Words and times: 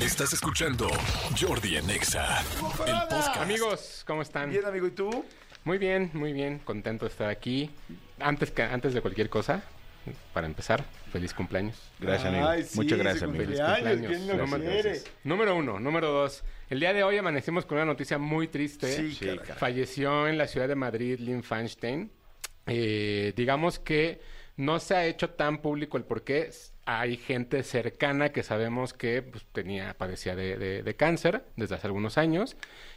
Estás 0.00 0.32
escuchando 0.32 0.88
Jordi 1.38 1.76
en 1.76 1.88
Exa, 1.90 2.40
el 2.40 2.94
podcast. 3.08 3.36
Amigos, 3.38 4.04
¿cómo 4.06 4.22
están? 4.22 4.50
Bien, 4.50 4.64
amigo, 4.64 4.86
¿y 4.86 4.90
tú? 4.92 5.24
Muy 5.64 5.78
bien, 5.78 6.10
muy 6.14 6.32
bien. 6.32 6.58
Contento 6.60 7.04
de 7.04 7.10
estar 7.10 7.28
aquí. 7.28 7.70
Antes, 8.18 8.50
que, 8.50 8.62
antes 8.62 8.94
de 8.94 9.00
cualquier 9.02 9.28
cosa, 9.28 9.62
para 10.32 10.46
empezar, 10.46 10.84
feliz 11.12 11.34
cumpleaños. 11.34 11.76
Gracias, 11.98 12.28
amigo. 12.28 12.48
Ay, 12.48 12.62
sí, 12.64 12.76
Muchas 12.76 12.98
gracias, 12.98 13.22
amigo. 13.24 13.44
Feliz 13.44 13.60
cumpleaños. 13.60 14.06
¿quién 14.06 14.26
lo 14.26 14.46
Número- 15.24 15.56
uno. 15.56 15.78
Número 15.80 16.10
dos. 16.10 16.42
El 16.70 16.80
día 16.80 16.92
de 16.94 17.02
hoy 17.02 17.18
amanecimos 17.18 17.66
con 17.66 17.76
una 17.76 17.84
noticia 17.84 18.16
muy 18.18 18.48
triste. 18.48 18.88
Sí, 18.94 19.12
Sí, 19.14 19.26
caray. 19.26 19.58
Falleció 19.58 20.28
en 20.28 20.38
la 20.38 20.46
ciudad 20.46 20.68
de 20.68 20.76
Madrid 20.76 21.18
Lynn 21.18 21.42
Feinstein. 21.42 22.10
Eh, 22.66 23.32
digamos 23.36 23.78
que 23.78 24.20
no 24.56 24.78
se 24.78 24.94
ha 24.94 25.04
hecho 25.06 25.30
tan 25.30 25.58
público 25.58 25.96
el 25.98 26.04
por 26.04 26.22
qué. 26.24 26.50
Hay 26.98 27.16
gente 27.16 27.62
cercana 27.62 28.30
que 28.30 28.42
sabemos 28.42 28.94
que 28.94 29.22
pues, 29.22 29.44
tenía, 29.52 29.94
padecía 29.96 30.34
de, 30.34 30.56
de- 30.56 30.82
de 30.82 30.96
cáncer 30.96 31.44
desde 31.56 31.76
hace 31.76 31.86
algunos 31.86 32.18
años 32.18 32.56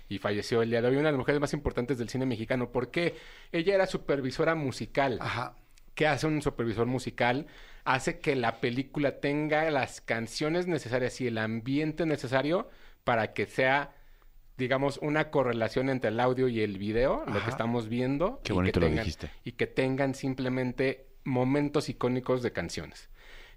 y 0.09 0.17
falleció 0.17 0.61
el 0.63 0.69
día 0.71 0.81
de 0.81 0.87
hoy. 0.87 0.95
Una 0.95 1.09
de 1.09 1.11
las 1.11 1.19
mujeres 1.19 1.39
más 1.39 1.53
importantes 1.53 1.97
del 1.99 2.09
cine 2.09 2.25
mexicano. 2.25 2.71
porque 2.71 3.15
Ella 3.51 3.75
era 3.75 3.85
supervisora 3.85 4.55
musical. 4.55 5.19
Ajá. 5.21 5.55
¿Qué 5.95 6.07
hace 6.07 6.25
un 6.25 6.41
supervisor 6.41 6.87
musical? 6.87 7.45
Hace 7.85 8.17
que 8.19 8.35
la 8.35 8.59
película 8.61 9.19
tenga 9.19 9.69
las 9.69 10.01
canciones 10.01 10.65
necesarias 10.65 11.21
y 11.21 11.27
el 11.27 11.37
ambiente 11.37 12.05
necesario 12.07 12.69
para 13.03 13.33
que 13.33 13.45
sea, 13.45 13.93
digamos, 14.57 14.97
una 15.03 15.29
correlación 15.29 15.89
entre 15.89 16.09
el 16.09 16.19
audio 16.19 16.47
y 16.47 16.61
el 16.61 16.77
video, 16.79 17.23
lo 17.27 17.43
que 17.43 17.49
estamos 17.49 17.89
viendo. 17.89 18.39
Qué 18.43 18.53
y 18.53 18.55
bonito 18.55 18.79
que 18.79 18.85
lo 18.85 18.89
tengan- 18.89 19.03
dijiste. 19.03 19.29
Y 19.43 19.51
que 19.51 19.67
tengan 19.67 20.15
simplemente 20.15 21.05
momentos 21.25 21.89
icónicos 21.89 22.41
de 22.41 22.51
canciones. 22.53 23.09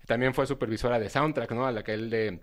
También 0.07 0.35
fue 0.35 0.47
supervisora 0.47 0.99
de 0.99 1.11
soundtrack, 1.11 1.51
¿no? 1.53 1.67
A 1.67 1.73
la 1.73 1.83
que 1.85 1.95
él 1.95 2.11
de, 2.11 2.41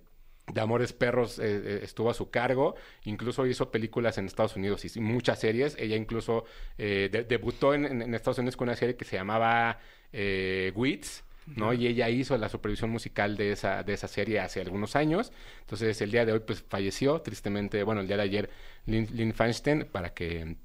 de 0.53 0.61
Amores 0.61 0.93
Perros 0.93 1.39
eh, 1.39 1.43
eh, 1.63 1.79
estuvo 1.83 2.09
a 2.09 2.13
su 2.13 2.29
cargo. 2.29 2.75
Incluso 3.05 3.45
hizo 3.47 3.71
películas 3.71 4.17
en 4.17 4.25
Estados 4.25 4.55
Unidos 4.55 4.83
y 4.95 4.99
muchas 4.99 5.39
series. 5.39 5.75
Ella 5.79 5.95
incluso 5.95 6.45
eh, 6.77 7.09
de- 7.11 7.23
debutó 7.23 7.73
en, 7.73 7.85
en- 7.85 8.01
en 8.01 8.13
Estados 8.13 8.37
Unidos 8.39 8.57
con 8.57 8.67
una 8.67 8.75
serie 8.75 8.95
que 8.95 9.05
se 9.05 9.15
llamaba 9.15 9.79
eh, 10.11 10.71
Wits. 10.75 11.23
¿no? 11.45 11.73
Y 11.73 11.87
ella 11.87 12.09
hizo 12.09 12.37
la 12.37 12.47
supervisión 12.47 12.89
musical 12.89 13.35
de 13.35 13.51
esa, 13.51 13.83
de 13.83 13.93
esa 13.93 14.07
serie 14.07 14.39
hace 14.39 14.61
algunos 14.61 14.95
años. 14.95 15.33
Entonces, 15.59 15.99
el 16.01 16.09
día 16.11 16.25
de 16.25 16.31
hoy, 16.31 16.39
pues, 16.39 16.63
falleció, 16.63 17.19
tristemente, 17.21 17.83
bueno, 17.83 17.99
el 17.99 18.07
día 18.07 18.15
de 18.15 18.23
ayer, 18.23 18.49
Lynn, 18.85 19.07
Lynn 19.11 19.33
Feinstein, 19.33 19.85
para 19.91 20.13
que, 20.13 20.55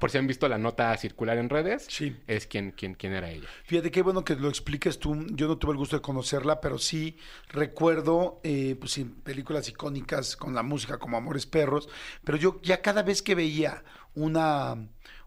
por 0.00 0.10
si 0.10 0.18
han 0.18 0.26
visto 0.26 0.48
la 0.48 0.58
nota 0.58 0.96
circular 0.96 1.38
en 1.38 1.48
redes, 1.48 1.86
Sí. 1.88 2.16
es 2.26 2.46
quien, 2.46 2.72
quien, 2.72 2.94
quien 2.94 3.12
era 3.12 3.30
ella. 3.30 3.46
Fíjate 3.64 3.90
qué 3.90 4.02
bueno 4.02 4.24
que 4.24 4.34
lo 4.36 4.48
expliques 4.48 4.98
tú. 4.98 5.26
Yo 5.30 5.48
no 5.48 5.58
tuve 5.58 5.72
el 5.72 5.78
gusto 5.78 5.96
de 5.96 6.02
conocerla, 6.02 6.60
pero 6.60 6.78
sí 6.78 7.16
recuerdo, 7.48 8.40
eh, 8.42 8.76
pues 8.78 8.92
sí, 8.92 9.04
películas 9.04 9.68
icónicas 9.68 10.36
con 10.36 10.54
la 10.54 10.62
música 10.62 10.98
como 10.98 11.16
Amores 11.16 11.46
Perros. 11.46 11.88
Pero 12.24 12.38
yo 12.38 12.60
ya 12.62 12.82
cada 12.82 13.02
vez 13.02 13.22
que 13.22 13.34
veía 13.34 13.84
una, 14.14 14.76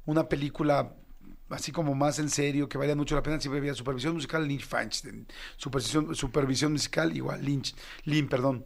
una 0.05 0.29
película 0.29 0.93
así 1.49 1.71
como 1.71 1.95
más 1.95 2.19
en 2.19 2.29
serio, 2.29 2.67
que 2.67 2.77
valía 2.77 2.95
mucho 2.95 3.15
la 3.15 3.23
pena, 3.23 3.39
siempre 3.39 3.61
veía 3.61 3.73
supervisión 3.73 4.13
musical 4.13 4.45
Lynch 4.47 4.65
Feinstein, 4.65 5.25
supervisión, 5.55 6.13
supervisión 6.13 6.73
musical 6.73 7.15
igual 7.15 7.43
Lynch, 7.43 7.73
Lynn, 8.03 8.27
perdón. 8.27 8.65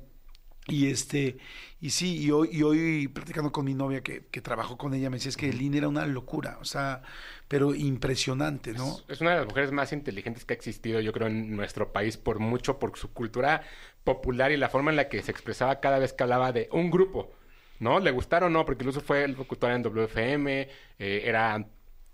Y 0.68 0.92
este, 0.92 1.38
y 1.80 1.90
sí, 1.90 2.20
y 2.20 2.30
hoy, 2.30 2.50
y 2.52 2.62
hoy 2.62 3.08
platicando 3.08 3.52
con 3.52 3.66
mi 3.66 3.74
novia 3.74 4.02
que, 4.02 4.28
que 4.28 4.42
trabajó 4.42 4.78
con 4.78 4.94
ella, 4.94 5.10
me 5.10 5.18
decía 5.18 5.30
es 5.30 5.38
que 5.38 5.52
Lynn 5.52 5.74
era 5.74 5.88
una 5.88 6.06
locura, 6.06 6.60
o 6.62 6.66
sea, 6.66 7.02
pero 7.48 7.74
impresionante, 7.74 8.72
¿no? 8.74 8.88
Es, 8.88 9.06
es 9.08 9.22
una 9.22 9.32
de 9.32 9.38
las 9.38 9.48
mujeres 9.48 9.72
más 9.72 9.92
inteligentes 9.92 10.46
que 10.46 10.54
ha 10.54 10.58
existido, 10.58 11.00
yo 11.00 11.14
creo, 11.14 11.28
en 11.28 11.56
nuestro 11.56 11.92
país 11.92 12.18
por 12.18 12.40
mucho, 12.40 12.78
por 12.78 12.96
su 12.98 13.12
cultura 13.12 13.64
popular 14.04 14.52
y 14.52 14.58
la 14.58 14.70
forma 14.70 14.92
en 14.92 14.98
la 14.98 15.10
que 15.10 15.22
se 15.24 15.32
expresaba 15.32 15.80
cada 15.80 15.98
vez 15.98 16.14
que 16.14 16.24
hablaba 16.24 16.52
de 16.52 16.70
un 16.72 16.92
grupo, 16.92 17.32
¿no? 17.80 18.00
Le 18.00 18.12
gustaron 18.12 18.56
o 18.56 18.60
no, 18.60 18.66
porque 18.66 18.84
incluso 18.84 19.02
fue 19.02 19.24
el 19.24 19.34
locutor 19.34 19.72
en 19.72 19.82
WFM, 19.82 20.70
eh, 21.00 21.22
era 21.26 21.66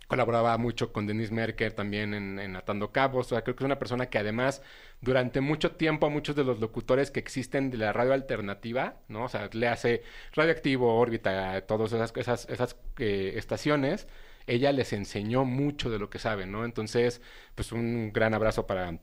colaboraba 0.07 0.57
mucho 0.57 0.93
con 0.93 1.05
Denise 1.05 1.33
Merker 1.33 1.73
también 1.73 2.13
en, 2.13 2.55
Atando 2.55 2.91
Cabos. 2.91 3.27
O 3.27 3.29
sea, 3.29 3.43
creo 3.43 3.55
que 3.55 3.63
es 3.63 3.65
una 3.65 3.79
persona 3.79 4.07
que 4.09 4.17
además 4.17 4.61
durante 5.01 5.41
mucho 5.41 5.73
tiempo 5.73 6.07
a 6.07 6.09
muchos 6.09 6.35
de 6.35 6.43
los 6.43 6.59
locutores 6.59 7.11
que 7.11 7.19
existen 7.19 7.69
de 7.69 7.77
la 7.77 7.93
radio 7.93 8.13
alternativa, 8.13 8.95
¿no? 9.09 9.25
O 9.25 9.29
sea, 9.29 9.49
le 9.53 9.67
hace 9.67 10.03
Radioactivo, 10.33 10.97
Órbita, 10.97 11.61
todas 11.67 11.93
esas, 11.93 12.13
esas, 12.15 12.49
esas 12.49 12.77
eh, 12.97 13.33
estaciones, 13.35 14.07
ella 14.47 14.71
les 14.71 14.93
enseñó 14.93 15.45
mucho 15.45 15.89
de 15.89 15.99
lo 15.99 16.09
que 16.09 16.19
sabe, 16.19 16.45
¿no? 16.45 16.65
Entonces, 16.65 17.21
pues 17.55 17.71
un 17.71 18.11
gran 18.13 18.33
abrazo 18.33 18.65
para, 18.65 18.99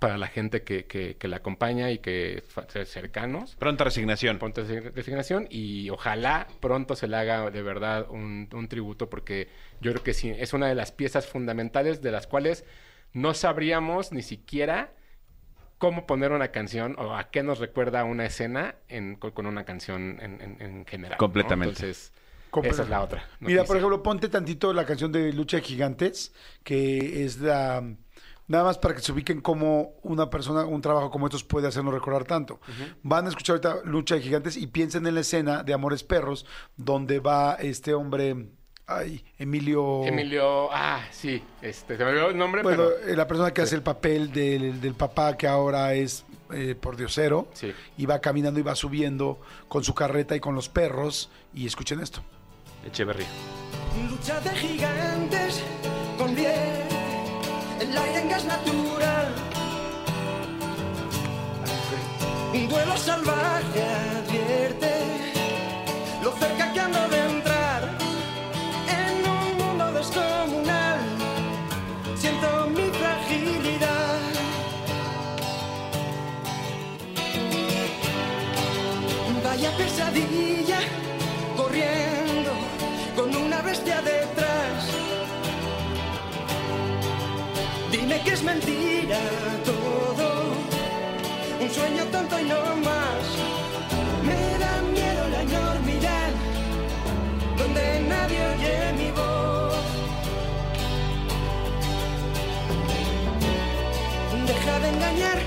para 0.00 0.18
la 0.18 0.28
gente 0.28 0.62
que, 0.62 0.84
que, 0.86 1.16
que 1.16 1.28
la 1.28 1.38
acompaña 1.38 1.90
y 1.90 1.98
que 1.98 2.44
cercanos 2.84 3.56
Pronta 3.56 3.84
resignación. 3.84 4.38
pronta 4.38 4.62
resi- 4.62 4.92
resignación 4.94 5.46
y 5.50 5.90
ojalá 5.90 6.46
pronto 6.60 6.94
se 6.94 7.08
le 7.08 7.16
haga 7.16 7.50
de 7.50 7.62
verdad 7.62 8.06
un, 8.10 8.48
un 8.52 8.68
tributo 8.68 9.08
porque 9.10 9.48
yo 9.80 9.90
creo 9.92 10.04
que 10.04 10.14
sí, 10.14 10.30
es 10.30 10.52
una 10.52 10.68
de 10.68 10.74
las 10.74 10.92
piezas 10.92 11.26
fundamentales 11.26 12.02
de 12.02 12.12
las 12.12 12.26
cuales 12.26 12.64
no 13.12 13.34
sabríamos 13.34 14.12
ni 14.12 14.22
siquiera 14.22 14.92
cómo 15.78 16.06
poner 16.06 16.32
una 16.32 16.48
canción 16.48 16.94
o 16.98 17.16
a 17.16 17.30
qué 17.30 17.42
nos 17.42 17.58
recuerda 17.58 18.04
una 18.04 18.26
escena 18.26 18.74
en- 18.88 19.16
con, 19.16 19.46
una 19.46 19.64
canción 19.64 20.18
en, 20.20 20.40
en- 20.42 20.56
en 20.60 20.86
general. 20.86 21.12
¿no? 21.12 21.18
Completamente. 21.18 21.74
Entonces, 21.74 22.12
esa 22.64 22.82
es 22.82 22.88
la 22.88 23.02
otra. 23.02 23.24
Mira, 23.40 23.64
por 23.64 23.76
ejemplo, 23.76 24.02
ponte 24.02 24.28
tantito 24.28 24.72
la 24.72 24.84
canción 24.84 25.12
de 25.12 25.32
Lucha 25.32 25.58
de 25.58 25.62
Gigantes, 25.62 26.34
que 26.64 27.24
es 27.24 27.38
la... 27.38 27.94
Nada 28.48 28.64
más 28.64 28.78
para 28.78 28.94
que 28.94 29.02
se 29.02 29.12
ubiquen 29.12 29.40
cómo 29.42 29.92
una 30.02 30.30
persona, 30.30 30.64
un 30.64 30.80
trabajo 30.80 31.10
como 31.10 31.26
estos 31.26 31.44
puede 31.44 31.68
hacernos 31.68 31.92
recordar 31.94 32.24
tanto. 32.24 32.60
Van 33.02 33.26
a 33.26 33.28
escuchar 33.28 33.56
ahorita 33.56 33.88
Lucha 33.88 34.14
de 34.14 34.22
Gigantes 34.22 34.56
y 34.56 34.66
piensen 34.66 35.06
en 35.06 35.14
la 35.14 35.20
escena 35.20 35.62
de 35.62 35.74
Amores 35.74 36.02
Perros, 36.02 36.46
donde 36.76 37.20
va 37.20 37.54
este 37.60 37.92
hombre, 37.92 38.48
ay, 38.86 39.22
Emilio... 39.38 40.02
Emilio, 40.06 40.72
ah, 40.72 41.02
sí, 41.10 41.42
este, 41.60 41.98
se 41.98 42.04
me 42.04 42.10
olvidó 42.10 42.30
el 42.30 42.38
nombre, 42.38 42.62
Bueno, 42.62 42.84
pero 43.00 43.12
eh, 43.12 43.14
la 43.14 43.26
persona 43.28 43.52
que 43.52 43.60
hace 43.60 43.74
el 43.74 43.82
papel 43.82 44.32
del, 44.32 44.80
del 44.80 44.94
papá 44.94 45.36
que 45.36 45.46
ahora 45.46 45.92
es 45.92 46.24
eh, 46.54 46.74
por 46.74 46.96
diosero, 46.96 47.48
Sí. 47.52 47.74
y 47.98 48.06
va 48.06 48.20
caminando 48.20 48.58
y 48.58 48.62
va 48.62 48.74
subiendo 48.74 49.38
con 49.68 49.84
su 49.84 49.94
carreta 49.94 50.34
y 50.34 50.40
con 50.40 50.54
los 50.54 50.70
perros, 50.70 51.28
y 51.52 51.66
escuchen 51.66 52.00
esto. 52.00 52.22
Echeverría. 52.86 53.26
Lucha 54.10 54.40
de 54.40 54.50
gigantes 54.50 55.37
el 57.90 57.96
aire 57.96 58.20
en 58.20 58.28
gas 58.28 58.44
natural. 58.44 59.28
Un 62.52 62.68
duelo 62.68 62.96
salvaje 62.96 63.82
advierte 64.18 64.92
lo 66.22 66.32
cerca 66.32 66.72
que 66.72 66.80
ando 66.80 67.08
de 67.08 67.18
entrar 67.34 67.82
en 68.98 69.14
un 69.36 69.58
mundo 69.58 69.92
descomunal. 69.92 71.00
Siento 72.16 72.48
mi 72.76 72.86
fragilidad. 73.00 74.18
Vaya 79.44 79.70
pesadilla 79.78 80.47
Que 88.24 88.32
es 88.34 88.42
mentira 88.42 89.18
todo, 89.64 90.52
un 91.60 91.70
sueño 91.70 92.04
tonto 92.12 92.38
y 92.38 92.44
no 92.44 92.76
más. 92.76 93.24
Me 94.24 94.58
da 94.58 94.82
miedo 94.92 95.28
la 95.28 95.42
enormidad, 95.42 96.30
donde 97.56 98.00
nadie 98.08 98.46
oye 98.54 98.92
mi 98.98 99.10
voz. 99.12 99.74
Deja 104.46 104.78
de 104.80 104.88
engañar. 104.88 105.38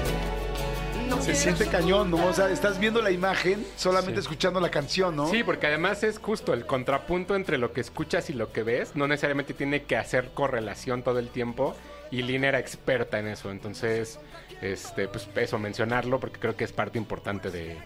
no 1.10 1.22
Se 1.22 1.36
siente 1.36 1.68
cañón, 1.68 2.10
¿no? 2.10 2.26
O 2.26 2.34
sea, 2.34 2.50
estás 2.50 2.80
viendo 2.80 3.02
la 3.02 3.12
imagen 3.12 3.66
solamente 3.76 4.22
Sí. 4.22 4.26
escuchando 4.26 4.60
la 4.60 4.72
canción, 4.72 5.16
¿no? 5.16 5.30
Sí, 5.30 5.44
porque 5.44 5.68
además 5.68 6.04
es 6.04 6.18
justo 6.20 6.54
el 6.54 6.66
contrapunto 6.66 7.36
entre 7.36 7.58
lo 7.60 7.74
que 7.74 7.82
escuchas 7.82 8.30
y 8.30 8.34
lo 8.34 8.52
que 8.52 8.64
ves. 8.64 8.96
No 8.96 9.08
necesariamente 9.08 9.54
tiene 9.54 9.84
que 9.84 9.98
hacer 9.98 10.32
correlación 10.34 11.04
todo 11.04 11.20
el 11.20 11.28
tiempo. 11.30 11.76
Y 12.12 12.22
Lina 12.22 12.50
era 12.50 12.60
experta 12.60 13.20
en 13.20 13.28
eso. 13.28 13.50
Entonces, 13.52 14.20
este, 14.62 15.08
pues 15.08 15.28
eso, 15.36 15.58
mencionarlo, 15.58 16.20
porque 16.20 16.40
creo 16.40 16.56
que 16.56 16.66
es 16.66 16.72
parte 16.74 16.98
importante 16.98 17.50
de, 17.50 17.78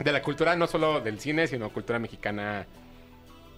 de 0.00 0.12
la 0.12 0.22
cultura, 0.22 0.56
no 0.56 0.66
solo 0.66 1.00
del 1.00 1.20
cine, 1.20 1.46
sino 1.46 1.70
cultura 1.72 1.98
mexicana 1.98 2.66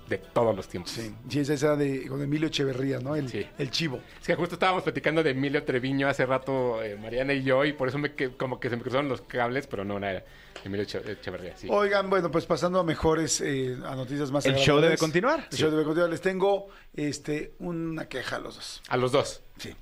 de 0.08 0.18
todos 0.18 0.56
los 0.56 0.66
tiempos. 0.66 0.90
Sí, 0.90 1.14
sí, 1.28 1.38
esa 1.38 1.54
era 1.54 1.76
de 1.76 2.08
con 2.08 2.20
Emilio 2.20 2.48
Echeverría, 2.48 2.98
¿no? 2.98 3.14
El, 3.14 3.28
Sí. 3.28 3.46
el 3.58 3.70
chivo. 3.70 4.00
Es 4.20 4.26
que 4.26 4.34
justo 4.34 4.56
estábamos 4.56 4.82
platicando 4.82 5.22
de 5.22 5.30
Emilio 5.30 5.62
Treviño 5.62 6.08
hace 6.08 6.26
rato, 6.26 6.82
eh, 6.82 6.96
Mariana 6.96 7.32
y 7.32 7.44
yo, 7.44 7.64
y 7.64 7.72
por 7.72 7.86
eso 7.86 7.96
me 7.98 8.14
que- 8.16 8.30
como 8.36 8.58
que 8.58 8.68
se 8.68 8.74
me 8.76 8.82
cruzaron 8.82 9.08
los 9.08 9.20
cables, 9.20 9.68
pero 9.68 9.84
no, 9.84 10.00
no 10.00 10.06
era 10.08 10.24
Emilio 10.64 10.84
Eche- 10.84 11.08
Echeverría, 11.08 11.56
sí. 11.56 11.68
Oigan, 11.70 12.10
bueno, 12.10 12.28
pues 12.32 12.44
pasando 12.44 12.80
a 12.80 12.82
mejores, 12.82 13.40
eh, 13.40 13.76
a 13.86 13.94
noticias 13.94 14.32
más 14.32 14.44
El 14.46 14.56
show 14.56 14.80
debe 14.80 14.96
continuar. 14.98 15.46
El 15.52 15.56
show 15.56 15.70
debe 15.70 15.84
continuar. 15.84 16.10
Les 16.10 16.20
tengo 16.20 16.66
este, 16.92 17.52
una 17.60 18.08
queja 18.08 18.34
a 18.36 18.40
los 18.40 18.56
dos. 18.56 18.82
A 18.88 18.96
los 18.96 19.12
dos. 19.12 19.44
Sí. 19.58 19.76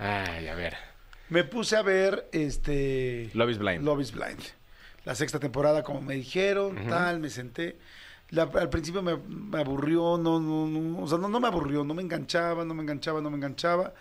Ay, 0.00 0.48
a 0.48 0.54
ver. 0.54 0.76
Me 1.28 1.44
puse 1.44 1.76
a 1.76 1.82
ver 1.82 2.28
este. 2.32 3.30
Love 3.34 3.50
is 3.50 3.58
Blind. 3.58 3.84
Love 3.84 4.00
is 4.00 4.12
Blind. 4.12 4.40
la 5.04 5.14
sexta 5.14 5.38
temporada 5.38 5.82
como 5.82 6.00
me 6.02 6.14
dijeron, 6.14 6.76
tal, 6.88 7.20
me 7.20 7.30
senté. 7.30 7.78
La- 8.30 8.44
al 8.54 8.68
principio 8.70 9.02
me, 9.02 9.16
me 9.16 9.58
aburrió, 9.60 10.16
no, 10.18 10.38
no, 10.40 10.66
no, 10.66 11.00
o 11.02 11.06
sea, 11.08 11.18
no, 11.18 11.28
no 11.28 11.40
me 11.40 11.48
aburrió, 11.48 11.82
no 11.84 11.94
me 11.94 12.02
enganchaba, 12.02 12.64
no 12.64 12.74
me 12.74 12.82
enganchaba, 12.82 13.20
no 13.20 13.28
me 13.30 13.36
enganchaba. 13.36 13.92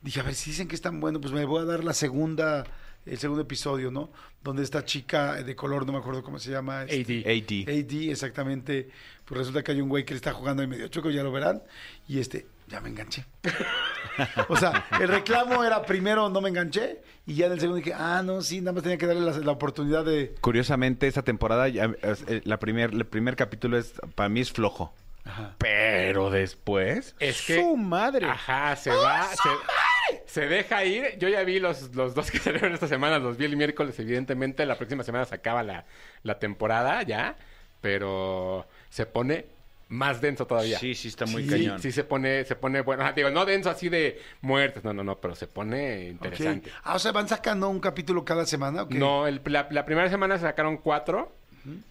Dije, 0.00 0.20
a 0.20 0.22
ver, 0.22 0.34
si 0.34 0.50
dicen 0.50 0.68
que 0.68 0.74
es 0.74 0.80
tan 0.82 1.00
bueno, 1.00 1.20
pues 1.20 1.32
me 1.32 1.44
voy 1.44 1.62
a 1.62 1.64
dar 1.64 1.82
la 1.82 1.92
segunda, 1.94 2.64
el 3.06 3.18
segundo 3.18 3.42
episodio, 3.42 3.90
¿no? 3.90 4.10
Donde 4.42 4.62
esta 4.62 4.84
chica 4.84 5.42
de 5.42 5.56
color, 5.56 5.86
no 5.86 5.92
me 5.92 5.98
acuerdo 5.98 6.22
cómo 6.22 6.38
se 6.38 6.50
llama. 6.50 6.84
este, 6.84 7.20
AD. 7.20 7.68
AD. 7.68 7.84
AD, 7.84 8.10
exactamente. 8.10 8.90
Pues 9.24 9.38
resulta 9.38 9.62
que 9.64 9.72
hay 9.72 9.80
un 9.80 9.88
güey 9.88 10.04
que 10.04 10.12
le 10.14 10.16
está 10.18 10.32
jugando 10.32 10.62
ahí 10.62 10.68
medio 10.68 10.86
chueco, 10.88 11.10
ya 11.10 11.22
lo 11.22 11.32
verán. 11.32 11.62
Y 12.06 12.18
este, 12.20 12.46
ya 12.66 12.80
me 12.80 12.88
enganché. 12.88 13.24
o 14.48 14.56
sea, 14.56 14.86
el 15.00 15.08
reclamo 15.08 15.64
era 15.64 15.82
primero 15.82 16.28
no 16.28 16.40
me 16.40 16.48
enganché 16.48 17.00
y 17.26 17.34
ya 17.34 17.46
en 17.46 17.52
el 17.52 17.60
segundo 17.60 17.78
dije, 17.78 17.92
ah, 17.94 18.22
no, 18.24 18.42
sí, 18.42 18.60
nada 18.60 18.72
más 18.72 18.82
tenía 18.82 18.98
que 18.98 19.06
darle 19.06 19.22
la, 19.22 19.32
la 19.38 19.52
oportunidad 19.52 20.04
de... 20.04 20.34
Curiosamente, 20.40 21.06
esta 21.06 21.22
temporada, 21.22 21.68
ya, 21.68 21.90
es- 22.02 22.24
eh, 22.28 22.40
la 22.44 22.58
primer, 22.58 22.90
el 22.92 23.06
primer 23.06 23.36
capítulo 23.36 23.78
es, 23.78 23.94
para 24.14 24.28
mí 24.28 24.40
es 24.40 24.52
flojo. 24.52 24.94
Ajá. 25.26 25.54
Pero 25.58 26.28
después, 26.30 27.16
Es 27.18 27.42
que- 27.46 27.56
su 27.60 27.76
madre. 27.76 28.26
Ajá, 28.28 28.76
se 28.76 28.90
va. 28.90 29.26
Se, 29.28 30.22
se 30.26 30.46
deja 30.48 30.84
ir. 30.84 31.16
Yo 31.18 31.28
ya 31.30 31.42
vi 31.44 31.60
los, 31.60 31.94
los 31.94 32.14
dos 32.14 32.30
que 32.30 32.38
salieron 32.40 32.74
esta 32.74 32.88
semana, 32.88 33.18
los 33.18 33.38
vi 33.38 33.46
el 33.46 33.56
miércoles, 33.56 33.98
evidentemente. 33.98 34.66
La 34.66 34.76
próxima 34.76 35.02
semana 35.02 35.24
se 35.24 35.34
acaba 35.34 35.62
la, 35.62 35.86
la 36.24 36.38
temporada 36.38 37.02
ya. 37.04 37.36
Pero 37.80 38.66
se 38.90 39.06
pone 39.06 39.46
más 39.88 40.20
denso 40.20 40.46
todavía. 40.46 40.78
Sí, 40.78 40.94
sí, 40.94 41.08
está 41.08 41.26
muy 41.26 41.44
Sí, 41.44 41.50
cañón. 41.50 41.80
Sí, 41.80 41.92
se 41.92 42.04
pone, 42.04 42.44
se 42.44 42.56
pone 42.56 42.80
bueno. 42.80 43.04
Ah, 43.04 43.12
digo, 43.12 43.30
no 43.30 43.44
denso 43.44 43.70
así 43.70 43.88
de 43.88 44.20
muertes, 44.40 44.82
no, 44.84 44.92
no, 44.92 45.04
no, 45.04 45.16
pero 45.20 45.34
se 45.34 45.46
pone 45.46 46.08
interesante. 46.08 46.70
Ah, 46.82 46.94
o 46.96 46.98
sea, 46.98 47.12
van 47.12 47.28
sacando 47.28 47.68
un 47.68 47.80
capítulo 47.80 48.24
cada 48.24 48.46
semana. 48.46 48.82
¿o 48.82 48.88
qué? 48.88 48.98
No, 48.98 49.26
el- 49.26 49.40
la, 49.44 49.68
la 49.70 49.84
primera 49.84 50.08
semana 50.08 50.38
sacaron 50.38 50.78
cuatro, 50.78 51.32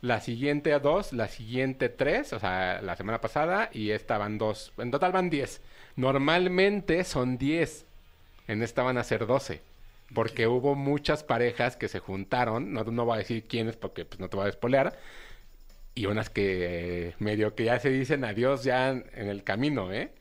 la 0.01 0.22
siguiente 0.22 0.78
dos, 0.80 1.13
la 1.13 1.28
siguiente 1.28 1.90
tres, 1.90 2.31
o 2.34 2.40
sea, 2.40 2.80
la 2.84 2.95
semana 2.95 3.22
pasada, 3.22 3.69
y 3.74 3.90
esta 3.92 4.18
van 4.19 4.38
dos. 4.38 4.72
En 4.78 4.92
total 4.92 5.12
van 5.12 5.30
diez. 5.31 5.62
Normalmente 5.95 7.04
son 7.04 7.38
diez. 7.38 7.86
En 8.48 8.62
esta 8.62 8.84
van 8.84 8.98
a 8.98 9.04
ser 9.04 9.25
doce. 9.25 9.62
Porque 10.13 10.45
hubo 10.48 10.75
muchas 10.75 11.24
parejas 11.24 11.75
que 11.75 11.88
se 11.88 11.98
juntaron, 12.00 12.72
no, 12.72 12.84
no 12.84 13.06
voy 13.06 13.16
a 13.16 13.18
decir 13.19 13.45
quiénes 13.48 13.75
porque 13.78 14.06
pues, 14.06 14.19
no 14.19 14.28
te 14.30 14.36
voy 14.36 14.44
a 14.44 14.45
despolear, 14.48 14.95
y 15.95 16.06
unas 16.07 16.30
que 16.30 17.13
medio 17.19 17.56
que 17.56 17.66
ya 17.66 17.80
se 17.80 17.90
dicen 17.90 18.24
adiós 18.25 18.63
ya 18.63 18.90
en, 18.90 19.06
el 19.16 19.44
camino, 19.44 19.92
¿eh? 19.94 20.12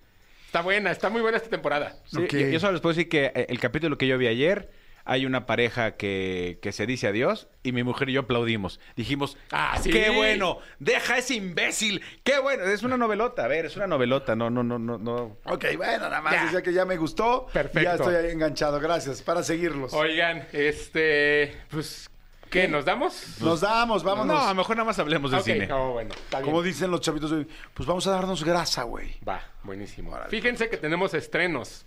Está 0.47 0.61
buena, 0.61 0.91
está 0.91 1.09
muy 1.09 1.23
buena 1.23 1.39
esta 1.39 1.49
temporada. 1.51 1.97
Sí, 2.07 2.19
Ok. 2.25 2.33
yo, 2.33 2.49
yo 2.49 2.61
solo 2.61 2.73
les 2.73 2.81
puedo 2.83 2.95
decir 2.95 3.09
que 3.09 3.33
eh, 3.35 3.47
el 3.49 3.59
capítulo 3.59 3.97
que 3.97 4.07
yo 4.07 4.19
vi 4.19 4.27
ayer, 4.27 4.69
hay 5.05 5.27
una 5.27 5.47
pareja 5.47 5.97
que, 5.97 6.59
que 6.63 6.71
se 6.71 6.87
dice 6.87 7.09
adiós 7.09 7.49
y 7.65 7.73
mi 7.73 7.83
mujer 7.83 8.09
y 8.09 8.13
yo 8.13 8.21
aplaudimos. 8.21 8.79
Dijimos, 8.95 9.37
Ah, 9.51 9.77
sí. 9.83 9.91
¡Qué 9.91 10.11
bueno! 10.11 10.59
¡Deja 10.79 11.15
a 11.15 11.19
ese 11.19 11.35
imbécil! 11.35 12.03
¡Qué 12.23 12.39
bueno! 12.39 12.65
Es 12.65 12.83
una 12.85 12.97
novelota, 12.97 13.45
a 13.45 13.49
ver, 13.49 13.65
es 13.67 13.75
una 13.77 13.87
novelota, 13.89 14.37
no, 14.37 14.49
no, 14.51 14.63
no, 14.63 14.79
no, 14.79 14.99
no. 14.99 15.39
Ok, 15.47 15.65
bueno, 15.77 16.05
nada 16.09 16.21
más 16.21 16.35
Ya. 16.35 16.45
decía 16.45 16.63
que 16.63 16.73
ya 16.73 16.85
me 16.85 16.97
gustó. 16.99 17.47
Perfecto. 17.53 17.81
Ya 17.83 17.95
estoy 17.95 18.15
ahí 18.15 18.31
enganchado. 18.31 18.79
Gracias. 18.79 19.23
Para 19.23 19.43
seguirlos. 19.43 19.93
Oigan, 19.93 20.47
este, 20.53 21.53
pues, 21.71 22.09
¿qué? 22.53 22.69
¿Nos 22.69 22.85
damos? 22.85 23.41
Nos 23.41 23.61
damos, 23.61 24.05
vámonos. 24.05 24.37
No, 24.37 24.41
a 24.41 24.49
lo 24.51 24.55
mejor 24.55 24.77
nada 24.77 24.87
más 24.87 24.99
hablemos 24.99 25.31
de 25.33 25.39
Ok, 25.39 25.43
cine. 25.43 25.73
oh, 25.73 25.93
bueno, 25.93 26.11
está 26.15 26.39
bien. 26.39 26.51
Como 26.51 26.63
dicen 26.63 26.91
los 26.91 27.01
chavitos, 27.01 27.31
de 27.31 27.39
hoy, 27.39 27.49
pues 27.75 27.87
vamos 27.87 28.07
a 28.07 28.13
darnos 28.13 28.45
grasa, 28.45 28.85
güey. 28.85 29.17
Va, 29.29 29.43
buenísimo. 29.65 30.17
Fíjense 30.29 30.69
que 30.69 30.77
tenemos 30.77 31.15
estrenos 31.15 31.85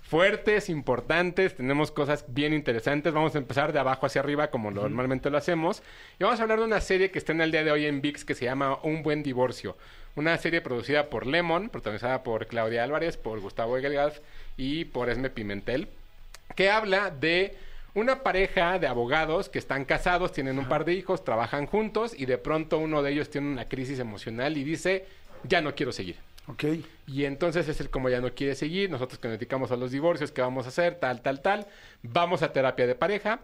fuertes, 0.00 0.68
importantes, 0.68 1.56
tenemos 1.56 1.90
cosas 1.90 2.24
bien 2.28 2.52
interesantes. 2.52 3.12
Vamos 3.14 3.34
a 3.34 3.38
empezar 3.38 3.72
de 3.72 3.78
abajo 3.78 4.04
hacia 4.06 4.20
arriba 4.20 4.48
como 4.50 4.70
normalmente 4.70 5.30
lo 5.30 5.38
hacemos. 5.38 5.82
Y 6.18 6.24
vamos 6.24 6.38
a 6.40 6.42
hablar 6.42 6.58
de 6.58 6.64
una 6.66 6.80
serie 6.80 7.10
que 7.10 7.18
está 7.18 7.32
en 7.32 7.40
el 7.40 7.50
día 7.50 7.64
de 7.64 7.70
hoy 7.70 7.86
en 7.86 8.02
VIX 8.02 8.24
que 8.24 8.34
se 8.34 8.44
llama 8.44 8.78
Un 8.82 9.02
Buen 9.02 9.22
Divorcio. 9.22 9.76
Una 10.14 10.36
serie 10.36 10.60
producida 10.60 11.08
por 11.08 11.26
Lemon, 11.26 11.70
protagonizada 11.70 12.22
por 12.22 12.46
Claudia 12.46 12.84
Álvarez, 12.84 13.16
por 13.16 13.40
Gustavo 13.40 13.78
Egelgaz 13.78 14.20
y 14.58 14.84
por 14.84 15.08
Esme 15.08 15.30
Pimentel, 15.30 15.88
que 16.54 16.70
habla 16.70 17.08
de 17.08 17.56
una 17.94 18.22
pareja 18.22 18.78
de 18.78 18.86
abogados 18.86 19.48
que 19.48 19.58
están 19.58 19.84
casados, 19.84 20.32
tienen 20.32 20.58
un 20.58 20.66
par 20.68 20.84
de 20.84 20.94
hijos, 20.94 21.24
trabajan 21.24 21.66
juntos 21.66 22.14
y 22.16 22.26
de 22.26 22.38
pronto 22.38 22.78
uno 22.78 23.02
de 23.02 23.12
ellos 23.12 23.28
tiene 23.30 23.50
una 23.50 23.68
crisis 23.68 23.98
emocional 23.98 24.56
y 24.56 24.64
dice, 24.64 25.06
ya 25.44 25.60
no 25.60 25.74
quiero 25.74 25.92
seguir. 25.92 26.16
Ok. 26.48 26.64
Y 27.06 27.24
entonces 27.24 27.68
es 27.68 27.80
el 27.80 27.90
como 27.90 28.08
ya 28.08 28.20
no 28.20 28.34
quiere 28.34 28.54
seguir, 28.54 28.90
nosotros 28.90 29.18
que 29.20 29.28
nos 29.28 29.38
dedicamos 29.38 29.70
a 29.72 29.76
los 29.76 29.90
divorcios, 29.92 30.32
¿qué 30.32 30.40
vamos 30.40 30.66
a 30.66 30.70
hacer? 30.70 30.96
Tal, 30.96 31.20
tal, 31.22 31.40
tal. 31.40 31.66
Vamos 32.02 32.42
a 32.42 32.52
terapia 32.52 32.86
de 32.86 32.94
pareja. 32.94 33.40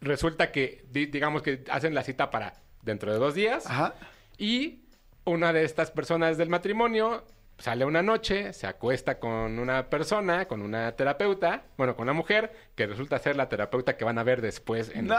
Resulta 0.00 0.50
que, 0.52 0.84
di- 0.90 1.06
digamos 1.06 1.42
que 1.42 1.64
hacen 1.70 1.94
la 1.94 2.02
cita 2.02 2.30
para 2.30 2.54
dentro 2.82 3.12
de 3.12 3.18
dos 3.18 3.34
días. 3.34 3.66
Ajá. 3.66 3.94
Y 4.38 4.80
una 5.24 5.52
de 5.52 5.64
estas 5.64 5.90
personas 5.90 6.38
del 6.38 6.48
matrimonio 6.48 7.24
sale 7.62 7.84
una 7.84 8.02
noche, 8.02 8.52
se 8.52 8.66
acuesta 8.66 9.20
con 9.20 9.60
una 9.60 9.88
persona, 9.88 10.46
con 10.46 10.62
una 10.62 10.90
terapeuta, 10.96 11.62
bueno, 11.76 11.94
con 11.94 12.02
una 12.04 12.12
mujer, 12.12 12.52
que 12.74 12.88
resulta 12.88 13.20
ser 13.20 13.36
la 13.36 13.48
terapeuta 13.48 13.96
que 13.96 14.04
van 14.04 14.18
a 14.18 14.24
ver 14.24 14.42
después 14.42 14.88
en 14.90 14.98
el. 14.98 15.06
¡No! 15.06 15.16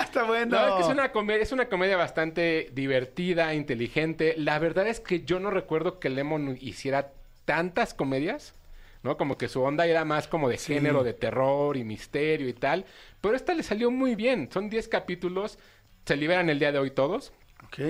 Está 0.00 0.22
bueno. 0.22 0.56
Es 0.56 0.74
que 0.74 0.80
es 0.82 0.86
una, 0.88 1.10
comedia, 1.10 1.42
es 1.42 1.50
una 1.50 1.68
comedia 1.68 1.96
bastante 1.96 2.70
divertida, 2.72 3.52
inteligente. 3.54 4.34
La 4.38 4.60
verdad 4.60 4.86
es 4.86 5.00
que 5.00 5.24
yo 5.24 5.40
no 5.40 5.50
recuerdo 5.50 5.98
que 5.98 6.08
Lemon 6.08 6.56
hiciera 6.60 7.12
tantas 7.46 7.94
comedias, 7.94 8.54
¿no? 9.02 9.16
Como 9.16 9.36
que 9.36 9.48
su 9.48 9.60
onda 9.60 9.86
era 9.86 10.04
más 10.04 10.28
como 10.28 10.48
de 10.48 10.56
Sí. 10.56 10.74
género, 10.74 11.02
de 11.02 11.14
terror 11.14 11.76
y 11.76 11.82
misterio 11.82 12.48
y 12.48 12.52
tal. 12.52 12.84
Pero 13.20 13.34
esta 13.34 13.54
le 13.54 13.64
salió 13.64 13.90
muy 13.90 14.14
bien. 14.14 14.48
Son 14.52 14.70
10 14.70 14.86
capítulos. 14.86 15.58
Se 16.06 16.16
liberan 16.16 16.48
el 16.48 16.60
día 16.60 16.70
de 16.70 16.78
hoy 16.78 16.92
todos. 16.92 17.32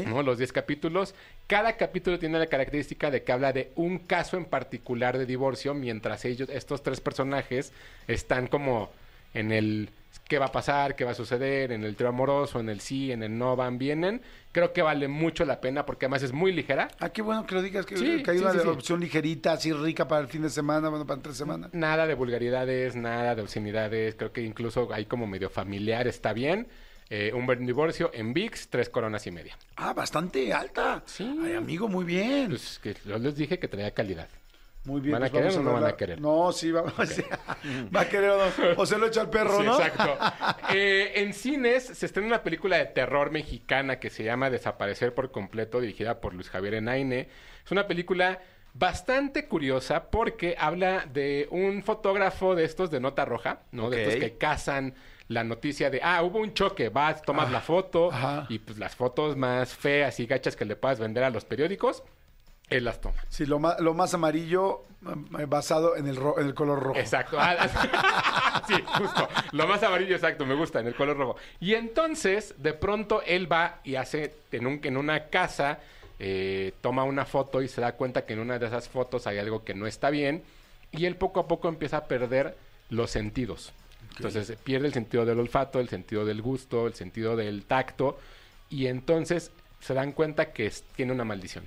¿No? 0.07 0.23
Los 0.23 0.39
10 0.39 0.53
capítulos. 0.53 1.15
Cada 1.47 1.77
capítulo 1.77 2.19
tiene 2.19 2.39
la 2.39 2.47
característica 2.47 3.11
de 3.11 3.23
que 3.23 3.33
habla 3.33 3.53
de 3.53 3.73
un 3.75 3.99
caso 3.99 4.37
en 4.37 4.45
particular 4.45 5.19
de 5.19 5.27
divorcio, 5.27 5.75
mientras 5.75 6.25
ellos, 6.25 6.49
estos 6.49 6.83
tres 6.83 7.01
personajes, 7.01 7.73
están 8.07 8.47
como 8.47 8.91
en 9.35 9.53
el 9.53 9.91
qué 10.29 10.39
va 10.39 10.47
a 10.47 10.53
pasar, 10.53 10.95
qué 10.95 11.05
va 11.05 11.11
a 11.11 11.15
suceder, 11.15 11.73
en 11.73 11.83
el 11.83 11.97
trío 11.97 12.09
amoroso, 12.09 12.61
en 12.61 12.69
el 12.69 12.81
sí, 12.81 13.11
en 13.11 13.23
el 13.25 13.37
no, 13.37 13.57
van, 13.57 13.79
vienen. 13.79 14.23
Creo 14.53 14.73
que 14.73 14.81
vale 14.83 15.09
mucho 15.09 15.45
la 15.45 15.61
pena 15.61 15.85
porque 15.85 16.07
además 16.07 16.23
es 16.23 16.33
muy 16.33 16.53
ligera. 16.53 16.89
Ah, 17.01 17.09
qué 17.11 17.21
bueno 17.21 17.45
que 17.47 17.55
lo 17.57 17.63
digas, 17.63 17.85
que, 17.85 17.97
Sí, 17.97 18.23
que 18.23 18.31
hay 18.31 18.39
sí, 18.39 18.45
una 18.45 18.53
sí, 18.53 18.61
sí. 18.63 18.69
opción 18.69 19.01
ligerita, 19.01 19.53
así 19.53 19.73
rica 19.73 20.07
para 20.07 20.23
el 20.23 20.29
fin 20.29 20.43
de 20.43 20.51
semana, 20.51 20.89
bueno, 20.89 21.05
para 21.07 21.21
tres 21.21 21.37
semanas. 21.37 21.71
Nada 21.73 22.07
de 22.07 22.15
vulgaridades, 22.15 22.95
nada 22.95 23.35
de 23.35 23.43
obscenidades. 23.43 24.15
Creo 24.15 24.33
que 24.33 24.43
incluso 24.43 24.89
hay 24.93 25.07
como 25.07 25.27
medio 25.27 25.51
familiar, 25.51 26.07
está 26.07 26.33
bien. 26.33 26.69
Eh, 27.13 27.33
un 27.35 27.45
buen 27.45 27.67
divorcio 27.67 28.11
en 28.15 28.33
VIX, 28.33 28.69
tres 28.69 28.89
coronas 28.89 29.27
y 29.27 29.33
media. 29.33 29.59
Ah, 29.77 29.93
bastante 29.93 30.53
alta. 30.55 31.03
Sí. 31.07 31.29
Ay, 31.45 31.55
amigo, 31.55 31.89
muy 31.89 32.05
bien. 32.05 32.51
Pues 32.51 32.79
que 32.81 32.95
yo 33.05 33.19
les 33.19 33.35
dije 33.35 33.59
que 33.59 33.67
traía 33.67 33.91
calidad. 33.93 34.29
muy 34.85 35.01
bien. 35.01 35.15
¿van 35.15 35.25
a 35.25 35.29
pues 35.29 35.43
querer 35.43 35.59
o 35.59 35.63
no 35.65 35.73
van 35.73 35.85
a 35.87 35.97
querer? 35.97 36.21
No, 36.21 36.53
sí, 36.53 36.71
vamos. 36.71 36.95
va 37.95 38.03
a 38.03 38.09
querer 38.09 38.31
o 38.31 38.39
no. 38.39 38.53
O 38.77 38.87
se 38.87 38.97
lo 38.97 39.09
echa 39.09 39.23
al 39.23 39.29
perro, 39.31 39.59
Sí, 39.59 39.65
¿no? 39.65 39.75
exacto. 39.81 40.17
Eh, 40.73 41.15
en 41.17 41.35
cines 41.35 41.83
se 41.85 42.07
estrena 42.07 42.29
una 42.29 42.43
película 42.45 42.77
de 42.77 42.87
terror 42.87 43.33
mexicana 43.33 43.99
que 43.99 44.09
se 44.09 44.23
llama 44.23 44.49
Desaparecer 44.51 45.13
por 45.13 45.33
completo, 45.33 45.81
dirigida 45.81 46.21
por 46.21 46.33
Luis 46.33 46.49
Javier 46.49 46.75
Enaine. 46.75 47.29
Es 47.65 47.73
una 47.73 47.89
película 47.89 48.39
bastante 48.73 49.47
curiosa 49.49 50.11
porque 50.13 50.55
habla 50.57 51.07
de 51.13 51.49
un 51.51 51.83
fotógrafo 51.83 52.55
de 52.55 52.63
estos 52.65 52.89
de 52.93 53.01
nota 53.01 53.25
roja, 53.25 53.63
¿no? 53.73 53.91
De 53.91 54.01
estos 54.05 54.15
que 54.21 54.39
cazan 54.39 54.95
la 55.31 55.45
noticia 55.45 55.91
de, 55.91 56.01
ah, 56.03 56.23
hubo 56.25 56.41
un 56.41 56.55
choque, 56.55 56.89
vas, 56.89 57.23
tomas 57.23 57.53
la 57.53 57.61
foto 57.61 58.11
ajá. 58.13 58.47
y 58.49 58.59
pues 58.59 58.79
las 58.79 58.97
fotos 58.97 59.37
más 59.37 59.73
feas 59.73 60.19
y 60.19 60.27
gachas 60.27 60.57
que 60.57 60.65
le 60.65 60.75
puedas 60.75 60.99
vender 60.99 61.23
a 61.23 61.31
los 61.31 61.45
periódicos, 61.45 62.03
él 62.69 62.85
las 62.85 63.01
toma. 63.01 63.15
Sí, 63.29 63.47
lo 63.47 63.61
más, 63.61 63.79
lo 63.79 63.95
más 63.95 64.13
amarillo 64.13 64.83
eh, 65.39 65.45
basado 65.47 65.95
en 65.97 66.09
el, 66.09 66.17
ro- 66.17 66.39
en 66.41 66.47
el 66.49 66.55
color 66.55 66.81
rojo. 66.81 66.99
Exacto. 66.99 67.37
Ah, 67.41 68.63
sí, 68.67 68.75
justo. 68.99 69.29
Lo 69.53 69.69
más 69.69 69.81
amarillo, 69.85 70.17
exacto, 70.17 70.45
me 70.45 70.55
gusta, 70.57 70.81
en 70.81 70.89
el 70.89 70.97
color 70.97 71.17
rojo. 71.17 71.37
Y 71.61 71.75
entonces, 71.75 72.55
de 72.59 72.73
pronto, 72.73 73.23
él 73.25 73.51
va 73.51 73.79
y 73.85 73.95
hace 73.95 74.35
en, 74.51 74.67
un, 74.67 74.81
en 74.83 74.97
una 74.97 75.27
casa, 75.29 75.79
eh, 76.19 76.73
toma 76.81 77.05
una 77.05 77.25
foto 77.25 77.63
y 77.63 77.69
se 77.69 77.81
da 77.81 77.93
cuenta 77.93 78.27
que 78.27 78.33
en 78.33 78.41
una 78.41 78.59
de 78.59 78.67
esas 78.67 78.89
fotos 78.89 79.29
hay 79.29 79.39
algo 79.39 79.63
que 79.65 79.75
no 79.75 79.87
está 79.87 80.11
bien. 80.11 80.43
Y 80.91 81.07
él 81.07 81.15
poco 81.15 81.39
a 81.39 81.47
poco 81.47 81.69
empieza 81.69 81.99
a 81.99 82.05
perder 82.07 82.57
los 82.89 83.11
sentidos. 83.13 83.73
Entonces 84.17 84.57
pierde 84.63 84.87
el 84.87 84.93
sentido 84.93 85.25
del 85.25 85.39
olfato, 85.39 85.81
el 85.81 85.89
sentido 85.89 86.25
del 86.25 86.43
gusto, 86.43 86.87
el 86.87 86.95
sentido 86.95 87.37
del 87.37 87.65
tacto. 87.65 88.19
Y 88.69 88.87
entonces 88.87 89.51
se 89.81 89.95
dan 89.95 90.13
cuenta 90.13 90.53
que 90.53 90.67
es- 90.67 90.83
tiene 90.95 91.13
una 91.13 91.25
maldición. 91.25 91.65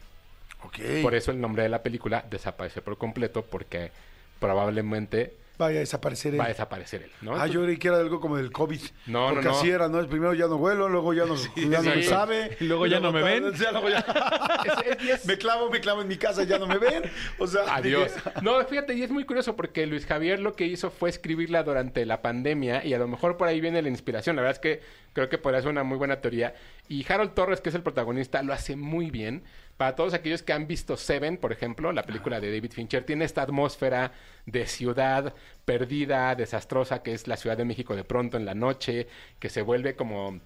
Por 1.02 1.16
eso 1.16 1.32
el 1.32 1.42
nombre 1.42 1.64
de 1.64 1.70
la 1.70 1.84
película 1.84 2.26
desaparece 2.30 2.82
por 2.82 2.98
completo, 2.98 3.42
porque 3.44 3.92
probablemente 4.40 5.34
vaya 5.58 5.78
a 5.78 5.80
desaparecer 5.82 6.34
él. 6.34 6.40
va 6.40 6.46
a 6.46 6.50
desaparecer 6.50 7.04
él, 7.04 7.12
¿no? 7.22 7.36
Ah, 7.36 7.48
yo 7.48 7.64
creí 7.64 7.78
que 7.78 7.88
era 7.88 7.98
algo 7.98 8.20
como 8.20 8.38
del 8.38 8.52
COVID. 8.52 8.82
No, 9.08 9.28
no, 9.28 9.34
Porque 9.36 9.48
no. 9.50 9.56
así 9.58 9.70
era, 9.70 9.88
¿no? 9.88 10.06
Primero 10.08 10.34
ya 10.34 10.48
no 10.48 10.58
vuelo, 10.58 10.90
luego 10.90 11.14
ya 11.14 11.26
no, 11.26 11.36
ya 11.56 11.82
no 11.82 11.84
sí. 11.84 11.90
me 11.90 12.04
sabe. 12.04 12.58
Y 12.60 12.66
luego 12.66 12.88
ya 12.88 13.00
no 13.00 13.12
me 13.12 13.22
ven. 13.24 13.52
ya 13.54 13.72
luego 13.72 13.90
ya- 13.90 14.00
Es- 14.66 14.98
es- 15.00 15.10
es- 15.10 15.26
me 15.26 15.38
clavo, 15.38 15.70
me 15.70 15.80
clavo 15.80 16.02
en 16.02 16.08
mi 16.08 16.18
casa, 16.18 16.44
ya 16.44 16.58
no 16.60 16.66
me 16.68 16.78
ven. 16.78 17.04
O 17.38 17.48
sea, 17.48 17.76
Adiós. 17.76 18.14
dije, 18.16 18.32
No, 18.42 18.64
fíjate, 18.66 18.94
y 18.96 19.04
es 19.04 19.12
muy 19.12 19.26
curioso 19.26 19.56
porque 19.56 19.86
Luis 19.86 20.06
Javier 20.06 20.40
lo 20.40 20.54
que 20.54 20.66
hizo 20.66 20.90
fue 20.92 21.10
escribirla 21.10 21.64
durante 21.64 22.06
la 22.06 22.22
pandemia 22.22 22.84
y 22.86 22.94
a 22.94 22.98
lo 22.98 23.08
mejor 23.08 23.38
por 23.38 23.48
ahí 23.48 23.62
viene 23.62 23.82
la 23.82 23.90
inspiración. 23.90 24.36
La 24.36 24.42
verdad 24.42 24.56
es 24.58 24.60
que 24.60 24.82
creo 25.14 25.30
que 25.30 25.38
podría 25.38 25.62
ser 25.62 25.70
una 25.70 25.84
muy 25.84 25.98
buena 25.98 26.20
teoría. 26.22 26.56
Y 26.88 27.06
Harold 27.12 27.34
Torres, 27.34 27.62
que 27.62 27.70
es 27.70 27.76
el 27.76 27.84
protagonista, 27.84 28.42
lo 28.44 28.54
hace 28.54 28.76
muy 28.76 29.12
bien. 29.12 29.44
Para 29.78 29.96
todos 29.96 30.14
aquellos 30.14 30.44
que 30.44 30.54
han 30.54 30.68
visto 30.68 30.98
Seven, 30.98 31.38
por 31.38 31.52
ejemplo, 31.52 31.92
la 31.92 32.04
película 32.04 32.40
de 32.40 32.52
David 32.52 32.72
Fincher, 32.72 33.04
tiene 33.04 33.26
esta 33.26 33.42
atmósfera 33.42 34.12
de 34.46 34.68
ciudad 34.68 35.34
perdida, 35.66 36.36
desastrosa, 36.36 37.02
que 37.02 37.14
es 37.14 37.28
la 37.28 37.38
Ciudad 37.38 37.58
de 37.58 37.66
México 37.66 37.96
de 37.96 38.04
pronto 38.04 38.38
en 38.38 38.46
la 38.46 38.54
noche, 38.54 39.08
que 39.40 39.50
se 39.50 39.62
vuelve 39.62 39.96
como 39.96 40.40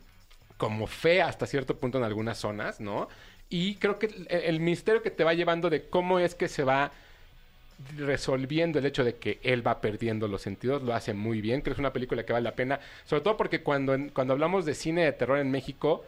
como 0.57 0.87
fea 0.87 1.27
hasta 1.27 1.45
cierto 1.45 1.77
punto 1.77 1.97
en 1.97 2.03
algunas 2.03 2.37
zonas, 2.37 2.79
¿no? 2.79 3.07
Y 3.49 3.75
creo 3.75 3.97
que 3.97 4.09
el, 4.29 4.59
misterio 4.59 5.01
que 5.01 5.11
te 5.11 5.23
va 5.23 5.33
llevando 5.33 5.69
de 5.69 5.87
cómo 5.87 6.19
es 6.19 6.35
que 6.35 6.49
se 6.49 6.63
va 6.63 6.91
resolviendo 7.95 8.79
el 8.79 8.85
hecho 8.87 9.03
de 9.03 9.15
que 9.15 9.39
él 9.43 9.65
va 9.65 9.79
perdiendo 9.79 10.27
los 10.27 10.41
sentidos, 10.41 10.81
lo 10.81 10.93
hace 10.93 11.13
muy 11.13 11.41
bien. 11.41 11.61
Creo 11.61 11.73
que 11.73 11.77
es 11.77 11.79
una 11.79 11.93
película 11.93 12.25
que 12.25 12.33
vale 12.33 12.43
la 12.43 12.55
pena, 12.55 12.79
sobre 13.05 13.21
todo 13.21 13.37
porque 13.37 13.61
cuando, 13.61 13.95
cuando 14.13 14.33
hablamos 14.33 14.65
de 14.65 14.73
cine 14.73 15.05
de 15.05 15.13
terror 15.13 15.37
en 15.37 15.51
México, 15.51 16.03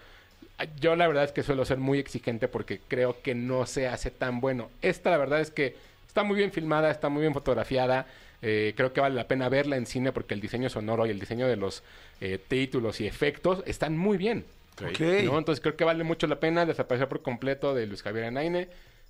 yo 0.79 0.95
la 0.95 1.07
verdad 1.07 1.23
es 1.23 1.31
que 1.31 1.43
suelo 1.43 1.65
ser 1.65 1.77
muy 1.77 1.99
exigente 1.99 2.47
porque 2.47 2.79
creo 2.87 3.21
que 3.21 3.35
no 3.35 3.65
se 3.65 3.87
hace 3.87 4.11
tan 4.11 4.41
bueno. 4.41 4.69
Esta 4.81 5.09
la 5.09 5.17
verdad 5.17 5.41
es 5.41 5.51
que 5.51 5.75
está 6.07 6.23
muy 6.23 6.37
bien 6.37 6.51
filmada, 6.51 6.91
está 6.91 7.09
muy 7.09 7.21
bien 7.21 7.33
fotografiada. 7.33 8.07
eh, 8.41 8.73
creo 8.77 8.93
que 8.93 9.01
vale 9.01 9.15
la 9.15 9.27
pena 9.27 9.49
verla 9.49 9.75
en 9.75 9.85
cine 9.85 10.11
porque 10.13 10.33
el 10.33 10.39
diseño 10.41 10.69
sonoro 10.69 11.05
y 11.05 11.09
el 11.09 11.19
diseño 11.19 11.47
de 11.47 11.57
los 11.57 11.83
eh, 12.21 12.39
títulos 12.47 13.01
y 13.01 13.07
efectos 13.07 13.63
están 13.65 13.97
muy 13.97 14.17
bien. 14.17 14.45
Ok. 14.81 14.99
¿no? 15.25 15.37
Entonces 15.37 15.61
creo 15.61 15.75
que 15.75 15.83
vale 15.83 16.03
mucho 16.03 16.25
la 16.27 16.39
pena 16.39 16.65
desaparecer 16.65 17.09
por 17.09 17.21
completo 17.21 17.73
de 17.73 17.85
Luis 17.85 18.01
Javier 18.01 18.25
Anaine. 18.25 18.69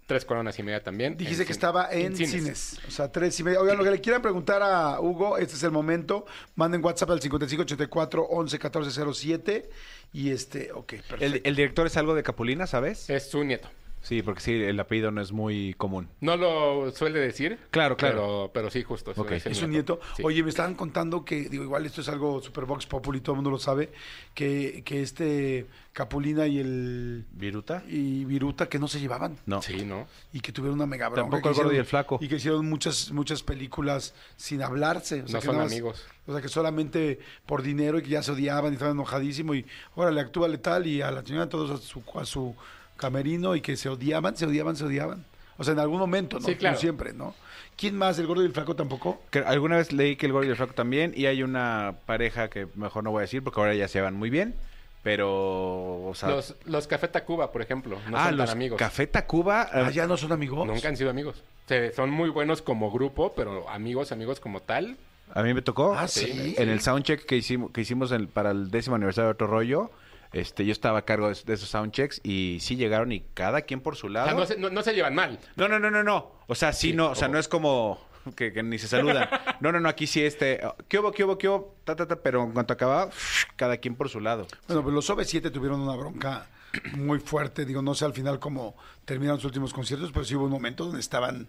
Tres 0.10 0.26
coronas 0.26 0.58
y 0.58 0.64
media 0.64 0.82
también. 0.84 1.16
Dijiste 1.16 1.46
que 1.46 1.54
cine- 1.54 1.56
estaba 1.56 1.92
en, 1.92 2.16
cines. 2.18 2.80
O 2.88 2.90
sea, 2.92 3.12
tres 3.12 3.40
y 3.40 3.44
media. 3.44 3.62
Oigan, 3.62 3.78
lo 3.78 3.84
que 3.84 3.92
le 3.92 4.02
quieran 4.02 4.24
preguntar 4.24 4.64
a 4.64 5.00
Hugo, 5.00 5.38
este 5.38 5.54
es 5.54 5.62
el 5.62 5.70
momento. 5.70 6.26
Manden 6.56 6.84
WhatsApp 6.84 7.12
al 7.12 7.22
5584 7.22 8.24
11 8.24 8.56
1407. 8.58 9.70
Y 10.12 10.32
este, 10.32 10.72
ok, 10.72 10.94
perfecto. 10.94 11.24
El, 11.24 11.42
el 11.44 11.56
director 11.56 11.86
es 11.86 11.96
algo 11.96 12.16
de 12.16 12.24
Capulina, 12.24 12.66
¿sabes? 12.66 13.08
Es 13.12 13.30
su 13.30 13.44
nieto. 13.44 13.70
Sí, 14.02 14.22
porque 14.22 14.40
sí, 14.42 14.54
el 14.54 14.80
apellido 14.80 15.12
no 15.12 15.22
es 15.22 15.32
muy 15.32 15.74
común. 15.78 16.08
No 16.22 16.38
lo 16.38 16.90
suele 16.92 17.20
decir. 17.20 17.60
Claro, 17.70 17.98
claro. 17.98 18.16
Pero, 18.16 18.52
pero 18.54 18.70
sí, 18.72 18.82
justo. 18.84 19.12
Es 19.30 19.62
un 19.62 19.72
nieto. 19.72 20.00
Sí. 20.16 20.24
Oye, 20.26 20.42
me 20.42 20.50
estaban 20.50 20.74
contando 20.76 21.26
que, 21.26 21.50
digo, 21.50 21.64
igual 21.64 21.86
esto 21.86 22.02
es 22.02 22.08
algo 22.10 22.42
super 22.42 22.66
Vox 22.66 22.86
Populi, 22.86 23.20
todo 23.20 23.34
el 23.34 23.38
mundo 23.38 23.52
lo 23.52 23.60
sabe, 23.60 23.92
que, 24.34 24.84
que 24.86 25.02
este 25.02 25.68
Capulina 25.92 26.48
y 26.48 26.60
el 26.60 27.26
¿Viruta? 27.32 27.84
y 27.90 28.24
Viruta 28.24 28.70
que 28.70 28.80
no 28.80 28.88
se 28.88 29.02
llevaban 29.02 29.38
No. 29.46 29.62
Sí, 29.62 29.84
¿no? 29.84 30.08
y 30.32 30.40
que 30.40 30.54
tuvieron 30.54 30.76
una 30.76 30.86
mega 30.86 31.10
bronca. 31.10 31.30
Tampoco 31.30 31.50
el 31.50 31.56
gordo 31.56 31.74
y 31.74 31.78
el 31.78 31.86
flaco. 31.86 32.20
Y 32.22 32.30
que 32.30 32.36
hicieron 32.38 32.70
muchas 32.70 33.12
muchas 33.12 33.44
películas 33.44 34.14
sin 34.38 34.62
hablarse. 34.64 35.24
O 35.24 35.28
sea, 35.28 35.34
No 35.36 35.40
que 35.42 35.46
son 35.48 35.58
más- 35.58 35.72
amigos. 35.72 36.06
O 36.26 36.32
sea, 36.32 36.42
que 36.42 36.48
solamente 36.48 37.20
por 37.46 37.64
dinero 37.64 38.00
y 38.00 38.04
que 38.04 38.10
ya 38.10 38.24
se 38.24 38.32
odiaban 38.32 38.72
y 38.72 38.76
estaban 38.76 38.94
enojadísimo 38.94 39.56
y, 39.56 39.66
órale, 39.96 40.22
actúa 40.22 40.48
letal 40.48 40.88
y 40.88 41.02
a 41.02 41.12
la 41.12 41.26
señora 41.26 41.50
todos 41.50 41.72
a 41.72 41.78
su, 41.84 42.02
a 42.16 42.24
su 42.24 42.56
camerino 43.00 43.56
y 43.56 43.62
que 43.62 43.76
se 43.78 43.90
odiaban, 43.90 44.38
se 44.38 44.46
odiaban, 44.46 44.76
se 44.76 44.86
odiaban. 44.86 45.26
O 45.58 45.64
sea, 45.64 45.74
en 45.74 45.80
algún 45.80 46.00
momento, 46.00 46.40
¿no? 46.40 46.46
Sí, 46.46 46.56
claro. 46.56 46.76
No 46.76 46.80
siempre, 46.80 47.14
¿no? 47.14 47.36
¿Quién 47.76 47.98
más? 47.98 48.20
¿El 48.20 48.28
gordo 48.28 48.44
y 48.44 48.46
el 48.46 48.54
flaco 48.54 48.76
tampoco? 48.76 49.22
Que 49.30 49.40
alguna 49.40 49.78
vez 49.78 49.92
leí 49.92 50.16
que 50.16 50.26
el 50.26 50.32
gordo 50.32 50.48
y 50.48 50.52
el 50.52 50.56
flaco 50.56 50.74
también, 50.74 51.14
y 51.16 51.26
hay 51.26 51.44
una 51.44 51.96
pareja 52.06 52.50
que 52.50 52.68
mejor 52.76 53.04
no 53.04 53.12
voy 53.12 53.20
a 53.20 53.22
decir 53.22 53.44
porque 53.44 53.60
ahora 53.60 53.74
ya 53.74 53.88
se 53.88 54.00
van 54.02 54.16
muy 54.16 54.30
bien, 54.30 54.56
pero... 55.04 56.06
O 56.08 56.14
sea, 56.16 56.30
Los, 56.30 56.56
los 56.66 56.88
Café 56.88 57.08
Tacuba, 57.08 57.52
por 57.52 57.62
ejemplo, 57.62 57.98
no 58.10 58.18
ah, 58.18 58.28
son 58.28 58.38
los 58.38 58.48
tan 58.50 58.58
amigos. 58.58 58.78
Café 58.80 59.08
Tacuba... 59.08 59.64
eh, 59.74 59.84
Ah, 59.88 59.92
ya 59.92 60.08
no 60.08 60.18
son 60.18 60.32
amigos. 60.32 60.66
Nunca 60.68 60.88
han 60.88 60.98
sido 60.98 61.10
amigos. 61.10 61.44
Se- 61.68 61.92
son 61.94 62.10
muy 62.10 62.30
buenos 62.30 62.62
como 62.62 62.92
grupo, 62.92 63.34
pero 63.36 63.70
amigos, 63.70 64.12
amigos 64.12 64.40
como 64.40 64.62
tal. 64.62 64.98
A 65.34 65.44
mí 65.44 65.54
me 65.54 65.62
tocó. 65.62 65.94
Ah, 65.94 66.08
¿sí? 66.08 66.56
En 66.58 66.70
el 66.70 66.82
soundcheck 66.82 67.26
que 67.26 67.38
hicimos, 67.38 67.72
que 67.72 67.82
hicimos 67.82 68.14
para 68.34 68.52
el 68.52 68.72
décimo 68.72 68.96
aniversario 68.96 69.28
de 69.28 69.34
Otro 69.34 69.48
Rollo, 69.48 69.92
este, 70.32 70.66
yo 70.66 70.72
estaba 70.72 71.00
a 71.00 71.06
cargo 71.06 71.30
de, 71.30 71.38
de 71.46 71.54
esos 71.54 71.70
soundchecks 71.70 72.22
y 72.24 72.58
sí 72.62 72.76
llegaron 72.76 73.12
y 73.12 73.22
cada 73.34 73.62
quien 73.64 73.82
por 73.82 73.96
su 73.96 74.08
O 74.08 74.10
lado. 74.10 74.28
sea, 74.28 74.36
no 74.38 74.46
se, 74.46 74.58
no- 74.58 74.70
no 74.70 74.82
se 74.84 74.94
llevan 74.94 75.16
mal. 75.16 75.40
No, 75.56 75.68
no, 75.68 75.80
no, 75.80 75.90
no, 75.90 76.04
no. 76.04 76.32
O 76.48 76.56
sea, 76.56 76.72
sí, 76.74 76.92
Sí, 76.92 76.94
no, 76.96 77.12
o 77.12 77.16
sea, 77.16 77.28
no 77.28 77.40
es 77.40 77.48
como 77.48 78.00
que, 78.36 78.52
que 78.54 78.62
ni 78.64 78.78
se 78.78 78.88
saludan. 78.88 79.28
No, 79.60 79.72
no, 79.74 79.80
no, 79.82 79.90
aquí 79.90 80.08
sí 80.08 80.24
este, 80.24 80.62
¿qué 80.88 81.00
hubo, 81.00 81.12
qué 81.12 81.24
hubo, 81.26 81.38
qué 81.38 81.50
hubo? 81.50 81.76
Ta, 81.84 81.96
ta, 81.96 82.08
ta, 82.08 82.16
pero 82.18 82.44
en 82.44 82.52
cuanto 82.54 82.74
acababa, 82.74 83.10
cada 83.58 83.78
quien 83.78 83.96
por 83.96 84.08
su 84.08 84.20
lado. 84.22 84.48
Bueno, 84.68 84.84
pues 84.84 84.94
los 84.96 85.10
OV7 85.10 85.52
tuvieron 85.52 85.82
una 85.82 85.96
bronca 85.98 86.46
muy 86.94 87.20
fuerte. 87.20 87.66
Digo, 87.66 87.82
no 87.82 87.94
sé 87.96 88.06
al 88.06 88.14
final 88.14 88.40
cómo 88.40 88.76
terminaron 89.04 89.38
sus 89.40 89.48
últimos 89.48 89.74
conciertos, 89.74 90.12
pero 90.14 90.24
sí 90.24 90.36
hubo 90.36 90.46
un 90.46 90.52
momento 90.52 90.86
donde 90.86 91.00
estaban 91.02 91.48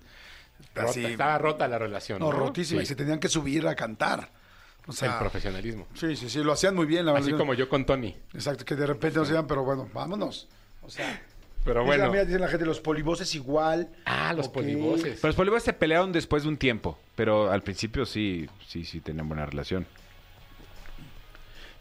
Rota- 0.75 0.91
así, 0.91 1.05
Estaba 1.05 1.39
rota 1.39 1.69
la 1.69 1.79
relación. 1.79 2.19
no, 2.19 2.33
¿no? 2.33 2.39
rotísimas, 2.39 2.83
y 2.85 2.87
se 2.87 2.97
tenían 2.97 3.19
que 3.21 3.29
subir 3.29 3.67
a 3.69 3.75
cantar. 3.77 4.29
O 4.87 4.91
El 4.93 4.97
sea, 4.97 5.19
profesionalismo. 5.19 5.87
sí, 5.95 6.17
sí, 6.17 6.29
sí, 6.31 6.43
lo 6.43 6.53
hacían 6.53 6.75
muy 6.75 6.87
bien. 6.87 7.07
La 7.07 7.13
Así 7.13 7.27
verdad. 7.27 7.39
como 7.39 7.55
yo 7.55 7.69
con 7.69 7.85
Tony. 7.87 8.17
Exacto, 8.35 8.65
que 8.65 8.75
de 8.77 8.87
repente 8.87 9.19
no 9.19 9.25
se 9.25 9.33
iban, 9.33 9.47
pero 9.47 9.63
bueno, 9.65 9.89
vámonos. 9.93 10.49
O 10.83 10.91
sea, 10.91 11.23
Pero 11.65 11.85
bueno. 11.85 12.11
mira, 12.11 12.25
dicen 12.25 12.41
la 12.41 12.49
gente, 12.49 12.65
los 12.65 12.81
polivoces 12.81 13.35
igual. 13.35 13.89
Ah, 14.07 14.33
los 14.35 14.47
Ok. 14.49 14.55
polivoces. 14.55 15.17
Pero 15.21 15.29
los 15.29 15.37
polígonos 15.37 15.63
se 15.63 15.73
pelearon 15.75 16.11
después 16.13 16.43
de 16.45 16.49
un 16.49 16.57
tiempo, 16.57 16.99
pero 17.15 17.51
al 17.53 17.63
principio 17.63 18.07
sí, 18.07 18.49
sí, 18.67 18.85
sí 18.85 19.01
tenían 19.01 19.29
buena 19.29 19.45
relación. 19.47 19.87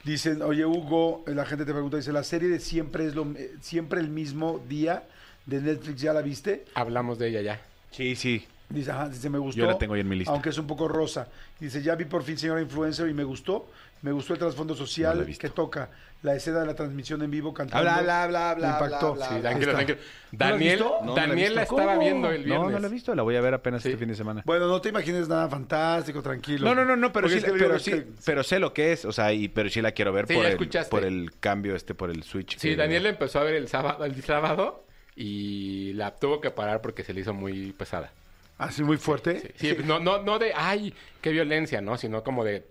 Dicen, 0.04 0.42
oye 0.42 0.66
Hugo, 0.66 1.24
la 1.28 1.46
gente 1.46 1.66
te 1.66 1.72
pregunta, 1.74 1.98
dice, 1.98 2.12
la 2.14 2.24
serie 2.24 2.48
de 2.50 2.60
siempre 2.60 3.06
es 3.06 3.16
lo 3.16 3.24
eh, 3.36 3.54
siempre 3.62 4.00
el 4.00 4.10
mismo 4.10 4.64
día 4.68 5.04
de 5.46 5.62
Netflix, 5.62 6.02
¿ya 6.02 6.14
la 6.14 6.22
viste? 6.22 6.66
Hablamos 6.74 7.20
de 7.20 7.28
ella 7.30 7.42
ya. 7.42 7.62
Sí, 7.92 8.16
sí. 8.16 8.46
Dice, 8.70 8.92
ajá, 8.92 9.10
dice, 9.10 9.30
me 9.32 9.40
gustó. 9.40 9.60
Yo 9.62 9.66
la 9.66 9.78
tengo 9.80 9.96
ahí 9.96 10.02
en 10.02 10.10
mi 10.10 10.16
lista. 10.16 10.32
Aunque 10.32 10.50
es 10.50 10.58
un 10.60 10.68
poco 10.68 10.88
rosa. 10.88 11.28
Dice, 11.60 11.82
ya 11.82 11.96
vi 11.96 12.06
por 12.06 12.22
fin 12.24 12.38
Señora 12.38 12.62
Influencer 12.62 13.10
y 13.10 13.14
me 13.16 13.24
gustó. 13.24 13.68
Me 14.04 14.12
gustó 14.12 14.34
el 14.34 14.40
trasfondo 14.40 14.74
No 14.76 14.78
social 14.78 15.26
visto. 15.26 15.42
que 15.42 15.50
toca. 15.54 15.90
La 16.22 16.36
escena 16.36 16.60
de 16.60 16.66
la 16.68 16.76
transmisión 16.76 17.22
en 17.24 17.32
vivo 17.32 17.54
cantando. 17.54 17.82
Bla, 17.84 18.02
bla, 18.02 18.28
bla, 18.28 18.50
me 18.54 18.56
bla, 18.62 18.70
impactó. 18.80 19.14
bla, 19.14 19.28
bla, 19.28 19.36
Sí, 19.38 19.42
tranquilo, 19.42 19.72
tranquilo. 19.72 19.98
¿No 20.32 20.38
Daniel? 20.38 20.80
No, 20.80 21.02
no 21.06 21.16
la 21.16 21.28
Daniel 21.28 21.56
la 21.56 21.64
estaba 21.64 21.86
¿Cómo? 21.94 22.00
viendo 22.00 22.30
el 22.30 22.44
viernes. 22.44 22.66
No, 22.66 22.70
no 22.70 22.80
la 22.80 22.88
he 22.88 22.92
visto, 22.92 23.16
la 23.16 23.24
voy 23.24 23.36
a 23.38 23.42
ver 23.42 23.54
apenas 23.56 23.82
Sí. 23.82 23.88
este 23.90 23.98
fin 23.98 24.10
de 24.10 24.16
semana. 24.16 24.44
Bueno, 24.46 24.68
no 24.68 24.80
te 24.82 24.90
imagines 24.90 25.28
nada 25.28 25.50
fantástico, 25.50 26.22
tranquilo. 26.22 26.68
No, 26.68 26.76
no, 26.76 26.86
no, 26.86 26.96
no, 26.96 27.12
pero 27.12 27.28
sí, 27.28 27.38
es 27.38 27.44
que 27.46 27.52
pero 27.54 27.80
sí, 27.80 27.92
que- 27.92 28.06
pero 28.26 28.44
sé 28.44 28.60
lo 28.60 28.74
que 28.74 28.92
es, 28.92 29.06
o 29.06 29.12
sea, 29.12 29.34
y, 29.34 29.48
pero 29.48 29.70
sí 29.70 29.82
la 29.82 29.94
quiero 29.94 30.14
ver 30.14 30.28
Sí, 30.28 30.36
por, 30.36 30.46
el, 30.46 30.58
por 30.90 31.04
el 31.06 31.32
cambio 31.40 31.76
este, 31.76 31.96
por 31.96 32.10
el 32.12 32.22
switch. 32.24 32.58
Sí, 32.60 32.70
que- 32.70 32.76
Daniel 32.76 33.04
la 33.04 33.10
empezó 33.10 33.40
a 33.40 33.44
ver 33.44 33.56
el 33.56 33.68
sábado, 33.68 34.04
el 34.06 34.22
sábado 34.22 34.84
y 35.16 35.94
la 35.94 36.16
tuvo 36.16 36.40
que 36.42 36.52
parar 36.52 36.82
porque 36.82 37.04
se 37.04 37.14
le 37.14 37.22
hizo 37.22 37.34
muy 37.34 37.72
pesada. 37.74 38.12
Así 38.60 38.84
muy 38.84 38.98
fuerte. 38.98 39.54
Sí, 39.56 39.76
no, 39.86 40.00
no, 40.00 40.22
no 40.22 40.38
de, 40.38 40.54
ay, 40.54 40.94
qué 41.22 41.32
violencia, 41.32 41.82
¿no? 41.82 41.98
Sino 41.98 42.24
como 42.24 42.44
de 42.44 42.68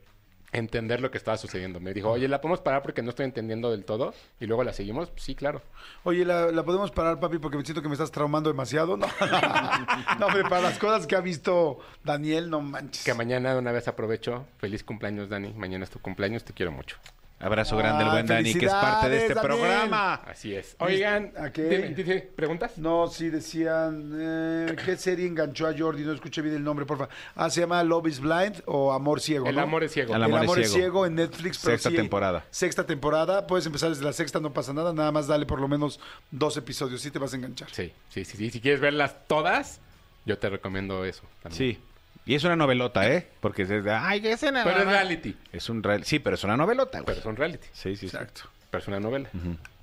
entender 0.52 1.00
lo 1.00 1.10
que 1.10 1.18
estaba 1.18 1.36
sucediendo. 1.36 1.80
Me 1.80 1.94
dijo, 1.94 2.10
oye, 2.10 2.28
¿la 2.28 2.40
podemos 2.40 2.60
parar 2.60 2.82
porque 2.82 3.02
no 3.02 3.10
estoy 3.10 3.24
entendiendo 3.24 3.70
del 3.70 3.84
todo? 3.84 4.14
Y 4.38 4.46
luego 4.46 4.64
la 4.64 4.72
seguimos. 4.72 5.10
Sí, 5.16 5.34
claro. 5.34 5.62
Oye, 6.04 6.24
¿la, 6.24 6.52
la 6.52 6.62
podemos 6.62 6.90
parar, 6.90 7.18
papi, 7.18 7.38
porque 7.38 7.56
me 7.56 7.64
siento 7.64 7.82
que 7.82 7.88
me 7.88 7.94
estás 7.94 8.10
traumando 8.10 8.50
demasiado? 8.50 8.96
No, 8.98 9.06
no 10.18 10.26
hombre, 10.26 10.42
para 10.42 10.60
las 10.60 10.78
cosas 10.78 11.06
que 11.06 11.16
ha 11.16 11.20
visto 11.20 11.78
Daniel, 12.04 12.50
no 12.50 12.60
manches. 12.60 13.04
Que 13.04 13.14
mañana 13.14 13.54
de 13.54 13.58
una 13.58 13.72
vez 13.72 13.88
aprovecho. 13.88 14.46
Feliz 14.58 14.84
cumpleaños, 14.84 15.30
Dani. 15.30 15.54
Mañana 15.54 15.84
es 15.84 15.90
tu 15.90 16.00
cumpleaños. 16.00 16.44
Te 16.44 16.52
quiero 16.52 16.70
mucho. 16.70 16.98
Abrazo 17.40 17.76
grande 17.76 18.02
al 18.02 18.10
Ah, 18.10 18.12
buen 18.14 18.26
Dani, 18.26 18.52
que 18.52 18.66
es 18.66 18.72
parte 18.72 19.08
de 19.08 19.16
este 19.18 19.34
Daniel. 19.34 19.52
programa. 19.54 20.14
Así 20.14 20.54
es. 20.56 20.74
Oigan, 20.80 21.32
¿A 21.38 21.50
qué? 21.52 22.28
¿preguntas? 22.34 22.78
No, 22.78 23.06
sí 23.06 23.28
decían, 23.30 24.12
eh, 24.18 24.76
¿qué 24.84 24.96
serie 24.96 25.26
enganchó 25.26 25.68
a 25.68 25.74
Jordi? 25.78 26.02
No 26.02 26.12
escuché 26.12 26.42
bien 26.42 26.56
el 26.56 26.64
nombre, 26.64 26.84
porfa. 26.84 27.08
Ah, 27.36 27.48
se 27.48 27.60
llama 27.60 27.82
Love 27.84 28.08
is 28.08 28.18
Blind 28.20 28.60
o 28.66 28.92
Amor 28.92 29.20
Ciego, 29.20 29.46
El 29.48 29.54
¿no? 29.54 29.62
amor 29.62 29.84
es 29.84 29.92
ciego. 29.92 30.14
El 30.14 30.16
El 30.16 30.24
amor 30.24 30.40
amor, 30.40 30.58
es 30.58 30.66
es 30.66 30.72
ciego. 30.72 30.82
ciego 30.84 31.06
en 31.06 31.14
Netflix. 31.14 31.58
pero 31.62 31.74
Sexta 31.76 31.90
sí, 31.90 31.96
temporada. 31.96 32.44
Sexta 32.50 32.84
temporada. 32.86 33.46
Puedes 33.46 33.66
empezar 33.66 33.90
desde 33.90 34.04
la 34.04 34.12
sexta, 34.12 34.40
no 34.40 34.52
pasa 34.52 34.72
nada. 34.72 34.92
Nada 34.92 35.12
más 35.12 35.28
dale 35.28 35.46
por 35.46 35.60
lo 35.60 35.68
menos 35.68 36.00
dos 36.32 36.56
episodios. 36.56 37.00
Sí 37.00 37.12
te 37.12 37.20
vas 37.20 37.32
a 37.34 37.36
enganchar. 37.36 37.68
Sí, 37.70 37.92
sí, 38.08 38.24
sí, 38.24 38.36
sí. 38.36 38.50
Si 38.50 38.60
quieres 38.60 38.80
verlas 38.80 39.14
todas, 39.28 39.80
yo 40.24 40.38
te 40.38 40.48
recomiendo 40.50 41.04
eso. 41.04 41.22
también. 41.40 41.74
Sí. 41.76 41.80
Y 42.28 42.34
es 42.34 42.44
una 42.44 42.54
novelota, 42.56 43.10
¿eh? 43.10 43.26
Porque 43.40 43.62
es 43.62 43.68
de, 43.70 43.90
ay, 43.90 44.20
qué 44.20 44.32
escena. 44.32 44.62
Pero 44.62 44.80
es 44.80 44.86
reality. 44.86 45.34
Es 45.52 45.68
un 45.70 45.82
real... 45.82 46.04
Sí, 46.04 46.18
pero 46.18 46.34
es 46.34 46.44
una 46.44 46.56
novelota, 46.56 46.98
güey. 47.00 47.06
Pero 47.06 47.18
es 47.20 47.24
un 47.26 47.36
reality. 47.36 47.66
Sí, 47.72 47.96
sí, 47.96 48.08
sí. 48.08 48.16
Exacto. 48.16 48.42
Pero 48.70 48.82
es 48.82 48.88
una 48.88 49.00
novela. 49.00 49.30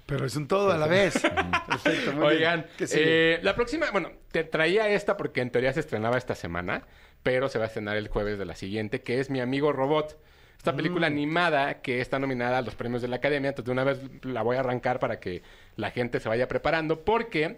Pero 0.05 0.25
es 0.25 0.35
un 0.35 0.47
todo 0.47 0.71
a 0.71 0.77
la 0.77 0.85
vez. 0.85 1.19
Perfecto. 1.67 2.11
muy 2.13 2.19
bien. 2.19 2.37
Oigan, 2.37 2.65
¿Qué 2.77 2.85
sigue? 2.85 3.33
eh, 3.35 3.39
la 3.41 3.55
próxima, 3.55 3.89
bueno, 3.91 4.11
te 4.31 4.43
traía 4.43 4.87
esta 4.89 5.17
porque 5.17 5.41
en 5.41 5.49
teoría 5.49 5.73
se 5.73 5.79
estrenaba 5.79 6.17
esta 6.19 6.35
semana, 6.35 6.83
pero 7.23 7.49
se 7.49 7.57
va 7.57 7.63
a 7.65 7.67
estrenar 7.67 7.97
el 7.97 8.07
jueves 8.09 8.37
de 8.37 8.45
la 8.45 8.55
siguiente, 8.55 9.01
que 9.01 9.19
es 9.19 9.31
Mi 9.31 9.41
Amigo 9.41 9.73
Robot. 9.73 10.15
Esta 10.57 10.71
Mm. 10.71 10.75
película 10.75 11.07
animada 11.07 11.81
que 11.81 11.99
está 11.99 12.19
nominada 12.19 12.59
a 12.59 12.61
los 12.61 12.75
premios 12.75 13.01
de 13.01 13.07
la 13.07 13.15
Academia, 13.15 13.49
entonces 13.49 13.65
de 13.65 13.71
una 13.71 13.83
vez 13.83 13.99
la 14.23 14.43
voy 14.43 14.57
a 14.57 14.59
arrancar 14.59 14.99
para 14.99 15.19
que 15.19 15.41
la 15.77 15.89
gente 15.89 16.19
se 16.19 16.29
vaya 16.29 16.47
preparando, 16.47 17.03
porque 17.03 17.57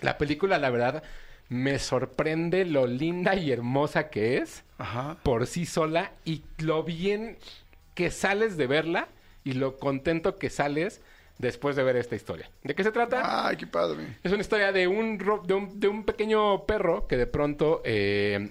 la 0.00 0.16
película, 0.16 0.56
la 0.58 0.70
verdad, 0.70 1.02
me 1.54 1.78
sorprende 1.78 2.64
lo 2.64 2.86
linda 2.86 3.36
y 3.36 3.52
hermosa 3.52 4.08
que 4.10 4.38
es 4.38 4.64
Ajá. 4.78 5.16
por 5.22 5.46
sí 5.46 5.66
sola 5.66 6.10
y 6.24 6.42
lo 6.58 6.82
bien 6.82 7.36
que 7.94 8.10
sales 8.10 8.56
de 8.56 8.66
verla 8.66 9.08
y 9.44 9.52
lo 9.52 9.76
contento 9.78 10.36
que 10.38 10.50
sales 10.50 11.00
después 11.38 11.76
de 11.76 11.82
ver 11.84 11.96
esta 11.96 12.16
historia. 12.16 12.50
¿De 12.64 12.74
qué 12.74 12.82
se 12.82 12.90
trata? 12.92 13.46
Ay, 13.48 13.56
qué 13.56 13.66
padre. 13.66 14.16
Es 14.24 14.32
una 14.32 14.40
historia 14.40 14.72
de 14.72 14.88
un, 14.88 15.18
ro- 15.18 15.42
de 15.46 15.54
un, 15.54 15.78
de 15.78 15.88
un 15.88 16.04
pequeño 16.04 16.64
perro 16.64 17.06
que 17.06 17.16
de 17.16 17.26
pronto 17.26 17.82
eh, 17.84 18.50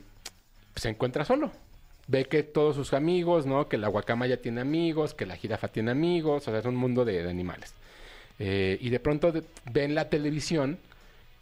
se 0.75 0.89
encuentra 0.89 1.25
solo. 1.25 1.51
Ve 2.07 2.25
que 2.25 2.43
todos 2.43 2.75
sus 2.75 2.93
amigos, 2.93 3.45
¿no? 3.45 3.67
Que 3.69 3.77
la 3.77 3.87
guacamaya 3.87 4.41
tiene 4.41 4.61
amigos, 4.61 5.13
que 5.13 5.25
la 5.25 5.35
jirafa 5.37 5.69
tiene 5.69 5.91
amigos, 5.91 6.47
o 6.47 6.51
sea, 6.51 6.59
es 6.59 6.65
un 6.65 6.75
mundo 6.75 7.05
de, 7.05 7.23
de 7.23 7.29
animales. 7.29 7.73
Eh, 8.39 8.77
y 8.81 8.89
de 8.89 8.99
pronto 8.99 9.31
de- 9.31 9.43
ve 9.71 9.83
en 9.85 9.95
la 9.95 10.09
televisión 10.09 10.77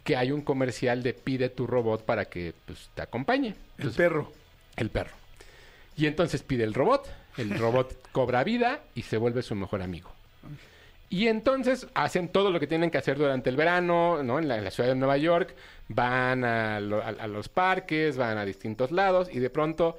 que 0.04 0.16
hay 0.16 0.32
un 0.32 0.42
comercial 0.42 1.02
de 1.02 1.14
pide 1.14 1.48
tu 1.48 1.66
robot 1.66 2.04
para 2.04 2.24
que 2.26 2.54
pues, 2.66 2.90
te 2.94 3.02
acompañe. 3.02 3.54
El 3.78 3.90
perro. 3.90 4.32
el 4.76 4.90
perro. 4.90 5.12
Y 5.96 6.06
entonces 6.06 6.42
pide 6.42 6.64
el 6.64 6.74
robot. 6.74 7.08
El 7.36 7.50
robot 7.58 7.96
cobra 8.12 8.42
vida 8.44 8.80
y 8.94 9.02
se 9.02 9.16
vuelve 9.16 9.42
su 9.42 9.54
mejor 9.54 9.82
amigo. 9.82 10.10
Y 11.08 11.28
entonces 11.28 11.86
hacen 11.94 12.28
todo 12.28 12.50
lo 12.50 12.58
que 12.58 12.66
tienen 12.66 12.90
que 12.90 12.96
hacer 12.98 13.18
durante 13.18 13.50
el 13.50 13.56
verano, 13.56 14.22
¿no? 14.22 14.38
En 14.38 14.48
la, 14.48 14.56
en 14.56 14.64
la 14.64 14.70
ciudad 14.70 14.88
de 14.88 14.94
Nueva 14.94 15.18
York. 15.18 15.54
Van 15.88 16.42
a, 16.42 16.80
lo- 16.80 17.02
a- 17.02 17.08
a 17.10 17.26
los 17.26 17.50
parques, 17.50 18.16
van 18.16 18.38
a 18.38 18.44
distintos 18.46 18.90
lados. 18.92 19.28
Y 19.30 19.38
de 19.38 19.50
pronto, 19.50 19.98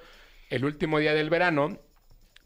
el 0.49 0.65
último 0.65 0.97
día 0.97 1.13
del 1.13 1.29
verano, 1.29 1.77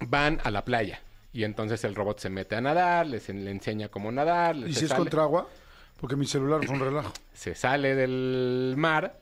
van 0.01 0.39
a 0.43 0.51
la 0.51 0.65
playa. 0.65 0.99
Y 1.31 1.45
entonces 1.45 1.83
el 1.85 1.95
robot 1.95 2.19
se 2.19 2.29
mete 2.29 2.55
a 2.55 2.61
nadar, 2.61 3.07
les 3.07 3.29
le 3.29 3.51
enseña 3.51 3.87
cómo 3.87 4.11
nadar. 4.11 4.55
¿Y 4.57 4.73
se 4.73 4.79
si 4.81 4.85
es 4.85 4.93
contra 4.93 5.23
agua? 5.23 5.47
Porque 6.00 6.16
mi 6.16 6.25
celular 6.25 6.63
fue 6.66 6.75
un 6.75 6.82
relajo. 6.82 7.12
se 7.34 7.56
sale 7.56 7.96
del 7.96 8.75
mar 8.77 9.20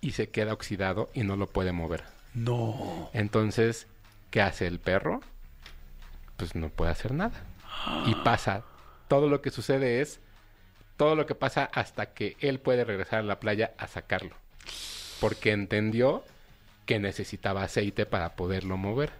y 0.00 0.12
se 0.12 0.30
queda 0.30 0.52
oxidado 0.52 1.10
y 1.14 1.22
no 1.22 1.36
lo 1.36 1.46
puede 1.46 1.72
mover. 1.72 2.04
No. 2.34 3.10
Entonces, 3.12 3.86
¿qué 4.30 4.40
hace 4.40 4.66
el 4.66 4.78
perro? 4.78 5.20
Pues 6.36 6.54
no 6.54 6.68
puede 6.68 6.90
hacer 6.90 7.12
nada. 7.12 7.44
Y 8.06 8.14
pasa. 8.16 8.62
Todo 9.08 9.28
lo 9.28 9.40
que 9.42 9.50
sucede 9.50 10.00
es 10.00 10.20
todo 10.96 11.14
lo 11.14 11.26
que 11.26 11.34
pasa 11.34 11.64
hasta 11.72 12.06
que 12.06 12.36
él 12.40 12.58
puede 12.58 12.84
regresar 12.84 13.20
a 13.20 13.22
la 13.22 13.38
playa 13.40 13.72
a 13.78 13.86
sacarlo. 13.86 14.34
Porque 15.20 15.52
entendió 15.52 16.24
que 16.86 16.98
necesitaba 16.98 17.62
aceite 17.64 18.06
para 18.06 18.34
poderlo 18.36 18.76
mover. 18.76 19.12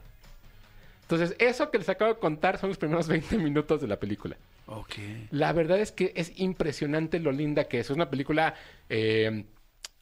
Entonces, 1.02 1.36
eso 1.38 1.70
que 1.70 1.78
les 1.78 1.88
acabo 1.88 2.12
de 2.12 2.18
contar 2.18 2.58
son 2.58 2.70
los 2.70 2.78
primeros 2.78 3.06
20 3.08 3.38
minutos 3.38 3.80
de 3.80 3.88
la 3.88 3.96
película. 3.98 4.36
La 5.30 5.52
verdad 5.52 5.78
es 5.78 5.92
que 5.92 6.12
es 6.16 6.32
impresionante 6.38 7.20
lo 7.20 7.32
linda 7.32 7.64
que 7.64 7.78
es. 7.80 7.86
Es 7.86 7.90
una 7.96 8.10
película 8.10 8.54
eh, 8.88 9.44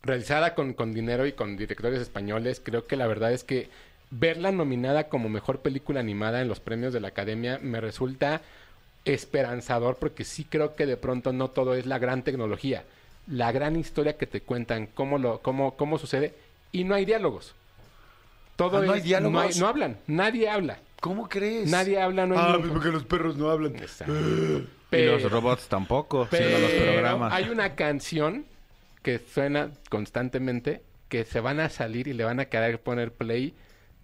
realizada 0.03 0.55
con, 0.55 0.73
con 0.75 0.93
dinero 0.95 1.27
y 1.27 1.33
con 1.33 1.57
directores 1.57 2.01
españoles. 2.01 2.61
Creo 2.65 2.87
que 2.87 2.97
la 2.97 3.07
verdad 3.07 3.33
es 3.33 3.45
que 3.45 3.69
verla 4.11 4.53
nominada 4.53 5.09
como 5.09 5.29
mejor 5.29 5.61
película 5.61 6.01
animada 6.01 6.41
en 6.41 6.49
los 6.49 6.61
premios 6.61 6.93
de 6.93 7.01
la 7.01 7.09
Academia 7.09 7.59
me 7.63 7.81
resulta 7.81 8.41
esperanzador 9.05 9.97
porque 9.97 10.25
sí 10.25 10.45
creo 10.45 10.75
que 10.77 10.87
de 10.87 10.97
pronto 10.97 11.33
no 11.33 11.49
todo 11.51 11.75
es 11.75 11.87
la 11.87 11.99
gran 11.99 12.23
tecnología. 12.23 12.85
La 13.27 13.53
gran 13.53 13.77
historia 13.77 14.17
que 14.17 14.27
te 14.27 14.41
cuentan, 14.43 14.87
cómo, 14.87 15.19
lo, 15.19 15.41
cómo, 15.41 15.77
cómo 15.77 15.99
sucede. 15.99 16.35
Y 16.73 16.85
no 16.85 16.95
hay 16.95 17.05
diálogos. 17.05 17.55
Todo 18.57 18.79
Ah, 18.79 18.83
¿no 18.87 18.93
hay 18.93 18.99
es- 18.99 19.05
diálogos? 19.05 19.33
No, 19.33 19.41
hay- 19.41 19.55
no 19.59 19.67
hablan. 19.67 19.99
Nadie 20.07 20.49
habla. 20.49 20.79
¿Cómo 21.05 21.29
crees? 21.29 21.71
Nadie 21.71 22.01
habla. 22.01 22.25
No 22.27 22.35
hay 22.39 22.47
Ah, 22.55 22.57
pues 22.59 22.73
porque 22.73 22.89
los 22.89 23.05
perros 23.05 23.37
no 23.37 23.51
hablan. 23.51 23.77
Exacto. 23.77 24.15
Y 24.15 24.97
Pero- 24.97 25.19
los 25.19 25.31
robots 25.31 25.67
tampoco, 25.69 26.27
sino 26.31 26.49
los 26.59 26.71
pero 26.71 26.93
programas. 26.93 27.33
hay 27.33 27.49
una 27.51 27.75
canción 27.75 28.47
que 29.03 29.19
suena 29.19 29.71
constantemente 29.91 30.83
que 31.09 31.25
se 31.25 31.41
van 31.41 31.59
a 31.61 31.69
salir 31.69 32.07
y 32.09 32.13
le 32.15 32.23
van 32.25 32.39
a 32.41 32.45
querer 32.47 32.81
poner 32.81 33.13
play 33.13 33.55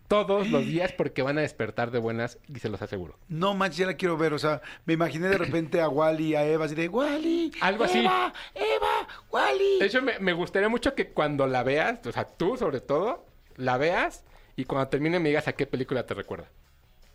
todos 0.08 0.50
los 0.50 0.62
días 0.66 0.92
porque 0.92 1.22
van 1.22 1.38
a 1.38 1.42
despertar 1.42 1.90
de 1.92 2.00
buenas 2.00 2.38
y 2.54 2.58
se 2.58 2.68
los 2.68 2.82
aseguro. 2.82 3.16
No 3.28 3.54
manches, 3.54 3.78
ya 3.78 3.86
la 3.86 3.94
quiero 3.94 4.16
ver. 4.18 4.32
O 4.34 4.38
sea, 4.38 4.60
me 4.84 4.94
imaginé 4.94 5.28
de 5.28 5.38
repente 5.38 5.80
a 5.80 5.88
Wally, 5.88 6.34
a 6.34 6.44
Eva, 6.44 6.64
así 6.66 6.74
de 6.74 6.88
Wally. 6.88 7.52
Algo 7.60 7.84
así. 7.84 8.00
Eva, 8.00 8.32
Eva, 8.54 9.08
Wally. 9.30 9.78
De 9.78 9.86
hecho, 9.86 10.02
me, 10.02 10.18
me 10.18 10.32
gustaría 10.34 10.68
mucho 10.68 10.94
que 10.96 11.08
cuando 11.10 11.46
la 11.46 11.62
veas, 11.62 12.04
o 12.04 12.12
sea, 12.12 12.24
tú 12.24 12.56
sobre 12.58 12.80
todo, 12.80 13.24
la 13.56 13.78
veas 13.78 14.24
y 14.56 14.64
cuando 14.64 14.88
termine 14.88 15.18
me 15.20 15.28
digas 15.28 15.46
a 15.48 15.52
qué 15.52 15.66
película 15.66 16.04
te 16.04 16.14
recuerda. 16.14 16.48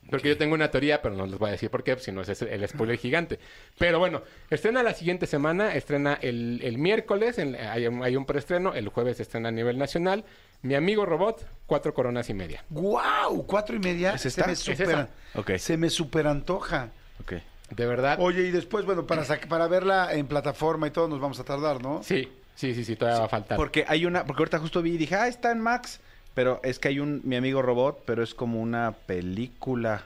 Porque 0.09 0.29
yo 0.29 0.37
tengo 0.37 0.53
una 0.53 0.69
teoría, 0.69 1.01
pero 1.01 1.15
no 1.15 1.25
les 1.25 1.39
voy 1.39 1.49
a 1.49 1.51
decir 1.53 1.69
por 1.71 1.83
qué, 1.83 1.97
si 1.97 2.11
no 2.11 2.21
es 2.21 2.41
el 2.41 2.67
spoiler 2.67 2.97
gigante. 2.97 3.39
Pero 3.79 3.97
bueno, 3.97 4.21
estrena 4.51 4.83
la 4.83 4.93
siguiente 4.93 5.25
semana, 5.25 5.73
estrena 5.73 6.17
el, 6.21 6.59
el 6.63 6.77
miércoles, 6.77 7.39
en- 7.39 7.55
hay, 7.55 7.87
un- 7.87 8.03
hay 8.03 8.15
un 8.15 8.25
preestreno, 8.25 8.73
el 8.75 8.89
jueves 8.89 9.19
estrena 9.19 9.49
a 9.49 9.51
nivel 9.51 9.77
nacional. 9.79 10.23
Mi 10.61 10.75
amigo 10.75 11.05
Robot, 11.05 11.47
cuatro 11.65 11.93
coronas 11.93 12.29
y 12.29 12.33
media. 12.35 12.63
¡Guau! 12.69 13.45
¿Cuatro 13.47 13.75
y 13.75 13.79
media? 13.79 14.13
¿Es 14.13 14.21
Se 14.21 14.45
me 14.45 14.53
¿Es 14.53 14.59
super, 14.59 14.89
esa? 14.89 15.09
Ok. 15.35 15.51
Se 15.57 15.77
me 15.77 15.89
super 15.89 16.27
antoja. 16.27 16.89
Ok. 17.21 17.33
De 17.71 17.85
verdad. 17.87 18.17
Oye, 18.21 18.43
y 18.43 18.51
después, 18.51 18.85
bueno, 18.85 19.07
para, 19.07 19.23
para 19.49 19.67
verla 19.67 20.13
en 20.13 20.27
plataforma 20.27 20.85
y 20.87 20.91
todo 20.91 21.07
nos 21.07 21.19
vamos 21.19 21.39
a 21.39 21.43
tardar, 21.43 21.81
¿no? 21.81 22.03
Sí, 22.03 22.31
sí, 22.55 22.75
sí, 22.75 22.85
sí, 22.85 22.95
todavía 22.95 23.21
va 23.21 23.25
a 23.25 23.29
faltar. 23.29 23.57
Porque 23.57 23.85
hay 23.87 24.05
una, 24.05 24.23
porque 24.25 24.41
ahorita 24.43 24.59
justo 24.59 24.83
vi 24.83 24.91
y 24.93 24.97
dije, 24.97 25.15
ah, 25.15 25.27
está 25.27 25.51
en 25.51 25.61
Max. 25.61 25.99
Pero 26.35 26.59
es 26.63 26.77
que 26.79 26.89
hay 26.89 26.99
un, 26.99 27.21
mi 27.23 27.35
amigo 27.37 27.61
robot, 27.63 28.03
pero 28.05 28.21
es 28.21 28.33
como 28.35 28.61
una 28.61 28.91
película. 28.91 30.03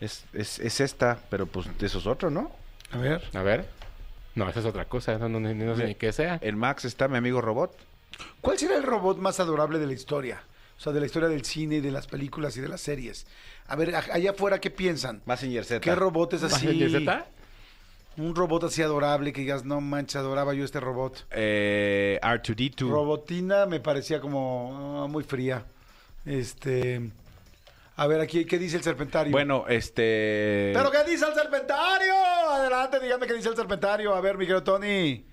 Es, 0.00 0.24
es, 0.32 0.58
es 0.58 0.80
esta, 0.80 1.18
pero 1.30 1.46
pues 1.46 1.68
eso 1.80 1.98
es 1.98 2.06
otro, 2.06 2.30
¿no? 2.30 2.50
A 2.90 2.98
ver. 2.98 3.22
A 3.34 3.42
ver. 3.42 3.66
No, 4.34 4.48
esa 4.48 4.60
es 4.60 4.66
otra 4.66 4.86
cosa, 4.86 5.16
no, 5.18 5.28
no- 5.28 5.40
no 5.40 5.76
sé 5.76 5.86
ni 5.86 5.94
qué 5.94 6.10
sea. 6.12 6.38
En 6.42 6.56
Max 6.58 6.84
está 6.86 7.06
mi 7.06 7.18
amigo 7.18 7.40
robot. 7.40 7.76
¿Cuál 8.40 8.58
será 8.58 8.76
el 8.76 8.82
robot 8.82 9.18
más 9.18 9.38
adorable 9.40 9.78
de 9.78 9.86
la 9.86 9.92
historia? 9.92 10.42
O 10.78 10.80
sea, 10.80 10.92
de 10.92 11.00
la 11.00 11.06
historia 11.06 11.28
del 11.28 11.44
cine, 11.44 11.80
de 11.80 11.90
las 11.92 12.06
películas 12.06 12.56
y 12.56 12.60
de 12.60 12.68
las 12.68 12.80
series. 12.80 13.26
A 13.68 13.76
ver, 13.76 13.94
allá 13.94 14.30
afuera, 14.32 14.58
¿qué 14.58 14.70
piensan? 14.70 15.22
Massinger 15.26 15.64
Z. 15.64 15.80
¿Qué 15.80 15.94
robot 15.94 16.32
es 16.32 16.42
así? 16.42 16.66
¿Mazinger 16.66 16.90
Z? 16.90 17.26
Un 18.18 18.34
robot 18.34 18.64
así 18.64 18.82
adorable 18.82 19.32
que 19.32 19.40
digas, 19.40 19.64
no 19.64 19.80
manches, 19.80 20.16
adoraba 20.16 20.52
yo 20.54 20.64
este 20.64 20.80
robot. 20.80 21.26
Eh, 21.30 22.18
R2D2. 22.22 22.88
Robotina 22.90 23.66
me 23.66 23.80
parecía 23.80 24.20
como 24.20 25.02
ah, 25.04 25.08
muy 25.08 25.24
fría. 25.24 25.64
Este. 26.26 27.10
A 27.96 28.06
ver, 28.06 28.20
aquí, 28.20 28.44
¿qué 28.44 28.58
dice 28.58 28.76
el 28.76 28.82
serpentario? 28.82 29.32
Bueno, 29.32 29.64
este... 29.68 30.72
¿Pero 30.74 30.90
qué 30.90 31.04
dice 31.04 31.26
el 31.26 31.34
serpentario? 31.34 32.14
Adelante, 32.48 32.98
dígame 33.00 33.26
qué 33.26 33.34
dice 33.34 33.50
el 33.50 33.56
serpentario. 33.56 34.14
A 34.14 34.20
ver, 34.20 34.36
mi 34.38 34.44
querido 34.46 34.62
Tony. 34.62 35.24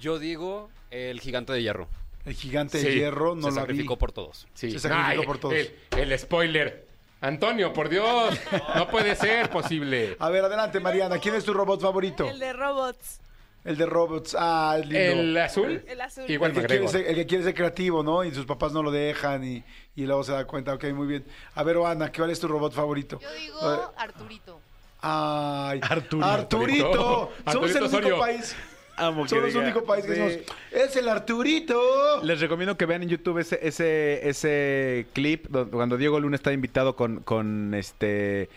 Yo 0.00 0.18
digo 0.18 0.70
el 0.90 1.20
gigante 1.20 1.52
de 1.52 1.62
hierro. 1.62 1.88
El 2.24 2.34
gigante 2.34 2.78
Sí, 2.80 2.86
de 2.86 2.94
hierro 2.94 3.34
no 3.34 3.42
Se 3.42 3.48
lo 3.48 3.60
sacrificó 3.60 3.94
vi. 3.96 4.00
por 4.00 4.12
todos. 4.12 4.46
Sí. 4.54 4.70
Se 4.70 4.78
sacrificó 4.78 5.20
Ay, 5.20 5.26
por 5.26 5.38
todos. 5.38 5.54
El, 5.54 5.72
el 5.98 6.18
spoiler. 6.18 6.83
Antonio, 7.24 7.72
por 7.72 7.88
Dios. 7.88 8.38
No 8.74 8.86
puede 8.88 9.16
ser 9.16 9.48
posible. 9.48 10.16
A 10.18 10.28
ver, 10.28 10.44
adelante, 10.44 10.78
Mariana. 10.78 11.18
¿Quién 11.18 11.34
es 11.34 11.44
tu 11.44 11.54
robot 11.54 11.80
favorito? 11.80 12.28
El 12.28 12.38
de 12.38 12.52
robots. 12.52 13.20
El 13.64 13.78
de 13.78 13.86
robots. 13.86 14.36
Ah, 14.38 14.76
lindo. 14.78 14.98
El 14.98 15.36
azul. 15.38 15.82
El 15.86 16.00
azul. 16.02 16.24
Igual 16.28 16.50
el, 16.50 16.60
que 16.60 16.66
quiere 16.66 16.88
ser, 16.88 17.06
el 17.06 17.14
que 17.14 17.26
quiere 17.26 17.44
ser 17.44 17.54
creativo, 17.54 18.02
¿no? 18.02 18.24
Y 18.24 18.34
sus 18.34 18.44
papás 18.44 18.72
no 18.72 18.82
lo 18.82 18.90
dejan 18.90 19.42
y, 19.42 19.64
y 19.96 20.04
luego 20.04 20.22
se 20.22 20.32
da 20.32 20.44
cuenta, 20.44 20.74
ok, 20.74 20.84
muy 20.92 21.06
bien. 21.06 21.24
A 21.54 21.62
ver, 21.62 21.78
Oana, 21.78 22.12
¿cuál 22.12 22.28
es 22.28 22.38
tu 22.38 22.46
robot 22.46 22.74
favorito? 22.74 23.18
Yo 23.20 23.32
digo 23.32 23.58
Arturito. 23.96 24.60
Ay, 25.00 25.80
Arturito. 25.82 26.26
Arturito. 26.26 26.92
Somos 26.92 27.32
Arturito 27.46 27.78
el 27.78 27.84
único 27.84 27.96
Osorio. 27.96 28.18
país. 28.18 28.56
Amo 28.96 29.24
que 29.24 29.30
Somos 29.30 29.50
el 29.54 29.56
único 29.62 29.84
país 29.84 30.04
que 30.06 30.14
somos. 30.16 30.32
Es 30.70 30.96
el 30.96 31.08
Arturito. 31.08 32.22
Les 32.22 32.40
recomiendo 32.40 32.76
que 32.76 32.86
vean 32.86 33.02
en 33.02 33.08
YouTube 33.08 33.38
ese, 33.38 33.58
ese, 33.62 34.28
ese 34.28 35.06
clip 35.12 35.46
do- 35.48 35.68
cuando 35.70 35.96
Diego 35.96 36.20
Luna 36.20 36.36
está 36.36 36.52
invitado 36.52 36.96
con, 36.96 37.20
con 37.20 37.74
este... 37.74 38.48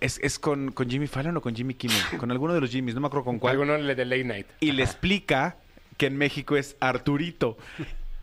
Es, 0.00 0.20
es 0.22 0.38
con, 0.38 0.70
con 0.70 0.88
Jimmy 0.88 1.08
Fallon 1.08 1.36
o 1.36 1.40
con 1.40 1.54
Jimmy 1.56 1.74
Kimmel. 1.74 1.98
Con 2.18 2.30
alguno 2.30 2.54
de 2.54 2.60
los 2.60 2.70
Jimmys, 2.70 2.94
no 2.94 3.00
me 3.00 3.08
acuerdo 3.08 3.24
con 3.24 3.38
cuál. 3.40 3.52
Alguno 3.52 3.72
de 3.72 4.04
Late 4.04 4.24
Night. 4.24 4.46
y 4.60 4.70
le 4.72 4.84
explica 4.84 5.56
que 5.96 6.06
en 6.06 6.16
México 6.16 6.56
es 6.56 6.76
Arturito. 6.78 7.58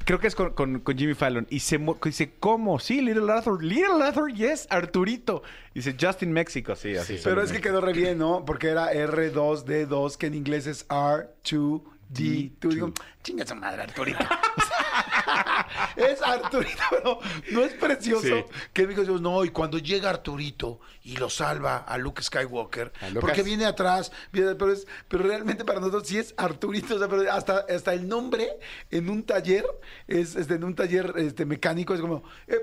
Creo 0.09 0.19
que 0.19 0.25
es 0.25 0.33
con, 0.33 0.53
con- 0.53 0.79
con 0.79 0.97
Jimmy 0.97 1.13
Fallon. 1.13 1.45
Y 1.51 1.59
se 1.59 1.79
dice, 2.03 2.33
¿cómo? 2.39 2.79
Sí, 2.79 2.99
Little 2.99 3.31
Arthur. 3.31 3.63
Little 3.63 4.03
Arthur, 4.03 4.33
yes, 4.33 4.65
Arturito. 4.71 5.43
Dice, 5.75 5.95
just 6.01 6.23
in 6.23 6.31
Mexico. 6.33 6.75
Sí, 6.75 6.95
así. 6.95 7.17
Sí. 7.19 7.21
Pero 7.23 7.43
es 7.43 7.51
que 7.51 7.61
quedó 7.61 7.79
re 7.79 7.93
bien, 7.93 8.17
¿no? 8.17 8.43
Porque 8.43 8.69
era 8.69 8.91
R2D2, 8.91 10.17
que 10.17 10.25
en 10.25 10.33
inglés 10.33 10.65
es 10.65 10.87
R2D2. 10.87 11.83
Digo, 12.09 12.91
chinga 13.21 13.45
su 13.45 13.53
madre, 13.53 13.83
Arturito. 13.83 14.17
es 15.95 16.21
Arturito, 16.21 16.81
pero 16.89 17.19
no 17.51 17.63
es 17.63 17.73
precioso. 17.73 18.27
Sí. 18.27 18.43
Que 18.73 18.87
digo, 18.87 19.03
yo, 19.03 19.17
no, 19.19 19.43
y 19.45 19.49
cuando 19.49 19.77
llega 19.77 20.09
Arturito 20.09 20.79
y 21.03 21.17
lo 21.17 21.29
salva 21.29 21.77
a 21.77 21.97
Luke 21.97 22.21
Skywalker, 22.21 22.91
A 23.01 23.19
porque 23.19 23.43
viene 23.43 23.65
atrás, 23.65 24.11
viene- 24.31 24.55
pero, 24.55 24.71
es, 24.71 24.87
pero 25.07 25.23
realmente 25.23 25.65
para 25.65 25.79
nosotros 25.79 26.07
sí 26.07 26.17
es 26.17 26.33
Arturito, 26.37 26.95
o 26.95 26.99
sea, 26.99 27.07
pero 27.07 27.31
hasta, 27.31 27.65
hasta 27.73 27.93
el 27.93 28.07
nombre 28.07 28.49
en 28.91 29.09
un 29.09 29.23
taller, 29.23 29.65
es, 30.07 30.35
este, 30.35 30.55
en 30.55 30.63
un 30.63 30.75
taller 30.75 31.13
este, 31.17 31.45
mecánico, 31.45 31.93
es 31.93 32.01
como... 32.01 32.23
eh, 32.47 32.59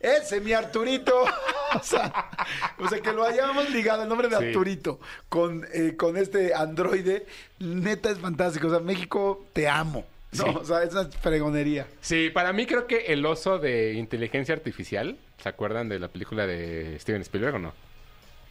ese, 0.00 0.40
mi 0.40 0.52
Arturito. 0.52 1.14
o, 1.74 1.82
sea, 1.82 2.12
o 2.80 2.88
sea, 2.88 3.00
que 3.00 3.12
lo 3.12 3.22
hayamos 3.24 3.70
ligado 3.70 4.02
el 4.02 4.08
nombre 4.08 4.28
de 4.28 4.36
Sí. 4.36 4.44
Arturito 4.46 4.98
con, 5.28 5.64
eh, 5.72 5.94
con 5.96 6.16
este 6.16 6.54
androide, 6.54 7.24
neta 7.60 8.10
es 8.10 8.18
fantástico. 8.18 8.66
O 8.66 8.70
sea, 8.70 8.80
México, 8.80 9.44
te 9.52 9.68
amo. 9.68 10.04
No, 10.32 10.44
Sí. 10.44 10.50
o 10.60 10.64
sea, 10.64 10.82
es 10.82 10.92
una 10.92 11.04
fregonería. 11.04 11.86
Sí, 12.00 12.30
para 12.30 12.52
mí 12.52 12.66
creo 12.66 12.86
que 12.86 13.06
el 13.06 13.24
oso 13.26 13.58
de 13.58 13.92
inteligencia 13.94 14.54
artificial, 14.54 15.18
¿se 15.42 15.48
acuerdan 15.48 15.88
de 15.88 15.98
la 15.98 16.08
película 16.08 16.46
de 16.46 16.98
Steven 16.98 17.20
Spielberg 17.22 17.56
o 17.56 17.58
no? 17.58 17.72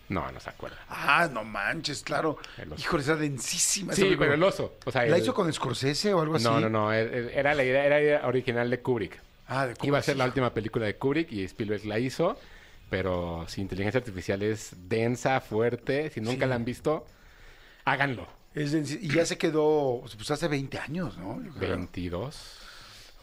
No, 0.09 0.29
no 0.31 0.39
se 0.39 0.49
acuerdan. 0.49 0.77
Ah, 0.89 1.29
no 1.31 1.43
manches, 1.43 2.03
claro. 2.03 2.37
Híjole, 2.77 3.01
está 3.01 3.15
densísima. 3.15 3.93
esa 3.93 4.01
Sí, 4.01 4.15
pero 4.19 4.33
el 4.33 4.43
oso. 4.43 4.75
O 4.85 4.91
sea, 4.91 5.05
¿La 5.05 5.15
el- 5.15 5.23
hizo 5.23 5.33
con 5.33 5.51
Scorsese 5.51 6.13
o 6.13 6.21
algo 6.21 6.35
así? 6.35 6.43
No, 6.43 6.59
no, 6.59 6.69
no. 6.69 6.91
er- 6.93 7.11
er- 7.13 7.31
Era 7.33 7.55
la 7.55 7.63
idea, 7.63 7.85
era 7.85 7.95
la 7.95 8.01
idea 8.01 8.27
original 8.27 8.69
de 8.69 8.79
Kubrick. 8.81 9.19
Ah, 9.47 9.67
de 9.67 9.73
Iba 9.81 9.99
a 9.99 10.01
ser 10.01 10.17
la 10.17 10.25
Kubrick. 10.25 10.31
última 10.33 10.53
película 10.53 10.85
de 10.85 10.97
Kubrick 10.97 11.31
y 11.31 11.43
Spielberg 11.45 11.85
la 11.85 11.97
hizo. 11.97 12.37
Pero 12.89 13.45
si 13.47 13.61
inteligencia 13.61 13.99
artificial 13.99 14.41
es 14.43 14.75
densa, 14.89 15.39
fuerte, 15.39 16.09
si 16.09 16.19
nunca 16.19 16.45
Sí. 16.45 16.49
la 16.49 16.55
han 16.55 16.65
visto, 16.65 17.05
háganlo. 17.85 18.27
Es 18.53 18.73
y 18.73 19.07
ya 19.07 19.25
se 19.25 19.37
quedó, 19.37 20.01
pues 20.01 20.29
hace 20.31 20.47
20 20.47 20.77
años, 20.77 21.17
¿no? 21.17 21.41
Yo 21.41 21.51
creo. 21.53 21.69
22. 21.77 22.57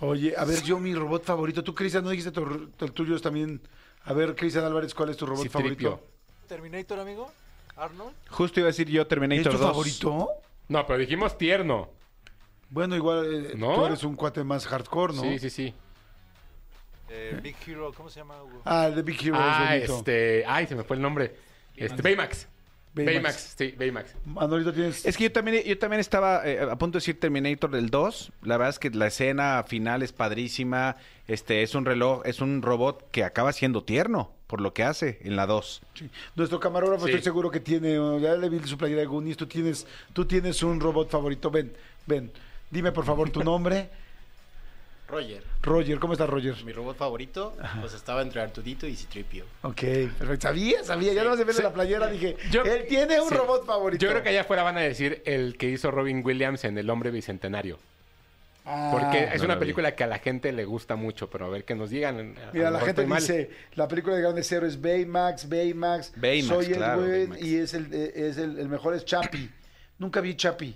Oye, 0.01 0.35
a 0.37 0.45
ver, 0.45 0.63
yo 0.63 0.79
mi 0.79 0.95
robot 0.95 1.25
favorito. 1.25 1.63
Tú, 1.63 1.75
Cristian, 1.75 2.05
no 2.05 2.11
dijiste 2.11 2.31
tu, 2.31 2.71
el 2.81 2.93
tuyo 2.93 3.17
es 3.17 3.23
también. 3.23 3.61
A 4.05 4.13
ver, 4.15 4.35
Cristian 4.35 4.65
Álvarez, 4.65 4.95
¿cuál 4.95 5.11
es 5.11 5.17
tu 5.17 5.27
robot 5.27 5.43
Citripio. 5.43 5.91
favorito? 5.91 6.07
Terminator, 6.47 7.01
amigo. 7.01 7.31
Arnold. 7.77 8.15
Justo 8.31 8.61
iba 8.61 8.69
a 8.69 8.71
decir 8.73 8.89
yo 8.89 9.03
¿Es 9.03 9.09
Terminator 9.09 9.53
tu 9.53 9.59
2. 9.59 9.67
favorito? 9.69 10.29
No, 10.69 10.87
pero 10.87 10.99
dijimos 10.99 11.37
tierno. 11.37 11.91
Bueno, 12.71 12.97
igual 12.97 13.47
eh, 13.51 13.53
¿No? 13.57 13.75
tú 13.75 13.85
eres 13.87 14.03
un 14.05 14.17
cuate 14.17 14.43
más 14.45 14.67
hardcore, 14.67 15.15
¿no? 15.15 15.23
Sí, 15.23 15.39
sí, 15.39 15.51
sí. 15.51 15.75
Eh, 17.11 17.39
Big 17.43 17.57
Hero, 17.67 17.93
¿cómo 17.97 18.11
se 18.11 18.21
llama, 18.21 18.43
Hugo? 18.43 18.63
Ah, 18.65 18.87
el 18.89 18.95
de 18.97 19.03
Big 19.03 19.19
Hero 19.27 19.37
Ah, 19.39 19.77
es 19.77 19.89
bonito. 19.89 19.99
este... 19.99 20.45
Ay, 20.47 20.67
se 20.67 20.75
me 20.75 20.85
fue 20.85 20.97
el 20.97 21.03
nombre. 21.03 21.37
Este, 21.75 22.03
Baymax. 22.03 22.47
Baymax. 23.05 23.25
Baymax, 23.25 23.55
sí, 23.57 23.75
Baymax. 23.79 24.15
Manolito, 24.25 24.73
tienes... 24.73 25.05
Es 25.05 25.17
que 25.17 25.25
yo 25.25 25.33
también, 25.33 25.63
yo 25.65 25.79
también 25.79 26.01
estaba 26.01 26.47
eh, 26.47 26.61
a 26.61 26.77
punto 26.77 26.99
de 26.99 27.01
decir 27.01 27.19
Terminator 27.21 27.71
del 27.71 27.91
2. 27.91 28.33
La 28.43 28.57
verdad 28.57 28.71
es 28.71 28.79
que 28.79 28.91
la 28.91 29.07
escena 29.07 29.65
final 29.67 30.03
es 30.03 30.13
padrísima. 30.13 30.97
Este 31.27 31.63
es 31.63 31.75
un 31.75 31.85
reloj, 31.85 32.23
es 32.25 32.41
un 32.41 32.63
robot 32.63 33.11
que 33.11 33.25
acaba 33.25 33.53
siendo 33.53 33.85
tierno 33.85 34.33
por 34.47 34.61
lo 34.61 34.73
que 34.73 34.83
hace 34.83 35.19
en 35.23 35.37
la 35.37 35.47
2. 35.47 35.83
Sí. 35.95 36.11
Nuestro 36.35 36.59
camarógrafo 36.59 37.05
Sí. 37.05 37.11
estoy 37.11 37.23
seguro 37.23 37.51
que 37.51 37.61
tiene, 37.61 37.95
ya 38.21 38.35
le 38.35 38.49
vi 38.49 38.59
su 38.67 38.79
playera 38.79 39.01
de 39.03 39.07
Goonies, 39.07 39.37
tú 39.37 39.47
tienes, 39.47 39.87
tú 40.15 40.25
tienes 40.25 40.63
un 40.63 40.81
robot 40.81 41.11
favorito. 41.11 41.51
Ven, 41.51 41.73
ven, 42.07 42.31
dime 42.71 42.91
por 42.93 43.05
favor 43.05 43.31
tu 43.31 43.45
nombre. 43.45 43.91
Roger, 45.09 45.43
Roger, 45.63 45.99
¿cómo 45.99 46.13
estás 46.13 46.29
Roger? 46.29 46.55
mi 46.65 46.73
robot 46.73 46.97
favorito, 46.99 47.57
pues 47.81 47.95
estaba 47.95 48.21
entre 48.21 48.43
Artudito 48.43 48.87
y 48.87 48.95
Citripio. 48.95 49.47
Ok, 49.63 49.81
perfecto. 50.19 50.43
Sabía, 50.49 50.85
sabía, 50.85 51.15
ya 51.15 51.25
no 51.25 51.35
se 51.35 51.45
ve 51.45 51.55
Sí. 51.55 51.63
la 51.63 51.73
playera, 51.73 52.09
dije, 52.09 52.37
Yo- 52.51 52.63
él 52.63 52.85
tiene 52.89 53.19
un 53.19 53.29
sí. 53.31 53.35
robot 53.35 53.65
favorito. 53.65 54.05
Yo 54.05 54.11
creo 54.11 54.23
que 54.23 54.29
allá 54.29 54.43
afuera 54.43 54.63
van 54.63 54.77
a 54.77 54.81
decir 54.83 55.23
el 55.25 55.57
que 55.57 55.71
hizo 55.71 55.91
Robin 55.91 56.23
Williams 56.25 56.65
en 56.65 56.77
El 56.77 56.91
Hombre 56.91 57.11
Bicentenario. 57.11 57.79
Ah, 58.67 58.91
Porque 58.93 59.31
es 59.33 59.39
no 59.39 59.47
una 59.47 59.55
vi. 59.55 59.61
película 59.61 59.95
que 59.97 60.05
a 60.05 60.07
la 60.07 60.19
gente 60.19 60.53
le 60.53 60.67
gusta 60.67 60.95
mucho, 60.95 61.31
pero 61.31 61.47
a 61.47 61.49
ver 61.49 61.65
que 61.65 61.75
nos 61.75 61.89
digan. 61.89 62.35
Mira, 62.53 62.71
la 62.71 62.81
gente 62.81 63.07
dice, 63.07 63.51
la 63.77 63.89
película 63.89 64.15
de 64.15 64.21
grandes 64.21 64.53
héroes 64.53 64.79
Baymax, 64.79 65.49
Baymax, 65.49 66.13
Baymax, 66.17 66.47
soy 66.47 66.67
el 66.67 66.77
claro, 66.77 67.01
Baymax. 67.01 67.43
y 67.43 67.57
es 67.57 67.73
el, 67.73 67.95
eh, 67.95 68.13
es 68.15 68.37
el, 68.37 68.59
el 68.59 68.69
mejor 68.69 68.93
es 68.95 69.07
Chappie. 69.07 69.49
Nunca 69.99 70.21
vi 70.21 70.35
Chappie. 70.37 70.75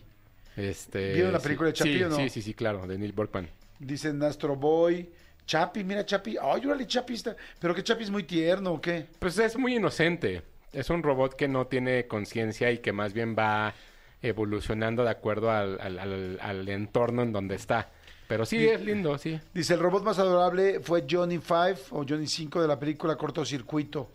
Este, 0.56 1.12
¿Vieron 1.12 1.32
la 1.32 1.38
sí. 1.40 1.42
película 1.44 1.66
de 1.68 1.74
Chappie 1.74 1.98
sí, 1.98 2.02
o 2.04 2.08
no? 2.08 2.16
Sí, 2.16 2.28
sí, 2.30 2.40
sí, 2.40 2.54
claro, 2.54 2.86
de 2.86 2.96
Neil 2.96 3.12
Borkman. 3.12 3.46
Dicen 3.86 4.22
Astro 4.22 4.54
Boy, 4.56 5.10
Chappie, 5.46 5.82
mira 5.84 6.06
Chappie. 6.06 6.38
Ay, 6.40 6.64
órale, 6.66 6.86
está. 6.86 7.34
Pero 7.58 7.74
que 7.74 7.82
Chappie 7.82 8.04
es 8.04 8.10
muy 8.10 8.22
tierno, 8.22 8.74
¿o 8.74 8.80
qué? 8.80 9.06
Pues 9.18 9.38
es 9.38 9.56
muy 9.56 9.76
inocente. 9.76 10.42
Es 10.72 10.88
un 10.88 11.02
robot 11.02 11.34
que 11.34 11.48
no 11.48 11.66
tiene 11.66 12.06
conciencia 12.06 12.70
y 12.70 12.78
que 12.78 12.92
más 12.92 13.12
bien 13.12 13.34
va 13.38 13.74
evolucionando 14.22 15.02
de 15.04 15.10
acuerdo 15.10 15.50
al, 15.50 15.80
al- 15.80 15.98
al- 15.98 16.38
al 16.40 16.68
entorno 16.68 17.22
en 17.22 17.32
donde 17.32 17.56
está. 17.56 17.90
Pero 18.28 18.46
sí, 18.46 18.66
es 18.66 18.80
lindo, 18.80 19.18
sí. 19.18 19.38
Dice, 19.52 19.74
el 19.74 19.80
robot 19.80 20.04
más 20.04 20.18
adorable 20.18 20.80
fue 20.80 21.04
Johnny 21.10 21.38
Five 21.38 21.76
o 21.90 22.04
Johnny 22.08 22.26
5 22.26 22.62
de 22.62 22.68
la 22.68 22.78
película 22.78 23.16
Cortocircuito. 23.16 24.10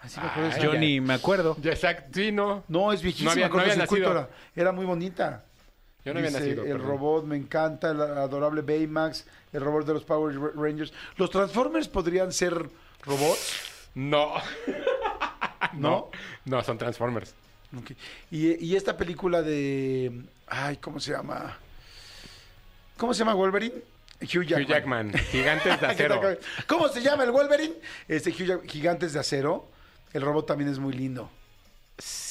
Así 0.00 0.18
me 0.20 0.26
acuerdo 0.26 0.50
Ay, 0.54 0.62
esa- 0.62 0.78
ni 0.78 1.00
me 1.00 1.14
acuerdo. 1.14 1.56
Ya, 1.60 1.70
exacto, 1.72 2.08
sí, 2.14 2.32
no. 2.32 2.64
No, 2.68 2.92
es 2.92 3.02
viejísima, 3.02 3.30
No 3.30 3.32
había- 3.32 3.48
no 3.48 3.54
había 3.60 3.72
Cortocircuito 3.74 4.08
nacido. 4.14 4.28
era, 4.56 4.62
era 4.62 4.72
muy 4.72 4.84
bonita. 4.86 5.44
Yo 6.06 6.14
no 6.14 6.20
había 6.20 6.30
nacido. 6.30 6.62
El 6.64 6.72
perdón. 6.72 6.86
robot 6.88 7.24
me 7.24 7.36
encanta, 7.36 7.90
el 7.90 8.00
adorable 8.00 8.62
Baymax, 8.62 9.26
el 9.52 9.60
robot 9.60 9.86
de 9.86 9.92
los 9.94 10.04
Power 10.04 10.34
Rangers. 10.54 10.92
¿Los 11.16 11.30
Transformers 11.30 11.88
podrían 11.88 12.32
ser 12.32 12.68
robots? 13.04 13.88
No. 13.94 14.34
¿No? 15.74 16.10
No, 16.44 16.62
son 16.62 16.78
Transformers. 16.78 17.34
Y, 18.30 18.64
y 18.64 18.76
esta 18.76 18.96
película 18.96 19.42
de... 19.42 20.22
Ay, 20.46 20.76
¿cómo 20.76 21.00
se 21.00 21.10
llama? 21.12 21.58
¿Cómo 22.96 23.12
se 23.12 23.18
llama 23.18 23.34
Wolverine? 23.34 23.74
Hugh 24.22 24.44
Jackman. 24.44 24.62
Hugh 24.62 24.68
Jackman, 24.68 25.12
Gigantes 25.12 25.64
de 25.64 25.86
¿Qué 25.96 26.04
tal, 26.08 26.12
Acero. 26.18 26.38
¿Cómo 26.66 26.88
se 26.88 27.02
llama 27.02 27.24
el 27.24 27.32
Wolverine? 27.32 27.74
Este 28.08 28.30
Hugh 28.30 28.46
Jack- 28.46 28.66
Gigantes 28.66 29.12
de 29.12 29.18
Acero. 29.20 29.68
El 30.12 30.22
robot 30.22 30.46
también 30.46 30.70
es 30.70 30.78
muy 30.78 30.92
lindo. 30.94 31.28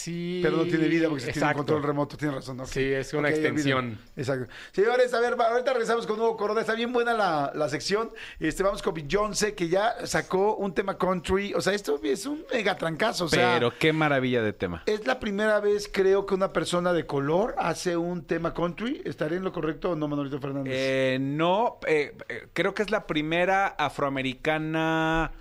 Sí. 0.06 0.40
Pero 0.44 0.58
no 0.58 0.64
tiene 0.66 0.88
vida 0.88 1.10
porque 1.10 1.26
se 1.26 1.32
tiene 1.32 1.48
un 1.48 1.54
control 1.56 1.82
remoto. 1.82 2.16
Tiene 2.16 2.36
razón. 2.36 2.60
ok. 2.60 2.68
Sí, 2.68 2.84
es 2.84 3.12
una 3.16 3.30
extensión. 3.30 3.98
Exacto. 4.16 4.48
Señores, 4.72 5.12
a 5.16 5.20
ver, 5.20 5.34
ahorita 5.34 5.74
regresamos 5.74 6.06
con 6.06 6.18
Nuevo 6.18 6.38
Corona. 6.38 6.62
Está 6.62 6.76
bien 6.76 6.94
buena 6.94 7.16
la, 7.16 7.52
la 7.56 7.70
sección. 7.70 8.12
Este, 8.40 8.62
vamos 8.62 8.84
con 8.84 8.94
Beyoncé, 8.94 9.56
que 9.56 9.68
ya 9.68 10.06
sacó 10.06 10.58
un 10.58 10.76
tema 10.76 11.00
country. 11.00 11.56
O 11.56 11.62
sea, 11.62 11.74
esto 11.74 12.00
es 12.04 12.28
un 12.28 12.46
mega 12.54 12.78
trancazo. 12.78 13.26
O 13.26 13.30
sea, 13.30 13.56
Pero 13.56 13.74
qué 13.80 13.94
maravilla 13.94 14.44
de 14.44 14.54
tema. 14.54 14.84
es 14.86 15.08
la 15.08 15.20
primera 15.20 15.60
vez, 15.60 15.90
creo, 15.92 16.28
que 16.28 16.36
una 16.36 16.54
persona 16.54 16.94
de 16.94 17.08
color 17.08 17.56
hace 17.58 17.98
un 17.98 18.26
tema 18.26 18.54
country. 18.54 19.02
¿Estaré 19.06 19.38
en 19.38 19.44
lo 19.44 19.52
correcto 19.52 19.90
o 19.90 19.96
no, 19.96 20.08
Manolito 20.08 20.40
Fernández? 20.40 20.72
Eh, 20.76 21.18
no, 21.20 21.80
eh, 21.88 22.16
eh, 22.30 22.48
creo 22.54 22.76
que 22.76 22.84
es 22.84 22.92
la 22.92 23.08
primera 23.08 23.70
afroamericana. 23.70 25.32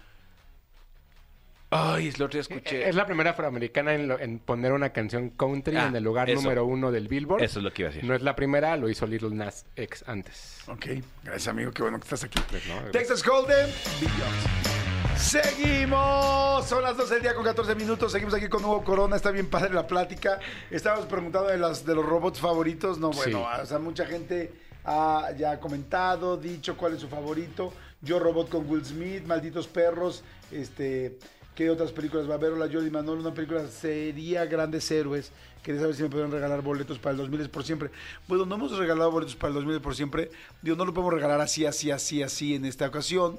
Ay, 1.77 2.07
es 2.09 2.19
lo 2.21 2.27
otro 2.27 2.35
día 2.37 2.43
escuché. 2.43 2.89
Es 2.89 2.95
la 2.95 3.05
primera 3.05 3.31
afroamericana 3.31 3.95
en, 3.95 4.07
lo- 4.07 4.19
en 4.21 4.39
poner 4.39 4.73
una 4.73 4.91
canción 4.91 5.31
country 5.31 5.77
Ah, 5.77 5.87
en 5.89 5.97
el 5.97 6.05
lugar 6.05 6.31
eso. 6.31 6.41
número 6.41 6.65
uno 6.67 6.93
del 6.93 7.09
Billboard. 7.09 7.43
Eso 7.43 7.59
es 7.59 7.65
lo 7.65 7.73
que 7.73 7.83
iba 7.83 7.89
a 7.91 7.93
decir. 7.93 8.09
No 8.09 8.15
es 8.15 8.23
la 8.23 8.37
primera, 8.37 8.77
lo 8.77 8.89
hizo 8.89 9.07
Little 9.07 9.31
Nas 9.35 9.67
X 9.75 10.05
antes. 10.07 10.59
Ok, 10.69 10.87
gracias 11.25 11.49
amigo, 11.49 11.73
qué 11.73 11.83
bueno 11.83 11.99
que 11.99 12.05
estás 12.05 12.23
aquí. 12.25 12.39
Pues, 12.49 12.65
¿no? 12.67 12.77
Texas 12.93 13.25
Golden, 13.25 13.69
Beyoncé. 14.01 14.75
Seguimos, 15.17 16.67
son 16.67 16.83
las 16.83 16.97
12 16.97 17.15
del 17.15 17.23
día 17.23 17.35
con 17.35 17.45
14 17.45 17.75
minutos, 17.75 18.13
seguimos 18.13 18.35
aquí 18.35 18.49
con 18.49 18.63
Nuevo 18.63 18.83
Corona, 18.85 19.17
está 19.17 19.31
bien 19.31 19.47
padre 19.49 19.73
la 19.75 19.87
plática. 19.87 20.39
Estábamos 20.71 21.07
preguntando 21.07 21.49
de, 21.49 21.59
las, 21.59 21.85
de 21.85 21.95
los 21.95 22.05
robots 22.05 22.39
favoritos, 22.41 22.99
no, 22.99 23.11
bueno, 23.11 23.47
Sí. 23.57 23.61
o 23.63 23.67
sea, 23.67 23.79
mucha 23.79 24.07
gente 24.07 24.53
ha 24.85 25.31
ya 25.37 25.59
comentado, 25.61 26.37
dicho 26.37 26.77
cuál 26.77 26.95
es 26.95 27.01
su 27.01 27.09
favorito. 27.09 27.73
Yo 28.03 28.19
Robot 28.19 28.49
con 28.49 28.69
Will 28.71 28.85
Smith, 28.85 29.25
Malditos 29.25 29.67
Perros, 29.67 30.23
este... 30.53 31.19
¿Qué 31.55 31.71
otras 31.71 31.93
películas 31.93 32.29
va 32.29 32.33
a 32.33 32.37
haber? 32.37 32.53
Hola 32.53 32.69
Jordi 32.71 32.90
Manolo, 32.90 33.21
una 33.21 33.33
película 33.33 33.64
sería 33.69 34.45
Grandes 34.45 34.90
Héroes. 34.90 35.31
Quería 35.62 35.81
saber 35.81 35.95
si 35.95 36.03
me 36.03 36.09
podrían 36.09 36.33
regalar 36.33 36.62
boletos 36.62 36.99
para 36.99 37.12
el 37.12 37.19
2000 37.19 37.43
es 37.43 37.49
por 37.49 37.62
siempre. 37.64 37.90
Bueno, 38.27 38.45
no 38.45 38.57
hemos 38.57 38.77
regalado 38.77 39.12
boletos 39.12 39.37
para 39.37 39.49
el 39.51 39.55
2000 39.55 39.77
es 39.77 39.81
por 39.81 39.95
siempre. 39.95 40.31
Digo, 40.62 40.77
no 40.77 40.85
lo 40.85 40.93
podemos 40.93 41.14
regalar 41.14 41.40
así, 41.40 41.64
así, 41.64 41.93
así, 41.93 42.25
así 42.25 42.57
en 42.57 42.64
esta 42.64 42.88
ocasión. 42.88 43.38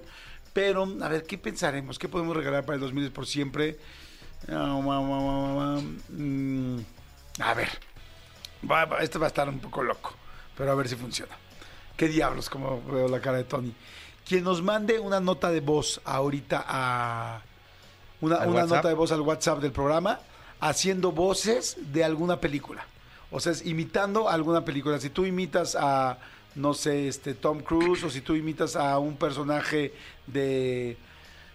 Pero, 0.53 0.87
a 1.01 1.09
ver, 1.09 1.23
¿qué 1.23 1.37
pensaremos? 1.37 1.99
¿Qué 1.99 2.07
podemos 2.07 2.37
regalar 2.37 2.65
para 2.65 2.75
el 2.75 2.81
2000 2.81 3.03
es 3.03 3.11
por 3.11 3.27
siempre? 3.27 3.77
Mm, 6.07 6.79
A 7.39 7.53
ver, 7.53 7.69
esto 9.01 9.19
va 9.19 9.25
a 9.25 9.27
estar 9.27 9.49
un 9.49 9.59
poco 9.59 9.83
loco, 9.83 10.13
pero 10.57 10.71
a 10.71 10.75
ver 10.75 10.87
si 10.87 10.95
funciona. 10.95 11.35
¿Qué 11.97 12.07
diablos? 12.07 12.49
Como 12.49 12.81
veo 12.85 13.09
la 13.09 13.19
cara 13.19 13.37
de 13.37 13.43
Tony. 13.43 13.73
Quien 14.25 14.45
nos 14.45 14.61
mande 14.61 14.99
una 14.99 15.19
nota 15.19 15.51
de 15.51 15.59
voz 15.59 15.99
ahorita 16.05 16.63
a... 16.65 17.41
Una, 18.21 18.37
¿Al 18.37 18.49
una 18.49 18.65
nota 18.65 18.87
de 18.87 18.93
voz 18.93 19.11
al 19.11 19.21
WhatsApp 19.21 19.59
del 19.59 19.71
programa 19.71 20.19
haciendo 20.59 21.11
voces 21.11 21.77
de 21.91 22.03
alguna 22.03 22.39
película. 22.39 22.85
O 23.31 23.39
sea, 23.39 23.51
es 23.51 23.65
imitando 23.65 24.29
alguna 24.29 24.63
película. 24.63 24.99
Si 24.99 25.09
tú 25.09 25.25
imitas 25.25 25.75
a, 25.79 26.17
no 26.55 26.73
sé, 26.73 27.07
este 27.07 27.33
Tom 27.33 27.59
Cruise 27.59 28.03
o 28.03 28.09
si 28.09 28.21
tú 28.21 28.35
imitas 28.35 28.75
a 28.75 28.97
un 28.99 29.17
personaje 29.17 29.93
de 30.27 30.97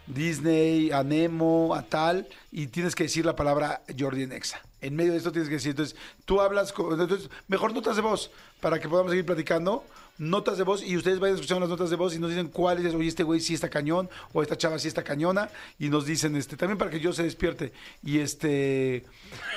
Disney, 0.07 0.91
a 0.91 1.03
Nemo, 1.03 1.75
a 1.75 1.83
tal, 1.83 2.29
y 2.53 2.67
tienes 2.67 2.95
que 2.95 3.05
decir 3.05 3.25
la 3.25 3.37
palabra 3.37 3.83
Jordi 3.99 4.25
en 4.25 4.33
Exa. 4.33 4.61
En 4.81 4.97
medio 4.97 5.13
de 5.13 5.19
esto 5.19 5.31
tienes 5.31 5.49
que 5.49 5.57
decir, 5.57 5.71
entonces, 5.71 5.97
tú 6.25 6.41
hablas, 6.41 6.73
con, 6.73 6.99
entonces, 7.01 7.31
mejor 7.49 7.73
notas 7.75 7.97
de 7.97 8.03
voz, 8.03 8.31
para 8.61 8.79
que 8.79 8.89
podamos 8.89 9.11
seguir 9.11 9.27
platicando, 9.27 9.85
notas 10.21 10.59
de 10.59 10.65
voz, 10.65 10.83
y 10.85 10.97
ustedes 10.97 11.19
vayan 11.19 11.35
escuchando 11.37 11.61
las 11.61 11.71
notas 11.71 11.89
de 11.91 11.97
voz 11.97 12.15
y 12.15 12.19
nos 12.19 12.31
dicen 12.31 12.49
cuáles, 12.49 12.85
es, 12.85 12.95
oye, 12.95 13.09
este 13.09 13.23
güey 13.23 13.41
sí 13.41 13.55
está 13.55 13.69
cañón, 13.71 14.09
o 14.33 14.43
esta 14.43 14.57
chava 14.57 14.79
sí 14.79 14.87
está 14.87 15.03
cañona, 15.03 15.49
y 15.79 15.89
nos 15.89 16.05
dicen, 16.05 16.37
este, 16.37 16.57
también 16.57 16.77
para 16.79 16.91
que 16.91 17.01
yo 17.01 17.13
se 17.13 17.23
despierte, 17.23 17.73
y 18.05 18.19
este... 18.19 19.05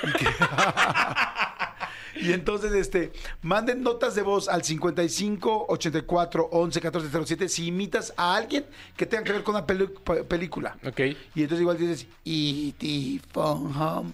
y 0.02 0.12
que- 0.12 0.26
Y 2.16 2.32
entonces, 2.32 2.72
este, 2.72 3.12
manden 3.42 3.82
notas 3.82 4.14
de 4.14 4.22
voz 4.22 4.48
al 4.48 4.62
55 4.62 5.66
84 5.68 6.48
11 6.52 6.80
14 6.80 7.08
07 7.26 7.48
si 7.48 7.66
imitas 7.66 8.14
a 8.16 8.36
alguien 8.36 8.64
que 8.96 9.04
tenga 9.04 9.24
que 9.24 9.32
ver 9.32 9.42
con 9.42 9.56
una 9.56 9.66
película. 9.66 10.76
Ok. 10.86 11.00
Y 11.34 11.42
entonces 11.42 11.60
igual 11.60 11.76
dices, 11.76 12.06
E.T. 12.24 13.20
Phone 13.32 13.76
Home, 13.76 14.12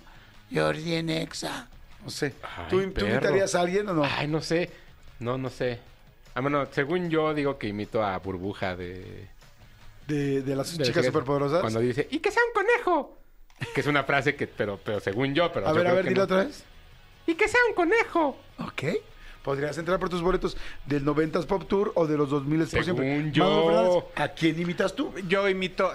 Jordi 0.53 0.95
en 0.95 1.11
Exa. 1.11 1.69
No 2.03 2.11
sé. 2.11 2.33
Ay, 2.43 2.65
¿Tú, 2.71 2.81
imitarías 2.81 3.55
a 3.55 3.61
alguien 3.61 3.87
o 3.91 3.93
no? 3.93 4.03
Ay, 4.03 4.27
no 4.29 4.41
sé. 4.41 4.71
No, 5.19 5.37
no 5.37 5.51
sé. 5.51 5.79
Ah, 6.35 6.41
bueno, 6.41 6.67
según 6.71 7.11
yo 7.11 7.35
digo 7.35 7.59
que 7.59 7.69
imito 7.69 8.03
a 8.03 8.19
Burbuja 8.19 8.77
de... 8.77 9.29
De, 10.07 10.43
de 10.43 10.57
las 10.57 10.77
de 10.77 10.85
chicas 10.85 11.07
superpoderosas. 11.07 11.61
Cuando 11.61 11.81
dice, 11.81 12.09
¡y 12.11 12.19
que 12.19 12.31
sea 12.31 12.43
un 12.47 12.53
conejo! 12.53 13.19
Que 13.75 13.81
es 13.81 13.87
una 13.87 14.05
frase 14.05 14.35
que, 14.35 14.47
pero, 14.47 14.79
pero 14.83 15.01
según 15.01 15.35
yo, 15.35 15.53
pero 15.53 15.69
A 15.69 15.71
yo 15.71 15.77
ver, 15.77 15.87
a 15.87 15.93
ver, 15.93 16.05
que 16.05 16.09
dilo 16.11 16.21
no. 16.21 16.25
otra 16.25 16.45
vez. 16.45 16.65
¡Y 17.27 17.35
que 17.35 17.47
sea 17.47 17.61
un 17.69 17.75
conejo! 17.75 18.37
Ok. 18.59 18.83
Podrías 19.43 19.77
entrar 19.79 19.99
por 19.99 20.09
tus 20.09 20.21
boletos 20.23 20.57
del 20.87 21.05
90s 21.05 21.47
Pop 21.47 21.65
Tour 21.67 21.93
o 21.95 22.07
de 22.07 22.17
los 22.17 22.29
2000 22.31 22.59
por 22.59 22.69
siempre. 22.85 23.17
Según 23.17 23.33
yo. 23.33 24.11
¿A 24.17 24.29
quién 24.29 24.61
imitas 24.61 24.95
tú? 24.95 25.13
Yo 25.29 25.49
imito. 25.49 25.91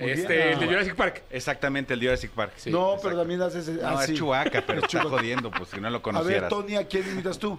Muy 0.00 0.10
Este, 0.12 0.34
bien. 0.36 0.48
el 0.54 0.60
de 0.60 0.66
Jurassic 0.66 0.94
Park. 0.96 1.22
Exactamente, 1.30 1.94
el 1.94 2.00
Jurassic 2.00 2.30
Park. 2.30 2.52
Sí, 2.56 2.70
no, 2.70 2.94
exacto. 2.94 3.02
pero 3.08 3.18
también 3.20 3.42
haces. 3.42 3.68
No, 3.68 3.86
ah, 3.98 4.00
es 4.02 4.06
sí. 4.10 4.14
Chewbacca, 4.16 4.64
pero 4.66 4.78
Es 4.80 4.84
está 4.94 5.02
jodiendo, 5.08 5.50
pues 5.50 5.68
si 5.68 5.76
no 5.80 5.82
lo 5.90 5.96
A 5.96 5.98
ver, 5.98 6.02
conocieras. 6.02 6.48
Tony, 6.50 6.76
¿a 6.76 6.86
quién 6.86 7.08
imitas 7.10 7.38
tú? 7.38 7.58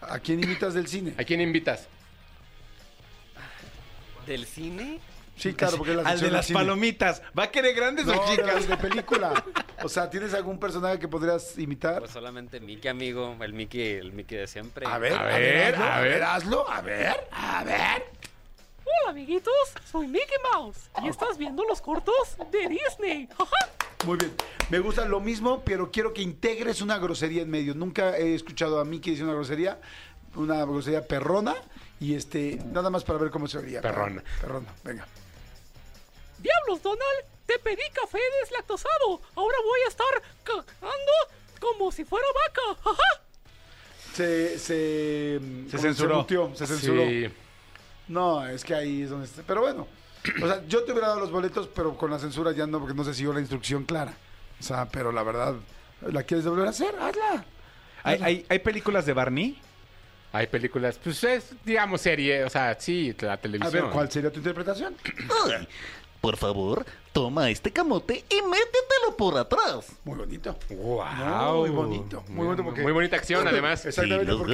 ¿A 0.00 0.18
quién 0.20 0.42
imitas 0.42 0.74
del 0.74 0.86
cine? 0.86 1.14
¿A 1.18 1.24
quién 1.24 1.40
invitas? 1.40 1.88
¿Del 4.26 4.46
cine? 4.46 5.00
Sí, 5.36 5.54
claro, 5.54 5.76
porque 5.76 5.92
es 5.92 5.96
la 6.02 6.08
Al 6.10 6.20
de 6.20 6.30
las 6.32 6.46
cine. 6.46 6.58
palomitas. 6.58 7.22
¿Va 7.38 7.44
a 7.44 7.50
querer 7.50 7.74
grandes 7.74 8.04
No, 8.06 8.12
o 8.20 8.28
de, 8.30 8.36
chicas? 8.36 8.68
de 8.68 8.76
película. 8.76 9.32
O 9.84 9.88
sea, 9.88 10.10
¿tienes 10.10 10.34
algún 10.34 10.58
personaje 10.58 10.98
que 10.98 11.06
podrías 11.06 11.56
imitar? 11.56 12.00
Pues 12.00 12.10
solamente 12.10 12.58
Mickey, 12.58 12.90
amigo. 12.90 13.36
El 13.40 13.52
Mickey, 13.52 13.80
el 13.92 14.10
Mickey 14.12 14.36
de 14.36 14.48
siempre. 14.48 14.84
A 14.84 14.98
ver, 14.98 15.12
A 15.12 15.20
a 15.20 15.24
ver, 15.38 15.74
hazlo, 15.76 15.88
a 15.88 16.00
ver, 16.00 16.22
hazlo, 16.24 16.68
a 16.68 16.80
ver, 16.82 17.16
a 17.30 17.62
ver. 17.64 18.04
Hola 19.08 19.20
amiguitos, 19.20 19.54
soy 19.90 20.06
Mickey 20.06 20.36
Mouse 20.52 20.90
y 21.02 21.08
estás 21.08 21.38
viendo 21.38 21.64
los 21.64 21.80
cortos 21.80 22.36
de 22.50 22.68
Disney. 22.68 23.26
Muy 24.04 24.18
bien. 24.18 24.34
Me 24.68 24.80
gusta 24.80 25.06
lo 25.06 25.18
mismo, 25.18 25.62
pero 25.64 25.90
quiero 25.90 26.12
que 26.12 26.20
integres 26.20 26.82
una 26.82 26.98
grosería 26.98 27.40
en 27.40 27.48
medio. 27.48 27.74
Nunca 27.74 28.18
he 28.18 28.34
escuchado 28.34 28.78
a 28.78 28.84
Mickey 28.84 29.12
decir 29.12 29.24
una 29.24 29.32
grosería, 29.32 29.80
una 30.34 30.62
grosería 30.66 31.06
perrona, 31.06 31.54
y 31.98 32.16
este, 32.16 32.60
nada 32.66 32.90
más 32.90 33.02
para 33.02 33.18
ver 33.18 33.30
cómo 33.30 33.48
se 33.48 33.56
oiría. 33.56 33.80
Perrona. 33.80 34.22
Perrona, 34.42 34.74
venga. 34.84 35.06
Diablos, 36.38 36.82
Donald, 36.82 37.24
te 37.46 37.58
pedí 37.60 37.88
café 37.94 38.18
deslactosado. 38.42 39.22
Ahora 39.36 39.56
voy 39.64 39.80
a 39.86 39.88
estar 39.88 40.22
cagando 40.44 41.12
como 41.58 41.90
si 41.92 42.04
fuera 42.04 42.26
vaca. 42.46 42.96
Se, 44.12 44.58
se, 44.58 45.40
¿cómo 45.70 45.82
censuró. 45.82 46.16
muteó, 46.16 46.54
se 46.54 46.66
censuró. 46.66 47.06
Sí. 47.06 47.30
No, 48.08 48.46
es 48.46 48.64
que 48.64 48.74
ahí 48.74 49.02
es 49.02 49.10
donde 49.10 49.26
está. 49.26 49.42
Pero 49.46 49.60
bueno, 49.60 49.86
o 50.42 50.46
sea, 50.46 50.62
yo 50.66 50.82
te 50.84 50.92
hubiera 50.92 51.08
dado 51.08 51.20
los 51.20 51.30
boletos, 51.30 51.68
pero 51.74 51.96
con 51.96 52.10
la 52.10 52.18
censura 52.18 52.52
ya 52.52 52.66
no, 52.66 52.80
porque 52.80 52.94
no 52.94 53.04
se 53.04 53.14
siguió 53.14 53.32
la 53.32 53.40
instrucción 53.40 53.84
clara. 53.84 54.14
O 54.58 54.62
sea, 54.62 54.86
pero 54.86 55.12
la 55.12 55.22
verdad, 55.22 55.54
¿la 56.10 56.22
quieres 56.22 56.46
volver 56.46 56.66
a 56.66 56.70
hacer? 56.70 56.94
Hazla. 57.00 57.44
¿Hay, 58.02 58.20
hay, 58.22 58.46
hay 58.48 58.58
películas 58.60 59.06
de 59.06 59.12
Barney? 59.12 59.60
Hay 60.32 60.46
películas, 60.46 60.98
pues 61.02 61.24
es, 61.24 61.54
digamos, 61.64 62.02
serie, 62.02 62.44
o 62.44 62.50
sea, 62.50 62.76
sí, 62.78 63.14
la 63.20 63.34
A 63.34 63.36
televisión. 63.38 63.84
ver, 63.84 63.92
¿cuál 63.92 64.10
sería 64.10 64.30
tu 64.30 64.38
interpretación? 64.38 64.94
Por 66.20 66.36
favor, 66.36 66.84
toma 67.12 67.48
este 67.48 67.70
camote 67.72 68.24
y 68.28 68.42
métetelo 68.42 69.16
por 69.16 69.36
atrás. 69.38 69.86
Muy 70.04 70.16
bonito. 70.18 70.56
Wow. 70.70 71.58
Muy 71.60 71.70
bonito, 71.70 72.24
muy 72.28 72.44
bonito 72.46 72.64
porque- 72.64 72.82
Muy 72.82 72.92
bonita 72.92 73.16
acción, 73.16 73.46
además. 73.46 73.84
Y 73.84 73.88
Exactamente, 73.88 74.24
los 74.32 74.38
porque, 74.38 74.52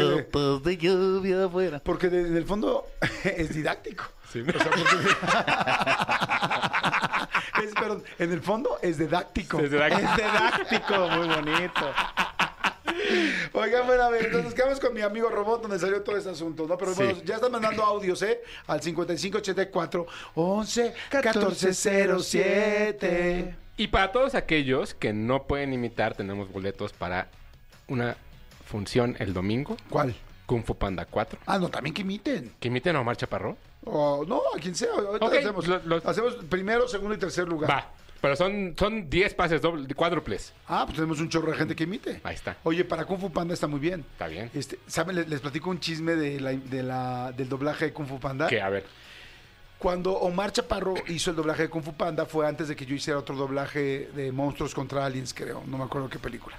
de- 0.71 0.77
lluvia 0.77 1.45
afuera. 1.47 1.81
porque 1.83 2.09
de- 2.11 2.21
en 2.29 2.37
el 2.37 2.45
fondo 2.45 2.87
es 3.25 3.55
didáctico. 3.55 4.05
Sí. 4.31 4.41
O 4.43 4.45
sea, 4.59 4.71
porque- 4.71 4.85
es, 7.67 7.75
perdón, 7.75 8.05
en 8.19 8.33
el 8.33 8.43
fondo 8.43 8.79
es 8.83 8.99
didáctico. 8.99 9.59
Es 9.61 9.71
didáctico. 9.71 10.09
Es 10.11 10.17
didáctico, 10.17 11.09
muy 11.17 11.29
bonito. 11.29 11.93
Oigan, 13.53 13.87
bueno, 13.87 14.03
a 14.05 14.11
ver, 14.11 14.27
entonces 14.27 14.45
nos 14.45 14.55
quedamos 14.55 14.81
con 14.81 14.93
mi 14.95 15.01
amigo 15.03 15.29
robot 15.29 15.63
donde 15.63 15.79
salió 15.79 16.03
todo 16.03 16.17
este 16.17 16.31
asunto, 16.31 16.67
¿no? 16.67 16.77
Pero 16.79 16.93
Sí. 16.95 17.03
bueno, 17.05 17.19
ya 17.25 17.37
están 17.37 17.53
mandando 17.53 17.83
audios, 17.85 18.23
¿eh? 18.23 18.41
Al 18.67 18.81
5584 18.83 20.07
11 20.35 20.95
1407. 22.15 23.57
Y 23.77 23.89
para 23.89 24.13
todos 24.13 24.35
aquellos 24.35 24.95
que 24.95 25.13
no 25.13 25.45
pueden 25.45 25.73
imitar, 25.73 26.15
tenemos 26.17 26.51
boletos 26.53 26.93
para 26.93 27.29
una 27.89 28.17
función 28.67 29.17
el 29.19 29.35
domingo, 29.35 29.77
¿Cuál? 29.91 30.15
Kung 30.47 30.63
Fu 30.65 30.77
Panda 30.77 31.07
4. 31.07 31.41
Ah, 31.47 31.59
no, 31.59 31.69
también 31.71 31.93
que 31.95 32.03
imiten. 32.03 32.53
¿Que 32.61 32.69
imiten 32.69 32.95
a 32.97 33.01
Omar 33.01 33.17
Chaparro? 33.17 33.57
O 33.85 34.25
no, 34.27 34.41
a 34.55 34.59
quien 34.61 34.75
sea. 34.75 34.91
Ahorita 34.93 35.27
hacemos, 35.27 35.67
lo- 35.67 35.81
lo- 35.85 36.03
hacemos 36.09 36.35
primero, 36.49 36.87
segundo 36.89 37.15
y 37.15 37.19
tercer 37.19 37.49
lugar. 37.49 37.71
Va. 37.71 37.89
Pero 38.25 38.37
son 38.37 38.75
son 38.79 39.11
10 39.11 39.35
pases 39.35 39.61
doble, 39.61 39.87
cuádruples. 39.95 40.55
Ah, 40.67 40.85
pues 40.87 40.97
tenemos 40.97 41.21
un 41.21 41.29
chorro 41.29 41.51
de 41.53 41.59
gente 41.59 41.77
que 41.77 41.85
imite. 41.85 42.23
Ahí 42.25 42.35
está. 42.35 42.57
Oye, 42.63 42.83
para 42.83 43.05
Kung 43.05 43.21
Fu 43.21 43.31
Panda 43.31 43.53
está 43.53 43.67
muy 43.67 43.79
bien. 43.81 44.01
Está 44.13 44.29
bien. 44.29 44.51
Este, 44.55 44.79
¿Saben? 44.87 45.15
Les, 45.17 45.29
les 45.29 45.41
platico 45.43 45.69
un 45.69 45.79
chisme 45.79 46.17
de 46.17 46.41
la, 46.41 46.53
de 46.53 46.83
la- 46.83 47.33
del 47.33 47.51
doblaje 47.51 47.85
de 47.85 47.93
Kung 47.93 48.07
Fu 48.09 48.19
Panda. 48.19 48.47
Que, 48.47 48.63
a 48.63 48.71
ver. 48.71 48.87
Cuando 49.79 50.13
Omar 50.13 50.53
Chaparro 50.53 50.95
hizo 51.09 51.29
el 51.29 51.37
doblaje 51.37 51.65
de 51.65 51.69
Kung 51.69 51.83
Fu 51.85 51.93
Panda 51.93 52.25
fue 52.25 52.47
antes 52.49 52.69
de 52.69 52.75
que 52.77 52.87
yo 52.87 52.95
hiciera 52.95 53.19
otro 53.19 53.37
doblaje 53.37 54.09
de 54.15 54.33
Monstruos 54.33 54.75
contra 54.75 55.05
Aliens, 55.05 55.35
creo. 55.35 55.63
No 55.67 55.77
me 55.77 55.85
acuerdo 55.85 56.09
qué 56.09 56.19
película. 56.19 56.57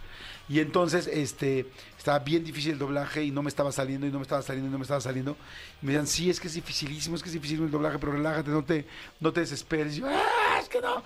Y 0.47 0.59
entonces, 0.59 1.07
este, 1.07 1.65
estaba 1.97 2.19
bien 2.19 2.43
difícil 2.43 2.73
el 2.73 2.77
doblaje 2.77 3.23
y 3.23 3.31
no 3.31 3.41
me 3.41 3.49
estaba 3.49 3.71
saliendo 3.71 4.05
y 4.05 4.11
no 4.11 4.19
me 4.19 4.23
estaba 4.23 4.43
saliendo 4.43 4.69
y 4.69 4.71
no 4.71 4.77
me 4.77 4.83
estaba 4.83 5.01
saliendo. 5.01 5.35
Y 5.81 5.85
me 5.87 5.93
decían, 5.93 6.05
sí, 6.07 6.29
es 6.29 6.39
que 6.39 6.47
es 6.47 6.53
dificilísimo, 6.53 7.15
es 7.15 7.23
que 7.23 7.29
es 7.29 7.33
dificilísimo 7.33 7.65
el 7.65 7.71
doblaje, 7.71 7.97
pero 7.97 8.11
relájate, 8.11 8.51
no 8.51 8.63
te, 8.63 8.85
no 9.19 9.33
te 9.33 9.39
desesperes. 9.39 9.97
Y 9.97 10.01
yo, 10.01 10.07
"Ah, 10.07 10.59
es 10.61 10.69
que 10.69 10.79
no. 10.81 11.03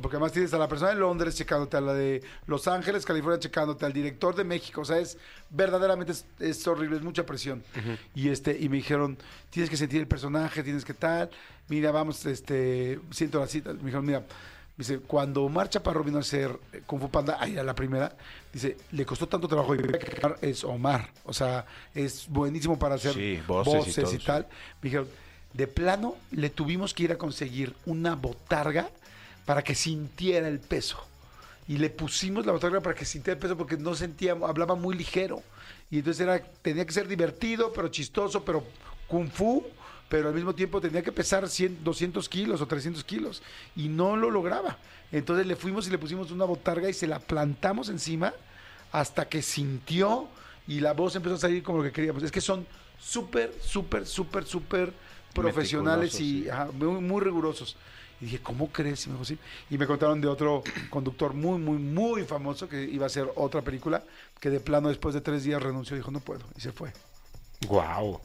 Porque 0.00 0.16
además 0.16 0.32
tienes 0.32 0.52
a 0.52 0.58
la 0.58 0.66
persona 0.66 0.90
de 0.90 0.96
Londres 0.96 1.36
checándote, 1.36 1.76
a 1.76 1.80
la 1.80 1.94
de 1.94 2.20
Los 2.48 2.66
Ángeles, 2.66 3.04
California 3.06 3.38
checándote, 3.38 3.86
al 3.86 3.92
director 3.92 4.34
de 4.34 4.42
México. 4.42 4.80
O 4.80 4.84
sea, 4.84 4.98
es 4.98 5.16
verdaderamente 5.50 6.12
es, 6.12 6.24
es 6.40 6.66
horrible, 6.66 6.96
es 6.96 7.02
mucha 7.02 7.24
presión. 7.24 7.62
Y 8.14 8.28
este, 8.28 8.56
y 8.58 8.68
me 8.68 8.78
dijeron, 8.78 9.16
tienes 9.50 9.70
que 9.70 9.76
sentir 9.76 10.00
el 10.00 10.08
personaje, 10.08 10.62
tienes 10.64 10.84
que 10.84 10.94
tal. 10.94 11.30
Mira, 11.68 11.92
vamos, 11.92 12.26
este, 12.26 12.98
siento 13.12 13.38
la 13.38 13.46
cita. 13.46 13.72
Me 13.72 13.78
dijeron, 13.84 14.04
mira, 14.04 14.24
dice, 14.76 14.98
cuando 14.98 15.44
Omar 15.44 15.68
Chaparro 15.70 16.02
vino 16.02 16.18
a 16.18 16.22
hacer 16.22 16.58
eh, 16.72 16.82
Kung 16.86 17.00
Fu 17.00 17.10
Panda, 17.10 17.36
ahí 17.40 17.56
a 17.56 17.62
la 17.62 17.74
primera, 17.74 18.16
dice, 18.52 18.76
le 18.92 19.04
costó 19.04 19.26
tanto 19.26 19.48
trabajo 19.48 19.74
y 19.74 19.80
es 20.42 20.64
Omar. 20.64 21.08
O 21.24 21.32
sea, 21.32 21.66
es 21.94 22.26
buenísimo 22.28 22.78
para 22.78 22.96
hacer 22.96 23.14
Sí, 23.14 23.40
voces 23.46 24.12
y 24.12 24.18
tal. 24.18 24.46
Me 24.82 24.88
dijeron, 24.88 25.08
de 25.52 25.66
plano, 25.66 26.16
le 26.30 26.50
tuvimos 26.50 26.94
que 26.94 27.04
ir 27.04 27.12
a 27.12 27.18
conseguir 27.18 27.74
una 27.86 28.14
botarga 28.14 28.88
para 29.44 29.62
que 29.62 29.74
sintiera 29.74 30.48
el 30.48 30.60
peso. 30.60 31.04
Y 31.66 31.78
le 31.78 31.90
pusimos 31.90 32.46
la 32.46 32.52
botarga 32.52 32.80
para 32.80 32.94
que 32.94 33.04
sintiera 33.04 33.34
el 33.34 33.40
peso 33.40 33.56
porque 33.56 33.76
no 33.76 33.94
sentía, 33.94 34.32
hablaba 34.32 34.74
muy 34.74 34.96
ligero. 34.96 35.42
Y 35.90 35.98
entonces 35.98 36.20
era, 36.20 36.40
tenía 36.62 36.84
que 36.84 36.92
ser 36.92 37.08
divertido, 37.08 37.72
pero 37.72 37.88
chistoso, 37.88 38.44
pero 38.44 38.64
kung 39.08 39.28
fu, 39.28 39.64
pero 40.10 40.28
al 40.28 40.34
mismo 40.34 40.54
tiempo 40.54 40.80
tenía 40.80 41.02
que 41.02 41.12
pesar 41.12 41.48
100, 41.48 41.84
200 41.84 42.28
kilos 42.28 42.60
o 42.60 42.66
300 42.66 43.04
kilos. 43.04 43.42
Y 43.76 43.88
no 43.88 44.16
lo 44.16 44.28
lograba. 44.28 44.76
Entonces 45.12 45.46
le 45.46 45.54
fuimos 45.54 45.86
y 45.86 45.90
le 45.90 45.98
pusimos 45.98 46.32
una 46.32 46.44
botarga 46.44 46.90
y 46.90 46.92
se 46.92 47.06
la 47.06 47.20
plantamos 47.20 47.88
encima 47.88 48.34
hasta 48.90 49.28
que 49.28 49.40
sintió 49.40 50.28
y 50.66 50.80
la 50.80 50.94
voz 50.94 51.14
empezó 51.14 51.36
a 51.36 51.38
salir 51.38 51.62
como 51.62 51.78
lo 51.78 51.84
que 51.84 51.92
queríamos. 51.92 52.24
Es 52.24 52.32
que 52.32 52.40
son 52.40 52.66
súper, 52.98 53.54
súper, 53.62 54.04
súper, 54.04 54.44
súper 54.44 54.92
profesionales 55.32 56.20
y 56.20 56.48
ajá, 56.48 56.70
muy, 56.72 57.00
muy 57.00 57.20
rigurosos. 57.20 57.76
Y 58.20 58.24
dije, 58.24 58.40
¿cómo 58.40 58.66
crees? 58.70 59.06
Y 59.06 59.10
me, 59.10 59.14
dijo, 59.14 59.24
"Sí". 59.24 59.38
Y 59.70 59.78
me 59.78 59.86
contaron 59.86 60.20
de 60.20 60.26
otro 60.26 60.64
conductor 60.90 61.34
muy, 61.34 61.60
muy, 61.60 61.78
muy 61.78 62.24
famoso 62.24 62.68
que 62.68 62.82
iba 62.82 63.04
a 63.04 63.06
hacer 63.06 63.30
otra 63.36 63.62
película, 63.62 64.02
que 64.40 64.50
de 64.50 64.58
plano 64.58 64.88
después 64.88 65.14
de 65.14 65.20
tres 65.20 65.44
días 65.44 65.62
renunció 65.62 65.94
y 65.94 66.00
dijo, 66.00 66.10
no 66.10 66.18
puedo. 66.18 66.44
Y 66.56 66.60
se 66.60 66.72
fue. 66.72 66.92
Wow. 67.68 68.20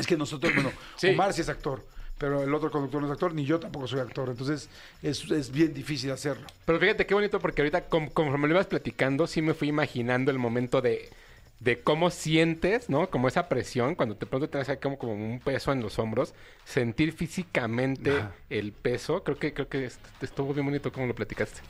Es 0.00 0.06
que 0.06 0.16
nosotros, 0.16 0.52
bueno, 0.54 0.72
Sí. 0.96 1.08
Omar 1.08 1.32
sí 1.32 1.40
es 1.42 1.48
actor, 1.48 1.84
pero 2.18 2.42
el 2.42 2.52
otro 2.52 2.70
conductor 2.70 3.00
no 3.00 3.06
es 3.06 3.12
actor, 3.12 3.32
ni 3.34 3.44
yo 3.44 3.58
tampoco 3.60 3.86
soy 3.86 4.00
actor. 4.00 4.28
Entonces 4.28 4.68
es, 5.02 5.30
es 5.30 5.50
bien 5.50 5.72
difícil 5.72 6.10
hacerlo. 6.10 6.46
Pero 6.64 6.78
fíjate 6.78 7.06
qué 7.06 7.14
bonito 7.14 7.38
porque 7.38 7.62
ahorita 7.62 7.86
conforme 7.86 8.48
lo 8.48 8.54
ibas 8.54 8.66
platicando, 8.66 9.26
sí 9.26 9.40
me 9.42 9.54
fui 9.54 9.68
imaginando 9.68 10.30
el 10.30 10.38
momento 10.38 10.80
de, 10.82 11.08
de 11.60 11.80
cómo 11.80 12.10
sientes, 12.10 12.88
¿no? 12.90 13.08
Como 13.10 13.28
esa 13.28 13.48
presión, 13.48 13.94
cuando 13.94 14.14
de 14.16 14.26
pronto 14.26 14.48
tienes 14.48 14.70
como, 14.82 14.98
como 14.98 15.12
un 15.14 15.40
peso 15.40 15.72
en 15.72 15.80
los 15.82 15.98
hombros, 15.98 16.34
sentir 16.64 17.12
físicamente 17.12 18.12
el 18.50 18.72
peso, 18.72 19.22
creo 19.24 19.38
que 19.38 19.52
creo 19.54 19.68
que 19.68 19.84
est- 19.86 20.00
estuvo 20.22 20.52
bien 20.54 20.66
bonito 20.66 20.92
como 20.92 21.06
lo 21.06 21.14
platicaste. 21.14 21.60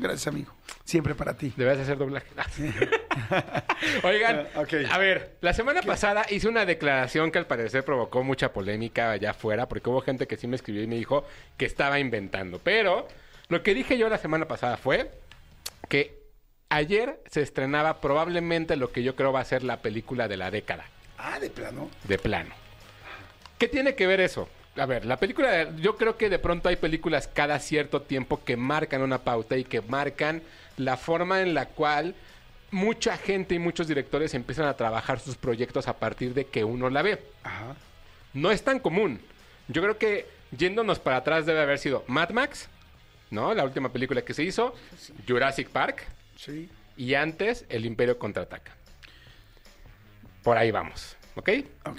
Gracias, 0.00 0.26
amigo. 0.26 0.52
Siempre 0.84 1.14
para 1.14 1.36
ti. 1.36 1.52
Debes 1.56 1.78
hacer 1.78 1.98
doblaje. 1.98 2.26
Oigan, 4.02 4.46
Ah, 4.54 4.64
a 4.94 4.98
ver, 4.98 5.36
la 5.40 5.52
semana 5.52 5.82
pasada 5.82 6.24
hice 6.30 6.48
una 6.48 6.64
declaración 6.64 7.30
que 7.30 7.38
al 7.38 7.46
parecer 7.46 7.84
provocó 7.84 8.22
mucha 8.24 8.52
polémica 8.52 9.10
allá 9.12 9.30
afuera, 9.30 9.68
porque 9.68 9.88
hubo 9.90 10.00
gente 10.00 10.26
que 10.26 10.36
sí 10.36 10.46
me 10.46 10.56
escribió 10.56 10.82
y 10.82 10.86
me 10.86 10.96
dijo 10.96 11.24
que 11.56 11.66
estaba 11.66 11.98
inventando. 12.00 12.58
Pero 12.62 13.06
lo 13.48 13.62
que 13.62 13.74
dije 13.74 13.98
yo 13.98 14.08
la 14.08 14.18
semana 14.18 14.46
pasada 14.48 14.76
fue 14.76 15.10
que 15.88 16.18
ayer 16.68 17.20
se 17.30 17.42
estrenaba 17.42 18.00
probablemente 18.00 18.76
lo 18.76 18.92
que 18.92 19.02
yo 19.02 19.16
creo 19.16 19.32
va 19.32 19.40
a 19.40 19.44
ser 19.44 19.62
la 19.64 19.78
película 19.82 20.28
de 20.28 20.36
la 20.36 20.50
década, 20.50 20.84
Ah, 21.18 21.38
de 21.38 21.50
plano. 21.50 21.90
de 22.04 22.18
plano. 22.18 22.54
¿Qué 23.58 23.68
tiene 23.68 23.94
que 23.94 24.06
ver 24.06 24.20
eso? 24.20 24.48
A 24.80 24.86
ver, 24.86 25.04
la 25.04 25.18
película, 25.18 25.76
yo 25.76 25.98
creo 25.98 26.16
que 26.16 26.30
de 26.30 26.38
pronto 26.38 26.70
hay 26.70 26.76
películas 26.76 27.28
cada 27.28 27.58
cierto 27.58 28.00
tiempo 28.00 28.42
que 28.42 28.56
marcan 28.56 29.02
una 29.02 29.18
pauta 29.18 29.58
y 29.58 29.64
que 29.64 29.82
marcan 29.82 30.42
la 30.78 30.96
forma 30.96 31.42
en 31.42 31.52
la 31.52 31.66
cual 31.66 32.14
mucha 32.70 33.18
gente 33.18 33.54
y 33.54 33.58
muchos 33.58 33.88
directores 33.88 34.32
empiezan 34.32 34.64
a 34.66 34.74
trabajar 34.78 35.20
sus 35.20 35.36
proyectos 35.36 35.86
a 35.86 35.98
partir 35.98 36.32
de 36.32 36.46
que 36.46 36.64
uno 36.64 36.88
la 36.88 37.02
ve. 37.02 37.22
Ajá. 37.42 37.76
No 38.32 38.50
es 38.50 38.62
tan 38.62 38.78
común. 38.78 39.20
Yo 39.68 39.82
creo 39.82 39.98
que 39.98 40.26
yéndonos 40.56 40.98
para 40.98 41.18
atrás 41.18 41.44
debe 41.44 41.60
haber 41.60 41.78
sido 41.78 42.02
Mad 42.06 42.30
Max, 42.30 42.70
¿no? 43.30 43.52
La 43.52 43.64
última 43.64 43.92
película 43.92 44.22
que 44.22 44.32
se 44.32 44.44
hizo, 44.44 44.74
Jurassic 45.28 45.68
Park 45.68 46.04
Sí. 46.36 46.70
y 46.96 47.12
antes 47.16 47.66
El 47.68 47.84
Imperio 47.84 48.18
contraataca. 48.18 48.72
Por 50.42 50.56
ahí 50.56 50.70
vamos, 50.70 51.18
¿ok? 51.34 51.50
Ok. 51.84 51.98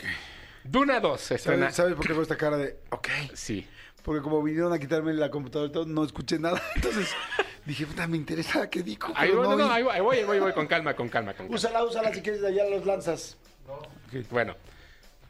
Duna 0.63 0.99
2 0.99 1.19
se 1.21 1.35
estrena. 1.35 1.65
¿Sabes, 1.65 1.75
¿Sabes 1.75 1.93
por 1.95 2.05
qué 2.05 2.13
hago 2.13 2.21
esta 2.21 2.37
cara 2.37 2.57
de 2.57 2.77
ok? 2.89 3.07
Sí. 3.33 3.67
Porque 4.03 4.21
como 4.21 4.41
vinieron 4.41 4.73
a 4.73 4.79
quitarme 4.79 5.13
la 5.13 5.29
computadora 5.29 5.69
y 5.69 5.73
todo, 5.73 5.85
no 5.85 6.03
escuché 6.03 6.39
nada. 6.39 6.61
Entonces 6.75 7.09
dije, 7.65 7.85
puta, 7.85 8.07
me 8.07 8.17
interesa 8.17 8.69
qué 8.69 8.81
digo. 8.81 9.07
Ahí 9.15 9.31
voy, 9.31 9.43
no, 9.43 9.55
no 9.55 9.67
no, 9.67 9.71
ahí 9.71 9.83
voy, 9.83 9.93
ahí 9.93 10.01
voy, 10.01 10.17
ahí 10.17 10.39
voy, 10.39 10.53
con 10.53 10.67
calma, 10.67 10.95
con 10.95 11.09
calma, 11.09 11.33
con 11.33 11.45
calma. 11.45 11.55
Úsala, 11.55 11.83
úsala 11.83 12.13
si 12.13 12.21
quieres, 12.21 12.41
de 12.41 12.47
allá 12.47 12.69
los 12.69 12.85
lanzas. 12.85 13.37
Bueno, 14.29 14.55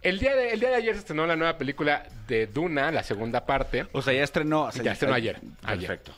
el 0.01 0.19
día, 0.19 0.35
de, 0.35 0.49
el 0.51 0.59
día 0.59 0.69
de 0.69 0.75
ayer 0.75 0.93
se 0.95 0.99
estrenó 1.01 1.27
la 1.27 1.35
nueva 1.35 1.57
película 1.57 2.07
de 2.27 2.47
Duna, 2.47 2.91
la 2.91 3.03
segunda 3.03 3.45
parte. 3.45 3.87
O 3.91 4.01
sea, 4.01 4.13
ya 4.13 4.23
estrenó. 4.23 4.63
o 4.63 4.71
sea, 4.71 4.83
Ya 4.83 4.93
estrenó 4.93 5.13
ayer, 5.13 5.39
ayer. 5.63 5.87
Perfecto. 5.87 6.13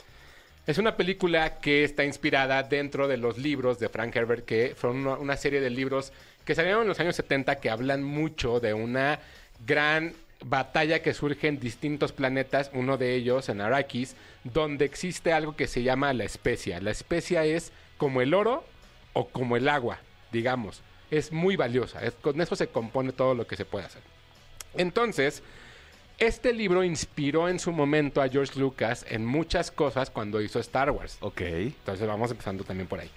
Es 0.66 0.78
una 0.78 0.96
película 0.96 1.58
que 1.58 1.84
está 1.84 2.04
inspirada 2.04 2.62
dentro 2.62 3.06
de 3.06 3.18
los 3.18 3.36
libros 3.36 3.78
de 3.78 3.90
Frank 3.90 4.16
Herbert, 4.16 4.46
que 4.46 4.74
fueron 4.74 5.06
una, 5.06 5.16
una 5.16 5.36
serie 5.36 5.60
de 5.60 5.68
libros 5.68 6.12
que 6.44 6.54
salieron 6.54 6.82
en 6.82 6.88
los 6.88 7.00
años 7.00 7.16
70 7.16 7.56
que 7.60 7.70
hablan 7.70 8.02
mucho 8.02 8.60
de 8.60 8.74
una 8.74 9.18
gran 9.66 10.12
batalla 10.44 11.00
que 11.00 11.14
surge 11.14 11.48
en 11.48 11.58
distintos 11.58 12.12
planetas, 12.12 12.70
uno 12.74 12.98
de 12.98 13.14
ellos 13.14 13.48
en 13.48 13.60
Arrakis, 13.60 14.14
donde 14.44 14.84
existe 14.84 15.32
algo 15.32 15.56
que 15.56 15.66
se 15.66 15.82
llama 15.82 16.12
la 16.12 16.24
especia. 16.24 16.80
La 16.80 16.90
especia 16.90 17.44
es 17.46 17.72
como 17.96 18.20
el 18.20 18.34
oro 18.34 18.64
o 19.14 19.28
como 19.28 19.56
el 19.56 19.68
agua, 19.68 19.98
digamos. 20.32 20.82
Es 21.10 21.32
muy 21.32 21.56
valiosa. 21.56 22.04
Es- 22.04 22.14
con 22.14 22.40
eso 22.40 22.56
se 22.56 22.66
compone 22.66 23.12
todo 23.12 23.34
lo 23.34 23.46
que 23.46 23.56
se 23.56 23.64
puede 23.64 23.86
hacer. 23.86 24.02
Entonces, 24.74 25.42
este 26.18 26.52
libro 26.52 26.84
inspiró 26.84 27.48
en 27.48 27.58
su 27.58 27.72
momento 27.72 28.20
a 28.20 28.28
George 28.28 28.58
Lucas 28.58 29.04
en 29.08 29.24
muchas 29.24 29.70
cosas 29.70 30.10
cuando 30.10 30.40
hizo 30.40 30.58
Star 30.60 30.90
Wars. 30.90 31.16
Ok. 31.20 31.40
Entonces 31.40 32.06
vamos 32.06 32.30
empezando 32.30 32.64
también 32.64 32.86
por 32.88 33.00
ahí. 33.00 33.10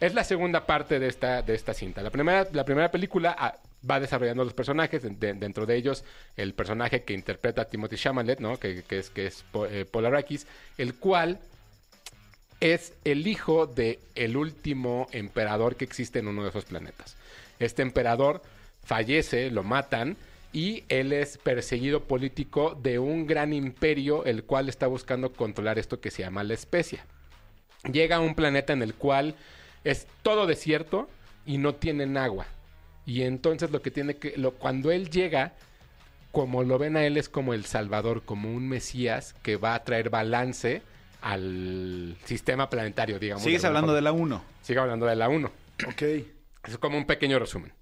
Es 0.00 0.14
la 0.14 0.24
segunda 0.24 0.64
parte 0.66 0.98
de 0.98 1.08
esta, 1.08 1.42
de 1.42 1.54
esta 1.54 1.74
cinta. 1.74 2.02
La 2.02 2.10
primera, 2.10 2.46
la 2.52 2.64
primera 2.64 2.90
película 2.90 3.34
ah, 3.38 3.56
va 3.88 4.00
desarrollando 4.00 4.44
los 4.44 4.54
personajes, 4.54 5.02
de- 5.02 5.10
de- 5.10 5.34
dentro 5.34 5.66
de 5.66 5.76
ellos 5.76 6.04
el 6.36 6.54
personaje 6.54 7.02
que 7.02 7.12
interpreta 7.12 7.62
a 7.62 7.64
Timothy 7.66 7.96
Chalamet, 7.96 8.40
¿no? 8.40 8.58
que, 8.58 8.82
es, 8.88 9.10
que 9.10 9.26
es 9.26 9.44
Po- 9.52 9.66
eh, 9.66 9.86
el 10.78 10.94
cual 10.94 11.38
es 12.60 12.92
el 13.04 13.26
hijo 13.26 13.66
de 13.66 13.98
el 14.14 14.36
último 14.36 15.06
emperador 15.12 15.76
que 15.76 15.84
existe 15.84 16.18
en 16.18 16.28
uno 16.28 16.42
de 16.44 16.50
esos 16.50 16.64
planetas. 16.64 17.16
Este 17.58 17.82
emperador 17.82 18.42
fallece, 18.84 19.50
lo 19.50 19.62
matan 19.62 20.16
y 20.52 20.84
él 20.88 21.12
es 21.12 21.38
perseguido 21.38 22.04
político 22.04 22.74
de 22.82 22.98
un 22.98 23.26
gran 23.26 23.52
imperio 23.52 24.24
el 24.24 24.44
cual 24.44 24.68
está 24.68 24.86
buscando 24.86 25.32
controlar 25.32 25.78
esto 25.78 26.00
que 26.00 26.10
se 26.10 26.22
llama 26.22 26.42
la 26.44 26.54
especia. 26.54 27.04
Llega 27.90 28.16
a 28.16 28.20
un 28.20 28.34
planeta 28.34 28.72
en 28.72 28.82
el 28.82 28.94
cual 28.94 29.34
es 29.84 30.06
todo 30.22 30.46
desierto 30.46 31.08
y 31.46 31.58
no 31.58 31.74
tienen 31.74 32.16
agua. 32.16 32.46
Y 33.06 33.22
entonces 33.22 33.70
lo 33.70 33.82
que 33.82 33.90
tiene 33.90 34.16
que 34.16 34.36
lo, 34.36 34.52
cuando 34.52 34.90
él 34.90 35.10
llega 35.10 35.54
como 36.32 36.62
lo 36.62 36.78
ven 36.78 36.96
a 36.96 37.04
él 37.04 37.16
es 37.16 37.28
como 37.28 37.54
el 37.54 37.64
salvador, 37.64 38.22
como 38.22 38.52
un 38.52 38.68
mesías 38.68 39.34
que 39.42 39.56
va 39.56 39.74
a 39.74 39.84
traer 39.84 40.10
balance 40.10 40.82
al 41.20 42.16
sistema 42.24 42.70
planetario, 42.70 43.18
digamos. 43.18 43.42
Sigues 43.42 43.64
hablando 43.64 43.88
forma. 43.88 43.96
de 43.96 44.02
la 44.02 44.12
1. 44.12 44.42
Sigo 44.62 44.80
hablando 44.80 45.06
de 45.06 45.16
la 45.16 45.28
1. 45.28 45.50
Ok. 45.88 46.02
Es 46.68 46.78
como 46.78 46.98
un 46.98 47.06
pequeño 47.06 47.38
resumen. 47.38 47.72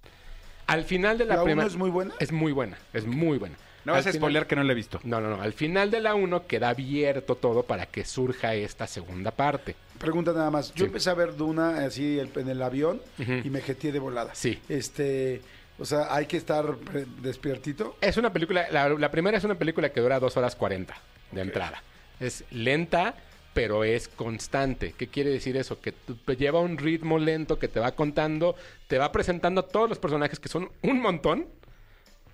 Al 0.67 0.83
final 0.83 1.17
de 1.17 1.25
la, 1.25 1.37
¿La 1.37 1.43
primera... 1.43 1.67
es 1.67 1.75
muy 1.75 1.89
buena? 1.89 2.13
Es 2.19 2.31
muy 2.31 2.51
buena, 2.51 2.77
es 2.93 3.05
muy 3.05 3.37
buena. 3.37 3.55
No 3.85 3.93
vas 3.93 4.05
a 4.05 4.11
spoilear 4.13 4.45
que 4.47 4.55
no 4.55 4.63
la 4.63 4.71
he 4.73 4.75
visto. 4.75 4.99
No, 5.03 5.19
no, 5.21 5.29
no. 5.29 5.41
Al 5.41 5.53
final 5.53 5.89
de 5.91 5.99
la 6.01 6.15
1 6.15 6.45
queda 6.47 6.69
abierto 6.69 7.35
todo 7.35 7.63
para 7.63 7.85
que 7.85 8.03
surja 8.05 8.53
esta 8.55 8.87
segunda 8.87 9.31
parte. 9.31 9.75
Pregunta 9.97 10.31
nada 10.33 10.49
más. 10.51 10.69
Yo 10.73 10.85
Sí. 10.85 10.87
empecé 10.87 11.09
a 11.09 11.13
ver 11.13 11.35
Duna 11.35 11.85
así 11.85 12.19
el- 12.19 12.31
en 12.35 12.49
el 12.49 12.61
avión 12.61 13.01
Ujú. 13.19 13.33
y 13.43 13.49
me 13.49 13.61
jeteé 13.61 13.91
de 13.91 13.99
volada. 13.99 14.35
Sí. 14.35 14.59
Este, 14.69 15.41
o 15.77 15.85
sea, 15.85 16.13
hay 16.13 16.25
que 16.25 16.37
estar 16.37 16.75
pre- 16.77 17.05
despiertito. 17.21 17.95
Es 18.01 18.17
una 18.17 18.31
película, 18.33 18.67
la, 18.71 18.89
la 18.89 19.11
primera 19.11 19.37
es 19.37 19.43
una 19.43 19.55
película 19.55 19.91
que 19.91 20.01
dura 20.01 20.19
2 20.19 20.35
horas 20.37 20.55
40 20.55 20.95
de 21.31 21.41
entrada. 21.41 21.81
Es 22.19 22.43
lenta, 22.51 23.15
pero 23.53 23.83
es 23.83 24.07
constante. 24.07 24.93
¿Qué 24.97 25.07
quiere 25.07 25.29
decir 25.31 25.57
eso? 25.57 25.79
Que 25.81 25.91
tú- 25.91 26.15
te 26.15 26.35
lleva 26.35 26.59
un 26.59 26.77
ritmo 26.77 27.17
lento 27.17 27.59
que 27.59 27.67
te 27.67 27.79
va 27.79 27.91
contando, 27.93 28.55
te 28.87 28.97
va 28.97 29.11
presentando 29.11 29.61
a 29.61 29.67
todos 29.67 29.89
los 29.89 29.99
personajes 29.99 30.39
que 30.39 30.47
son 30.49 30.69
un 30.81 31.01
montón. 31.01 31.47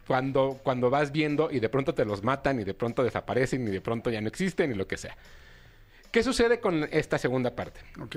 Cuando, 0.08 0.60
cuando 0.64 0.90
vas 0.90 1.12
viendo 1.12 1.50
y 1.52 1.60
de 1.60 1.70
pronto 1.70 1.94
te 1.96 2.06
los 2.06 2.24
matan 2.24 2.60
y 2.60 2.64
de 2.64 2.74
pronto 2.74 3.04
desaparecen 3.04 3.68
y 3.68 3.72
de 3.72 3.82
pronto 3.82 4.10
ya 4.12 4.22
no 4.22 4.28
existen 4.28 4.72
y 4.72 4.76
lo 4.76 4.88
que 4.88 4.98
sea. 4.98 5.18
¿Qué 6.12 6.22
sucede 6.24 6.60
con 6.60 6.88
esta 6.92 7.18
segunda 7.18 7.56
parte? 7.56 7.80
Ok. 8.02 8.16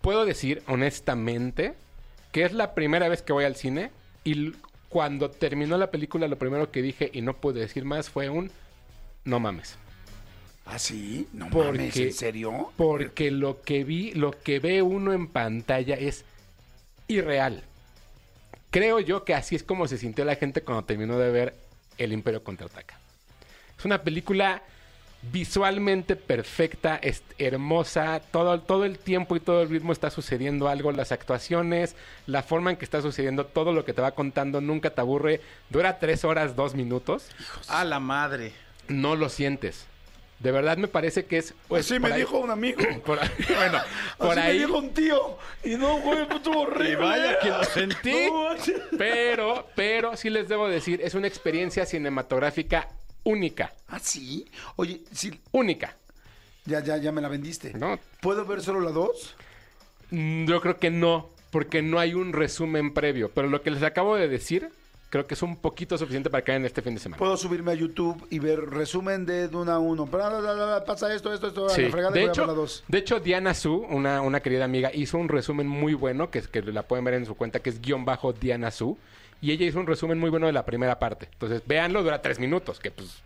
puedo 0.00 0.24
decir 0.24 0.62
honestamente 0.66 1.74
que 2.32 2.44
es 2.44 2.52
la 2.52 2.74
primera 2.74 3.08
vez 3.08 3.22
que 3.22 3.32
voy 3.32 3.44
al 3.44 3.56
cine 3.56 3.90
y 4.24 4.52
cuando 4.88 5.30
terminó 5.30 5.78
la 5.78 5.90
película 5.90 6.28
lo 6.28 6.36
primero 6.36 6.70
que 6.70 6.82
dije 6.82 7.10
y 7.12 7.22
no 7.22 7.34
pude 7.36 7.60
decir 7.60 7.84
más 7.84 8.10
fue 8.10 8.28
un 8.28 8.50
no 9.24 9.40
mames. 9.40 9.76
¿Ah, 10.66 10.78
sí? 10.78 11.28
No 11.32 11.48
Porque- 11.50 11.72
mames, 11.78 11.96
¿en 11.96 12.12
serio? 12.12 12.72
Porque 12.76 13.30
lo 13.30 13.62
que 13.62 13.84
vi, 13.84 14.12
lo 14.12 14.32
que 14.32 14.58
ve 14.60 14.82
uno 14.82 15.12
en 15.12 15.28
pantalla 15.28 15.94
es 15.94 16.24
irreal. 17.08 17.62
Creo 18.70 19.00
yo 19.00 19.24
que 19.24 19.34
así 19.34 19.56
es 19.56 19.62
como 19.62 19.88
se 19.88 19.98
sintió 19.98 20.24
la 20.24 20.36
gente 20.36 20.62
cuando 20.62 20.84
terminó 20.84 21.18
de 21.18 21.30
ver 21.30 21.54
El 21.98 22.12
Imperio 22.12 22.42
Contraataca. 22.42 22.98
Es 23.78 23.84
una 23.84 24.02
película 24.02 24.62
visualmente 25.32 26.14
perfecta, 26.14 26.96
es 26.96 27.22
hermosa, 27.38 28.20
todo, 28.30 28.60
todo 28.60 28.84
el 28.84 28.98
tiempo 28.98 29.34
y 29.36 29.40
todo 29.40 29.62
el 29.62 29.68
ritmo 29.68 29.92
está 29.92 30.10
sucediendo 30.10 30.68
algo, 30.68 30.92
las 30.92 31.10
actuaciones, 31.12 31.96
la 32.26 32.42
forma 32.42 32.70
en 32.70 32.76
que 32.76 32.84
está 32.84 33.02
sucediendo, 33.02 33.46
todo 33.46 33.72
lo 33.72 33.84
que 33.84 33.92
te 33.92 34.02
va 34.02 34.12
contando 34.12 34.60
nunca 34.60 34.90
te 34.90 35.00
aburre, 35.00 35.40
dura 35.70 35.98
tres 35.98 36.24
horas, 36.24 36.54
dos 36.54 36.74
minutos, 36.74 37.28
A 37.68 37.84
la 37.84 37.98
madre. 37.98 38.52
no 38.88 39.16
lo 39.16 39.28
sientes. 39.28 39.86
De 40.38 40.52
verdad 40.52 40.76
me 40.76 40.86
parece 40.86 41.24
que 41.24 41.38
es... 41.38 41.54
pues, 41.66 41.88
por 41.88 42.00
me 42.00 42.08
ahí- 42.12 42.20
dijo 42.20 42.38
un 42.38 42.50
amigo. 42.50 42.78
por 43.06 43.18
ahí- 43.18 43.30
bueno, 43.48 43.80
por 44.18 44.30
Así 44.38 44.40
ahí... 44.40 44.58
me 44.60 44.66
dijo 44.66 44.78
un 44.78 44.90
tío. 44.94 45.38
Y 45.64 45.70
no, 45.76 45.98
güey, 46.00 46.26
estuvo 46.30 46.60
horrible. 46.60 46.92
Y 46.92 46.94
vaya 46.96 47.38
que 47.38 47.48
lo 47.48 47.64
sentí. 47.64 48.26
No. 48.30 48.48
Pero, 48.98 49.66
pero 49.74 50.16
sí 50.16 50.28
les 50.30 50.48
debo 50.48 50.68
decir, 50.68 51.00
es 51.02 51.14
una 51.14 51.26
experiencia 51.26 51.86
cinematográfica 51.86 52.88
única. 53.24 53.72
¿Ah, 53.88 53.98
sí? 53.98 54.46
Oye, 54.76 55.00
sí, 55.10 55.40
Única. 55.52 55.96
ya, 56.66 56.80
ya, 56.80 56.96
ya 56.98 57.12
me 57.12 57.20
la 57.22 57.28
vendiste. 57.28 57.72
¿no? 57.74 57.98
¿Puedo 58.20 58.44
ver 58.44 58.60
solo 58.62 58.80
la 58.80 58.90
dos? 58.90 59.34
Mm, 60.10 60.46
Yo 60.46 60.60
creo 60.60 60.76
que 60.76 60.90
no, 60.90 61.30
porque 61.50 61.80
no 61.82 61.98
hay 61.98 62.12
un 62.14 62.32
resumen 62.32 62.92
previo. 62.92 63.30
Pero 63.34 63.48
lo 63.48 63.62
que 63.62 63.70
les 63.70 63.82
acabo 63.82 64.16
de 64.16 64.28
decir, 64.28 64.68
creo 65.10 65.26
que 65.26 65.34
es 65.34 65.42
un 65.42 65.56
poquito 65.56 65.96
suficiente 65.96 66.30
para 66.30 66.42
caer 66.42 66.60
en 66.60 66.66
este 66.66 66.82
fin 66.82 66.94
de 66.94 67.00
semana. 67.00 67.18
Puedo 67.18 67.36
subirme 67.36 67.72
a 67.72 67.74
YouTube 67.74 68.26
y 68.30 68.38
ver 68.38 68.60
resumen 68.60 69.24
de 69.26 69.48
Duna 69.48 69.78
1. 69.78 70.06
Bla, 70.06 70.28
bla, 70.28 70.40
bla, 70.40 70.54
bla, 70.54 70.84
Pasa 70.84 71.12
esto, 71.14 71.32
esto, 71.32 71.48
esto. 71.48 71.66
a 71.66 71.68
la 71.68 71.90
fregada 71.90 72.10
De, 72.10 72.20
voy 72.20 72.28
a 72.28 72.32
ver 72.32 72.36
la 72.36 72.42
hecho, 72.42 72.46
dos. 72.54 72.84
de 72.88 72.98
hecho, 72.98 73.20
Diana 73.20 73.54
Su, 73.54 73.76
una, 73.76 74.20
una 74.20 74.40
querida 74.40 74.64
amiga, 74.64 74.90
hizo 74.92 75.18
un 75.18 75.28
resumen 75.28 75.66
muy 75.66 75.94
bueno, 75.94 76.30
que, 76.30 76.40
es, 76.40 76.48
que 76.48 76.62
la 76.62 76.82
pueden 76.82 77.04
ver 77.04 77.14
en 77.14 77.26
su 77.26 77.34
cuenta, 77.34 77.60
que 77.60 77.70
es 77.70 77.80
guion 77.80 78.04
bajo 78.04 78.32
Diana 78.32 78.70
Su. 78.70 78.98
Y 79.40 79.52
ella 79.52 79.66
hizo 79.66 79.78
un 79.78 79.86
resumen 79.86 80.18
muy 80.18 80.30
bueno 80.30 80.46
de 80.46 80.52
la 80.52 80.64
primera 80.64 80.98
parte. 80.98 81.28
Entonces, 81.32 81.62
véanlo, 81.66 82.02
dura 82.02 82.22
tres 82.22 82.38
minutos, 82.38 82.80
que 82.80 82.90
pues 82.90 83.22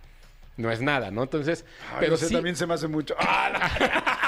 no 0.57 0.71
es 0.71 0.81
nada, 0.81 1.11
¿no? 1.11 1.23
Entonces, 1.23 1.65
Ay, 1.93 1.99
pero 2.01 2.17
sí, 2.17 2.33
también 2.33 2.57
se 2.57 2.67
me 2.67 2.75
hace 2.75 2.89
mucho. 2.89 3.15
¡Ah, 3.19 4.27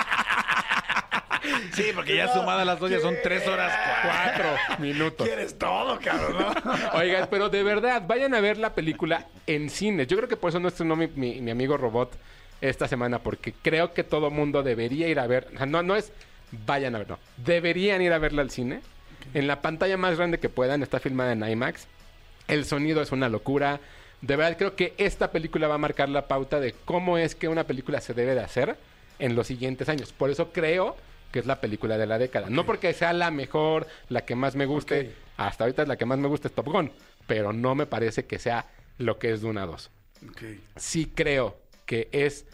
Sí, 1.73 1.87
porque 1.95 2.17
ya 2.17 2.33
sumadas 2.33 2.67
las 2.67 2.79
dos 2.79 2.91
ya 2.91 3.01
son 3.01 3.15
tres 3.23 3.47
horas. 3.49 3.73
cuatro 4.03 4.47
minutos. 4.79 5.27
¿Quieres 5.27 5.59
todo, 5.59 5.99
cabrón? 5.99 6.55
no? 6.65 6.75
Oigan, 6.99 7.29
pero 7.31 7.49
de 7.49 7.63
verdad, 7.63 8.03
vayan 8.07 8.35
a 8.35 8.41
ver 8.41 8.59
la 8.59 8.75
película 8.75 9.27
en 9.47 9.71
cine. 9.71 10.07
Yo 10.07 10.17
creo 10.17 10.29
que 10.29 10.37
por 10.37 10.51
eso 10.51 10.61
no 10.61 10.69
estrenó 10.69 10.97
mi, 10.97 11.07
mi- 11.09 11.41
mi 11.41 11.51
amigo 11.51 11.77
Robot 11.77 12.13
esta 12.61 12.87
semana, 12.89 13.19
porque 13.21 13.53
creo 13.63 13.93
que 13.95 14.05
todo 14.05 14.31
mundo 14.31 14.63
debería 14.63 15.09
ir 15.09 15.19
a 15.19 15.27
ver. 15.27 15.49
No, 15.67 15.83
no 15.83 15.97
es 15.97 16.13
vayan 16.67 16.95
a 16.95 16.99
ver, 16.99 17.09
no. 17.11 17.19
Deberían 17.39 18.03
ir 18.03 18.13
a 18.13 18.19
verla 18.19 18.43
al 18.43 18.51
cine. 18.51 18.81
En 19.35 19.47
la 19.47 19.63
pantalla 19.63 19.97
más 19.97 20.17
grande 20.17 20.39
que 20.39 20.49
puedan, 20.49 20.83
está 20.83 21.01
filmada 21.01 21.33
en 21.33 21.43
IMAX. 21.49 21.87
El 22.49 22.65
sonido 22.67 23.01
es 23.03 23.13
una 23.13 23.29
locura. 23.29 23.81
De 24.21 24.37
verdad 24.37 24.57
creo 24.59 24.77
que 24.77 24.95
esta 24.99 25.31
película 25.33 25.69
va 25.69 25.77
a 25.77 25.79
marcar 25.79 26.09
la 26.09 26.29
pauta 26.29 26.61
de 26.61 26.75
cómo 26.85 27.19
es 27.19 27.35
que 27.35 27.49
una 27.49 27.65
película 27.65 28.01
se 28.01 28.15
debe 28.15 28.35
de 28.35 28.41
hacer 28.41 28.77
en 29.19 29.35
los 29.35 29.47
siguientes 29.47 29.89
años. 29.89 30.13
Por 30.13 30.29
eso 30.31 30.53
creo 30.53 30.97
que 31.33 31.39
es 31.41 31.47
la 31.47 31.61
película 31.61 31.99
de 31.99 32.07
la 32.07 32.19
década. 32.19 32.49
No 32.51 32.65
porque 32.65 32.93
sea 32.93 33.13
la 33.13 33.31
mejor, 33.31 33.87
la 34.09 34.25
que 34.25 34.37
más 34.37 34.55
me 34.55 34.67
guste. 34.67 35.15
Hasta 35.37 35.65
ahorita 35.65 35.87
la 35.87 35.97
que 35.97 36.05
más 36.07 36.19
me 36.19 36.29
gusta 36.29 36.49
es 36.49 36.55
Top 36.55 36.67
Gun. 36.69 36.93
Pero 37.27 37.53
no 37.53 37.75
me 37.75 37.87
parece 37.87 38.27
que 38.27 38.39
sea 38.39 38.67
lo 38.99 39.19
que 39.19 39.33
es 39.33 39.41
Duna 39.41 39.67
2. 39.67 39.91
Ok. 40.31 40.43
Sí 40.77 41.11
creo 41.15 41.57
que 41.87 42.09
es 42.13 42.47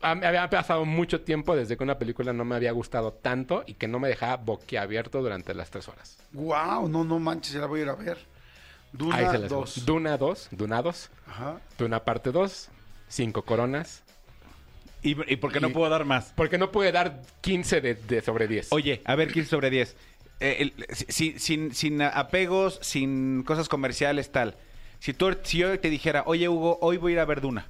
me 0.00 0.26
había 0.26 0.48
pasado 0.48 0.84
mucho 0.84 1.22
tiempo 1.22 1.56
desde 1.56 1.76
que 1.76 1.82
una 1.82 1.98
película 1.98 2.32
no 2.32 2.44
me 2.44 2.54
había 2.54 2.70
gustado 2.72 3.12
tanto 3.12 3.64
y 3.66 3.74
que 3.74 3.88
no 3.88 3.98
me 3.98 4.08
dejaba 4.08 4.36
boquiabierto 4.36 5.20
durante 5.20 5.54
las 5.54 5.70
tres 5.70 5.88
horas. 5.88 6.18
Wow, 6.32 6.88
no, 6.88 7.02
no 7.04 7.18
manches, 7.18 7.52
ya 7.54 7.60
la 7.60 7.66
voy 7.66 7.80
a 7.80 7.82
ir 7.82 7.88
a 7.88 7.94
ver. 7.94 8.18
Duna 8.92 9.16
Ahí 9.16 9.26
se 9.26 9.32
las 9.32 9.42
dejo. 9.42 9.56
2. 9.56 9.84
Duna 9.84 10.16
2, 10.16 10.48
Duna 10.52 10.82
2, 10.82 11.10
Ajá. 11.26 11.60
Duna 11.76 12.04
parte 12.04 12.30
2, 12.30 12.68
cinco 13.08 13.42
coronas. 13.42 14.02
¿Y, 15.02 15.10
y 15.32 15.36
por 15.36 15.52
qué 15.52 15.60
no 15.60 15.70
puedo 15.70 15.88
dar 15.90 16.04
más? 16.04 16.32
Porque 16.34 16.58
no 16.58 16.72
puede 16.72 16.90
dar 16.92 17.22
15 17.40 17.80
de, 17.80 17.94
de 17.94 18.20
sobre 18.22 18.48
10. 18.48 18.68
Oye, 18.70 19.00
a 19.04 19.14
ver, 19.14 19.32
15 19.32 19.48
sobre 19.50 19.70
10. 19.70 19.96
Eh, 20.40 20.56
el- 20.60 20.86
si- 21.08 21.38
sin, 21.38 21.74
sin 21.74 22.02
apegos, 22.02 22.78
sin 22.82 23.42
cosas 23.44 23.68
comerciales, 23.68 24.30
tal. 24.32 24.56
Si, 25.00 25.12
tú, 25.14 25.36
si 25.44 25.58
yo 25.58 25.78
te 25.78 25.90
dijera, 25.90 26.24
oye, 26.26 26.48
Hugo, 26.48 26.78
hoy 26.80 26.96
voy 26.96 27.12
a 27.12 27.14
ir 27.14 27.20
a 27.20 27.24
ver 27.24 27.40
Duna, 27.40 27.66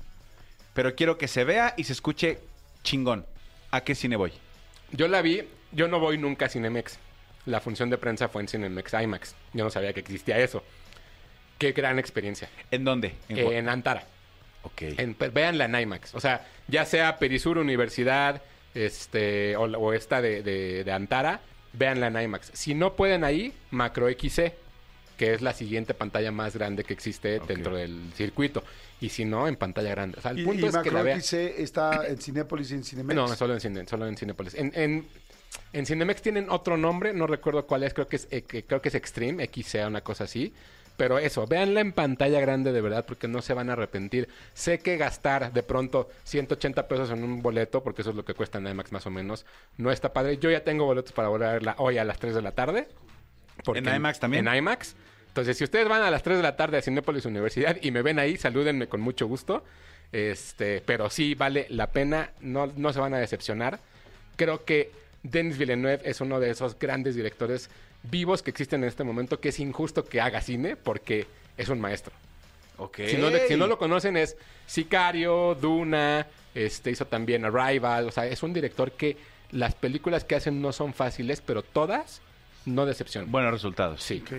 pero 0.75 0.95
quiero 0.95 1.19
que 1.19 1.29
se 1.29 1.45
vea 1.45 1.75
y 1.77 1.85
se 1.85 1.93
escuche 1.93 2.39
chingón, 2.83 3.27
¿a 3.71 3.83
qué 3.83 3.95
cine 3.95 4.17
voy? 4.17 4.33
Yo 4.93 5.09
la 5.09 5.21
vi, 5.21 5.43
yo 5.73 5.89
no 5.89 6.01
voy 6.01 6.17
nunca 6.17 6.47
a 6.47 6.49
Cinemex. 6.49 6.99
La 7.45 7.61
función 7.61 7.91
de 7.91 7.99
prensa 7.99 8.29
fue 8.29 8.43
en 8.43 8.49
Cinemex 8.49 8.93
IMAX. 8.95 9.35
Yo 9.53 9.65
no 9.65 9.71
sabía 9.71 9.93
que 9.93 10.01
existía 10.01 10.39
eso. 10.39 10.63
Qué 11.59 11.73
gran 11.73 11.99
experiencia. 11.99 12.49
¿En 12.71 12.85
dónde? 12.85 13.15
En, 13.29 13.37
Gua- 13.47 13.69
Antara. 13.69 14.05
Ok. 14.63 14.83
En, 14.99 15.15
pues, 15.15 15.33
véanla 15.33 15.65
en 15.67 15.75
IMAX. 15.81 16.15
O 16.15 16.21
sea, 16.21 16.47
ya 16.69 16.85
sea 16.85 17.19
Perisur 17.19 17.59
Universidad 17.59 18.43
este, 18.75 19.57
o, 19.57 19.63
o 19.63 19.93
esta 19.93 20.21
de, 20.21 20.43
de- 20.43 20.85
de 20.85 20.93
Antara, 20.93 21.41
véanla 21.73 22.09
en 22.09 22.21
IMAX. 22.23 22.51
Si 22.55 22.75
no 22.75 22.95
pueden 22.95 23.25
ahí, 23.25 23.53
Macro 23.71 24.09
XC, 24.09 24.53
que 25.17 25.35
es 25.35 25.43
la 25.43 25.53
siguiente 25.53 25.95
pantalla 25.95 26.31
más 26.31 26.55
grande 26.55 26.85
que 26.85 26.93
existe 26.93 27.41
dentro 27.41 27.75
del 27.77 28.13
circuito. 28.15 28.63
Y 29.01 29.09
si 29.09 29.25
no, 29.25 29.49
en 29.49 29.57
pantalla 29.57 29.91
grande. 29.91 30.19
O 30.19 30.23
sea, 30.23 30.31
el 30.33 30.41
Y, 30.41 30.45
punto 30.45 30.67
y 30.67 30.69
es 30.69 30.77
que 30.77 30.91
la 30.91 30.99
Macro 30.99 31.05
vean. 31.05 31.21
XC 31.23 31.35
está 31.61 32.07
en 32.07 32.19
Cinépolis 32.19 32.71
y 32.71 32.75
en 32.75 32.85
Cinemex. 32.85 33.15
No, 33.17 33.29
solo 33.35 33.55
en, 33.55 33.61
Cine, 33.61 33.87
solo 33.89 34.07
en 34.07 34.17
Cinepolis. 34.17 34.55
En, 34.55 34.73
en, 34.75 35.07
en 35.73 35.87
Cinemex 35.87 36.23
tienen 36.23 36.51
otro 36.51 36.77
nombre, 36.77 37.13
no 37.15 37.27
recuerdo 37.27 37.67
cuál 37.67 37.83
es, 37.85 37.95
creo 37.95 38.07
que 38.09 38.17
es, 38.17 38.29
eh, 38.31 38.43
que- 38.43 38.65
creo 38.65 38.81
que 38.81 38.91
es 38.91 38.95
Extreme, 38.95 39.45
XC, 39.47 39.87
una 39.87 40.03
cosa 40.03 40.25
así. 40.25 40.53
Pero 40.99 41.21
eso, 41.21 41.47
véanla 41.47 41.81
en 41.81 41.93
pantalla 41.93 42.41
grande 42.41 42.73
de 42.73 42.81
verdad 42.81 43.07
porque 43.07 43.29
no 43.29 43.41
se 43.41 43.55
van 43.55 43.71
a 43.71 43.75
arrepentir. 43.75 44.29
Sé 44.53 44.81
que 44.81 44.97
gastar 44.97 45.53
de 45.53 45.63
pronto 45.63 46.09
180 46.25 46.89
pesos 46.89 47.11
en 47.13 47.23
un 47.23 47.41
boleto, 47.41 47.85
porque 47.85 48.03
eso 48.03 48.11
es 48.11 48.17
lo 48.17 48.25
que 48.25 48.35
cuesta 48.35 48.59
en 48.59 48.67
IMAX 48.67 48.91
más 48.91 49.07
o 49.07 49.11
menos, 49.11 49.47
no 49.77 49.93
está 49.93 50.13
padre. 50.13 50.39
Yo 50.39 50.51
ya 50.51 50.65
tengo 50.65 50.87
boletos 50.87 51.13
para 51.13 51.29
volver 51.29 51.49
a 51.49 51.53
verla 51.53 51.77
hoy 51.79 51.99
a 51.99 52.05
las 52.05 52.19
3 52.19 52.35
de 52.35 52.43
la 52.43 52.51
tarde. 52.51 52.89
¿En 53.73 53.95
IMAX 53.95 54.19
también? 54.19 54.49
En 54.49 54.57
IMAX. 54.57 54.97
Entonces, 55.29 55.57
si 55.57 55.63
ustedes 55.63 55.89
van 55.89 56.03
a 56.03 56.11
las 56.11 56.25
3 56.25 56.39
de 56.39 56.43
la 56.43 56.57
tarde 56.57 56.79
a 56.79 56.83
Cinépolis 56.83 57.25
Universidad 57.27 57.77
y 57.81 57.93
me 57.93 58.03
ven 58.03 58.19
ahí, 58.19 58.37
salúdenme 58.37 58.89
con 58.89 59.01
mucho 59.01 59.29
gusto. 59.29 59.63
Este, 60.11 60.83
pero 60.85 61.11
sí 61.11 61.37
vale 61.37 61.69
la 61.71 61.93
pena, 61.93 62.33
no, 62.41 62.73
no 62.75 62.93
se 62.93 62.99
van 62.99 63.15
a 63.15 63.19
decepcionar. 63.19 63.79
Creo 64.35 64.65
que 64.65 64.91
Denis 65.23 65.59
Villeneuve 65.59 66.01
es 66.05 66.21
uno 66.21 66.41
de 66.41 66.51
esos 66.51 66.77
grandes 66.77 67.15
directores 67.15 67.71
vivos 68.03 68.43
que 68.43 68.51
existen 68.51 68.83
en 68.83 68.89
este 68.89 69.05
momento, 69.05 69.41
que 69.41 69.49
es 69.51 69.59
injusto 69.61 70.05
que 70.05 70.21
haga 70.21 70.41
cine 70.41 70.77
porque 70.77 71.27
es 71.57 71.69
un 71.69 71.81
maestro. 71.81 72.13
Ok. 72.79 73.01
Si 73.09 73.17
no, 73.17 73.29
le- 73.31 73.49
si 73.49 73.57
no 73.57 73.67
lo 73.67 73.79
conocen 73.79 74.17
es 74.17 74.37
Sicario, 74.67 75.55
Duna, 75.61 76.27
este 76.55 76.91
hizo 76.91 77.07
también 77.07 77.45
Arrival, 77.45 78.07
o 78.09 78.13
sea, 78.13 78.27
es 78.27 78.43
un 78.43 78.53
director 78.53 78.93
que 78.93 79.17
las 79.51 79.75
películas 79.75 80.25
que 80.25 80.37
hacen 80.37 80.61
no 80.63 80.73
son 80.73 80.93
fáciles, 80.95 81.41
pero 81.41 81.63
todas 81.63 82.21
no 82.67 82.85
decepcionan. 82.87 83.31
Buenos 83.33 83.53
resultados. 83.53 84.03
Sí. 84.03 84.23
Ok. 84.25 84.33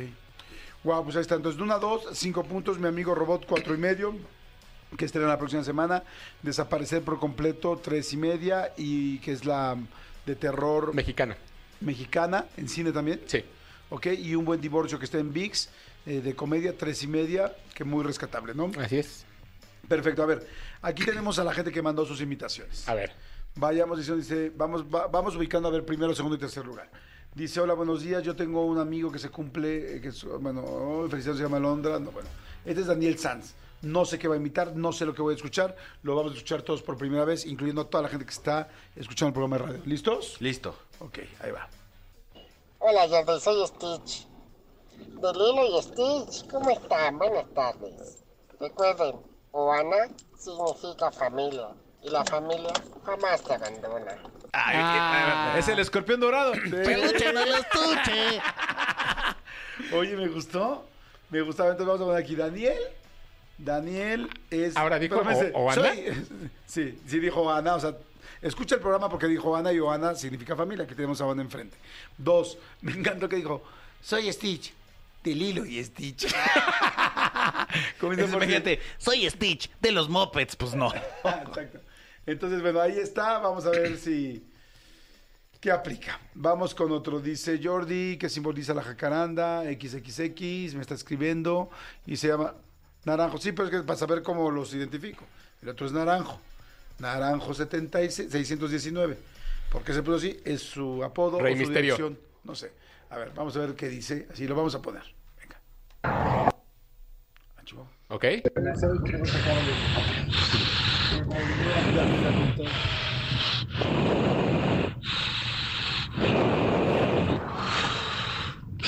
Wow, 0.83 1.03
pues 1.03 1.15
ahí 1.17 1.21
está. 1.23 1.35
Entonces, 1.35 1.57
Duna 1.59 1.77
2, 1.77 2.09
5 2.13 2.43
puntos. 2.43 2.79
Mi 2.79 2.87
amigo 2.87 3.13
Robot, 3.13 3.45
4 3.47 3.73
y 3.75 3.77
medio. 3.77 4.15
Que 4.97 5.03
estrena 5.05 5.27
la 5.27 5.37
próxima 5.37 5.63
semana. 5.63 6.03
Desaparecer 6.41 7.01
por 7.01 7.19
completo, 7.19 7.79
3 7.83 8.13
y 8.13 8.17
media. 8.17 8.71
Y 8.77 9.17
que 9.19 9.33
es 9.33 9.43
la 9.45 9.75
de 10.25 10.35
terror 10.35 10.93
Mexicana. 10.93 11.35
Mexicana, 11.81 12.45
en 12.57 12.67
cine 12.69 12.91
también. 12.91 13.21
Sí. 13.25 13.43
Ok, 13.89 14.07
y 14.07 14.35
un 14.35 14.45
buen 14.45 14.61
divorcio 14.61 14.99
que 14.99 15.05
está 15.05 15.17
en 15.17 15.33
VIX, 15.33 15.69
eh, 16.05 16.21
de 16.21 16.35
comedia, 16.35 16.77
3 16.77 17.03
y 17.03 17.07
media. 17.07 17.53
Que 17.73 17.83
muy 17.83 18.03
rescatable, 18.03 18.53
¿no? 18.53 18.71
Así 18.79 18.97
es. 18.97 19.25
Perfecto, 19.87 20.21
a 20.23 20.25
ver. 20.27 20.47
Aquí 20.81 21.03
tenemos 21.03 21.39
a 21.39 21.43
la 21.43 21.53
gente 21.53 21.71
que 21.71 21.81
mandó 21.81 22.05
sus 22.05 22.21
invitaciones. 22.21 22.87
A 22.87 22.93
ver. 22.93 23.11
Vayamos 23.55 23.97
diciendo, 23.97 24.21
dice, 24.21 24.51
vamos, 24.55 24.83
va- 24.83 25.07
vamos 25.07 25.35
ubicando 25.35 25.67
a 25.69 25.71
ver 25.71 25.83
primero, 25.85 26.13
segundo 26.13 26.35
y 26.35 26.39
tercer 26.39 26.65
lugar. 26.65 26.89
Dice, 27.33 27.59
hola, 27.59 27.73
buenos 27.73 28.01
días, 28.01 28.23
yo 28.23 28.35
tengo 28.35 28.65
un 28.65 28.77
amigo 28.79 29.11
que 29.11 29.19
se 29.19 29.29
cumple, 29.29 29.95
eh, 29.97 30.01
que 30.01 30.09
es, 30.09 30.23
bueno, 30.23 30.61
oh, 30.63 31.07
felicidades, 31.09 31.37
se 31.37 31.43
llama 31.43 31.59
Londra, 31.59 31.99
no, 31.99 32.11
bueno. 32.11 32.29
Este 32.65 32.81
es 32.81 32.87
Daniel 32.87 33.17
Sanz. 33.17 33.53
No 33.81 34.03
sé 34.05 34.19
qué 34.19 34.27
va 34.27 34.33
a 34.33 34.37
invitar, 34.37 34.75
no 34.75 34.91
sé 34.91 35.05
lo 35.05 35.13
que 35.13 35.21
voy 35.21 35.33
a 35.33 35.35
escuchar, 35.35 35.75
lo 36.03 36.15
vamos 36.15 36.33
a 36.33 36.35
escuchar 36.35 36.61
todos 36.63 36.81
por 36.81 36.97
primera 36.97 37.23
vez, 37.23 37.45
incluyendo 37.45 37.81
a 37.81 37.89
toda 37.89 38.03
la 38.03 38.09
gente 38.09 38.25
que 38.25 38.31
está 38.31 38.67
escuchando 38.95 39.29
el 39.29 39.33
programa 39.33 39.57
de 39.57 39.63
radio. 39.63 39.81
¿Listos? 39.85 40.35
Listo. 40.39 40.75
Ok, 40.99 41.19
ahí 41.41 41.51
va. 41.51 41.67
Hola, 42.79 43.07
Jordi, 43.07 43.39
soy 43.39 43.67
Stitch. 43.67 44.27
De 44.97 45.33
Lilo 45.33 45.77
y 45.77 45.81
Stitch, 45.81 46.49
¿cómo 46.49 46.69
están? 46.71 47.17
Buenas 47.17 47.45
tardes. 47.53 48.23
Recuerden, 48.59 49.15
Oana 49.51 50.09
significa 50.37 51.11
familia. 51.11 51.69
Y 52.01 52.09
la 52.09 52.23
familia 52.23 52.71
jamás 53.05 53.41
te 53.43 53.53
abandona. 53.53 54.17
Ay, 54.53 55.55
eh, 55.55 55.59
Es 55.59 55.67
el 55.67 55.79
escorpión 55.79 56.19
dorado. 56.19 56.53
Peluche 56.53 57.29
en 57.29 57.37
el 57.37 57.53
estuche. 57.55 58.41
Oye, 59.93 60.15
me 60.15 60.27
gustó, 60.29 60.85
me 61.29 61.41
gustaba, 61.41 61.71
entonces 61.71 61.87
vamos 61.87 62.01
a 62.01 62.05
poner 62.05 62.23
aquí 62.23 62.35
Daniel. 62.35 62.79
Daniel 63.59 64.29
es... 64.49 64.75
Ahora 64.77 64.97
dijo 64.99 65.17
O- 65.17 65.59
Oana. 65.63 65.73
soy- 65.81 66.25
Sí, 66.65 66.99
sí 67.05 67.19
dijo 67.19 67.51
Ana, 67.51 67.75
o 67.75 67.79
sea, 67.79 67.95
escucha 68.41 68.75
el 68.75 68.81
programa 68.81 69.09
porque 69.09 69.27
dijo 69.27 69.55
Ana 69.55 69.71
y 69.73 69.79
Oana 69.79 70.15
significa 70.15 70.55
familia, 70.55 70.85
aquí 70.85 70.95
tenemos 70.95 71.19
a 71.21 71.25
Oana 71.25 71.41
enfrente. 71.41 71.75
Dos, 72.17 72.57
me 72.81 72.93
encantó 72.93 73.27
que 73.29 73.35
dijo, 73.35 73.61
soy 74.01 74.31
Stitch, 74.31 74.73
de 75.23 75.35
Lilo 75.35 75.65
y 75.65 75.83
Stitch. 75.83 76.33
Como 77.99 78.13
dice 78.13 78.23
Es- 78.25 78.31
por 78.31 78.41
Imagínate, 78.43 78.79
Soy 78.97 79.29
Stitch 79.29 79.69
de 79.79 79.91
los 79.91 80.09
Mopeds, 80.09 80.55
pues 80.55 80.73
no. 80.73 80.93
Exacto. 80.93 81.79
Entonces, 82.25 82.61
bueno, 82.61 82.79
ahí 82.79 82.97
está. 82.97 83.39
Vamos 83.39 83.65
a 83.65 83.71
ver 83.71 83.97
si. 83.97 84.45
¿Qué 85.59 85.71
aplica? 85.71 86.19
Vamos 86.35 86.73
con 86.73 86.91
otro. 86.91 87.19
Dice 87.19 87.59
Jordi, 87.61 88.17
que 88.17 88.29
simboliza 88.29 88.73
la 88.73 88.81
jacaranda, 88.83 89.63
XXX, 89.63 90.75
me 90.75 90.81
está 90.81 90.93
escribiendo 90.93 91.69
y 92.05 92.15
se 92.17 92.27
llama 92.29 92.53
Naranjo. 93.09 93.37
Sí, 93.37 93.51
pero 93.51 93.67
es 93.67 93.71
que 93.71 93.83
para 93.83 93.97
saber 93.97 94.21
cómo 94.21 94.49
los 94.51 94.73
identifico. 94.73 95.25
El 95.61 95.69
otro 95.69 95.85
es 95.85 95.91
Naranjo. 95.91 96.39
Naranjo 96.99 97.53
76, 97.53 98.31
619. 98.31 99.17
¿Por 99.71 99.83
qué 99.83 99.93
se 99.93 100.01
puso 100.03 100.17
así? 100.17 100.39
Es 100.45 100.61
su 100.61 101.03
apodo 101.03 101.39
Rey 101.39 101.53
o 101.53 101.55
su 101.55 101.59
Misterio. 101.61 101.95
dirección. 101.95 102.19
No 102.43 102.55
sé. 102.55 102.71
A 103.09 103.17
ver, 103.17 103.31
vamos 103.35 103.55
a 103.55 103.59
ver 103.59 103.75
qué 103.75 103.89
dice. 103.89 104.27
Así 104.31 104.47
lo 104.47 104.55
vamos 104.55 104.75
a 104.75 104.81
poner. 104.81 105.03
Venga. 105.39 105.59
Ah. 106.03 106.49
¿Ok? 108.09 108.25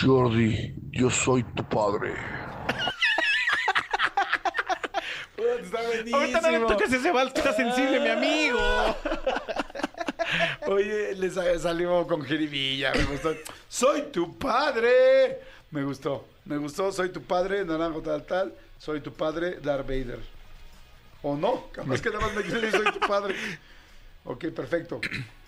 Jordi, 0.01 0.73
yo 0.91 1.09
soy 1.09 1.43
tu 1.55 1.63
padre. 1.69 2.13
Está 5.63 5.81
buenísimo. 5.81 6.17
Ahorita 6.17 6.41
no 6.41 6.51
le 6.51 6.59
toques 6.65 6.93
ese 6.93 7.11
vals 7.11 7.33
que 7.33 7.39
está 7.39 7.53
sensible, 7.53 7.99
mi 7.99 8.09
amigo. 8.09 8.59
Oye, 10.67 11.15
le 11.15 11.29
sa- 11.29 11.59
salió 11.59 12.05
con 12.07 12.23
jiribilla, 12.23 12.93
me 12.93 13.03
gustó. 13.05 13.35
Soy 13.67 14.03
tu 14.11 14.37
padre. 14.37 15.39
Me 15.71 15.83
gustó, 15.83 16.25
me 16.45 16.57
gustó. 16.57 16.91
Soy 16.91 17.09
tu 17.09 17.21
padre, 17.21 17.65
naranjo 17.65 18.01
tal 18.01 18.23
tal. 18.25 18.53
Soy 18.77 19.01
tu 19.01 19.13
padre, 19.13 19.57
Darth 19.61 19.85
Vader. 19.87 20.19
O 21.23 21.35
no, 21.35 21.67
capaz 21.71 22.01
que 22.01 22.09
nada 22.09 22.21
más 22.25 22.33
me 22.35 22.43
decir 22.43 22.71
soy 22.71 22.91
tu 22.91 22.99
padre. 22.99 23.35
Ok, 24.23 24.45
perfecto. 24.55 25.01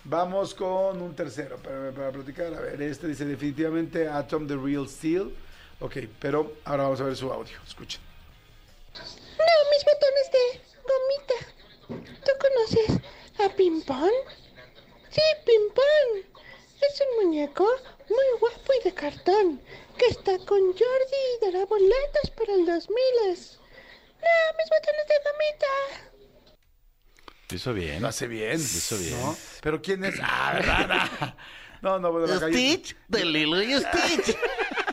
Vamos 0.04 0.54
con 0.54 1.00
un 1.00 1.14
tercero 1.14 1.56
para, 1.56 1.90
para 1.92 2.10
platicar. 2.12 2.52
A 2.54 2.60
ver, 2.60 2.80
este 2.82 3.08
dice 3.08 3.24
definitivamente 3.24 4.08
Atom 4.08 4.46
the 4.46 4.56
Real 4.56 4.88
Steel. 4.88 5.34
Ok, 5.80 5.96
pero 6.20 6.54
ahora 6.64 6.84
vamos 6.84 7.00
a 7.00 7.04
ver 7.04 7.16
su 7.16 7.32
audio. 7.32 7.56
Escuchen. 7.66 8.00
No, 9.46 9.54
mis 9.70 9.84
botones 9.84 10.26
de 10.36 10.44
gomita. 10.90 11.38
¿Tú 12.24 12.32
conoces 12.40 12.88
a 13.38 13.48
Pimpón? 13.54 14.10
Sí, 15.10 15.22
Pimpón. 15.44 16.08
Es 16.80 17.00
un 17.00 17.24
muñeco 17.24 17.66
muy 18.08 18.38
guapo 18.40 18.72
y 18.80 18.84
de 18.84 18.94
cartón 18.94 19.60
que 19.96 20.06
está 20.06 20.36
con 20.38 20.60
Jordi 20.60 21.22
y 21.36 21.44
dará 21.44 21.64
boletos 21.66 22.30
para 22.36 22.54
el 22.54 22.66
2000. 22.66 22.74
No, 22.76 24.34
mis 24.58 24.70
botones 24.70 25.06
de 25.08 25.14
gomita. 25.24 26.14
Lo 27.50 27.56
hizo 27.56 27.72
bien. 27.74 28.02
Lo 28.02 28.08
hace 28.08 28.26
bien. 28.26 28.52
Lo 28.52 28.64
hizo 28.64 28.98
bien. 28.98 29.20
¿no? 29.20 29.36
Pero 29.60 29.82
¿quién 29.82 30.04
es? 30.04 30.14
Ah, 30.22 30.52
¿verdad? 30.54 31.34
No, 31.82 31.98
no, 31.98 32.10
bueno, 32.12 32.26
la 32.26 32.48
Stitch 32.48 32.96
de 33.08 33.26
Lilo 33.26 33.60
y 33.60 33.74
Stitch. 33.74 34.38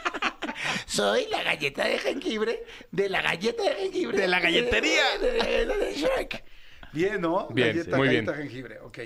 Soy 0.92 1.26
la 1.30 1.42
galleta 1.44 1.86
de 1.86 1.98
jengibre 2.00 2.64
de 2.92 3.08
la 3.10 3.22
galleta 3.22 3.64
de 3.64 3.76
jengibre. 3.76 4.18
De 4.18 4.28
la 4.28 4.40
galletería. 4.42 5.04
De, 5.22 5.32
de- 5.32 5.66
de 5.66 5.94
Shrek. 5.96 6.44
Bien, 6.92 7.22
¿no? 7.22 7.48
Bien, 7.48 7.70
Galleta, 7.70 7.92
sí, 7.92 7.98
muy 7.98 8.08
galleta 8.08 8.32
bien. 8.34 8.44
jengibre, 8.50 8.80
ok. 8.82 9.00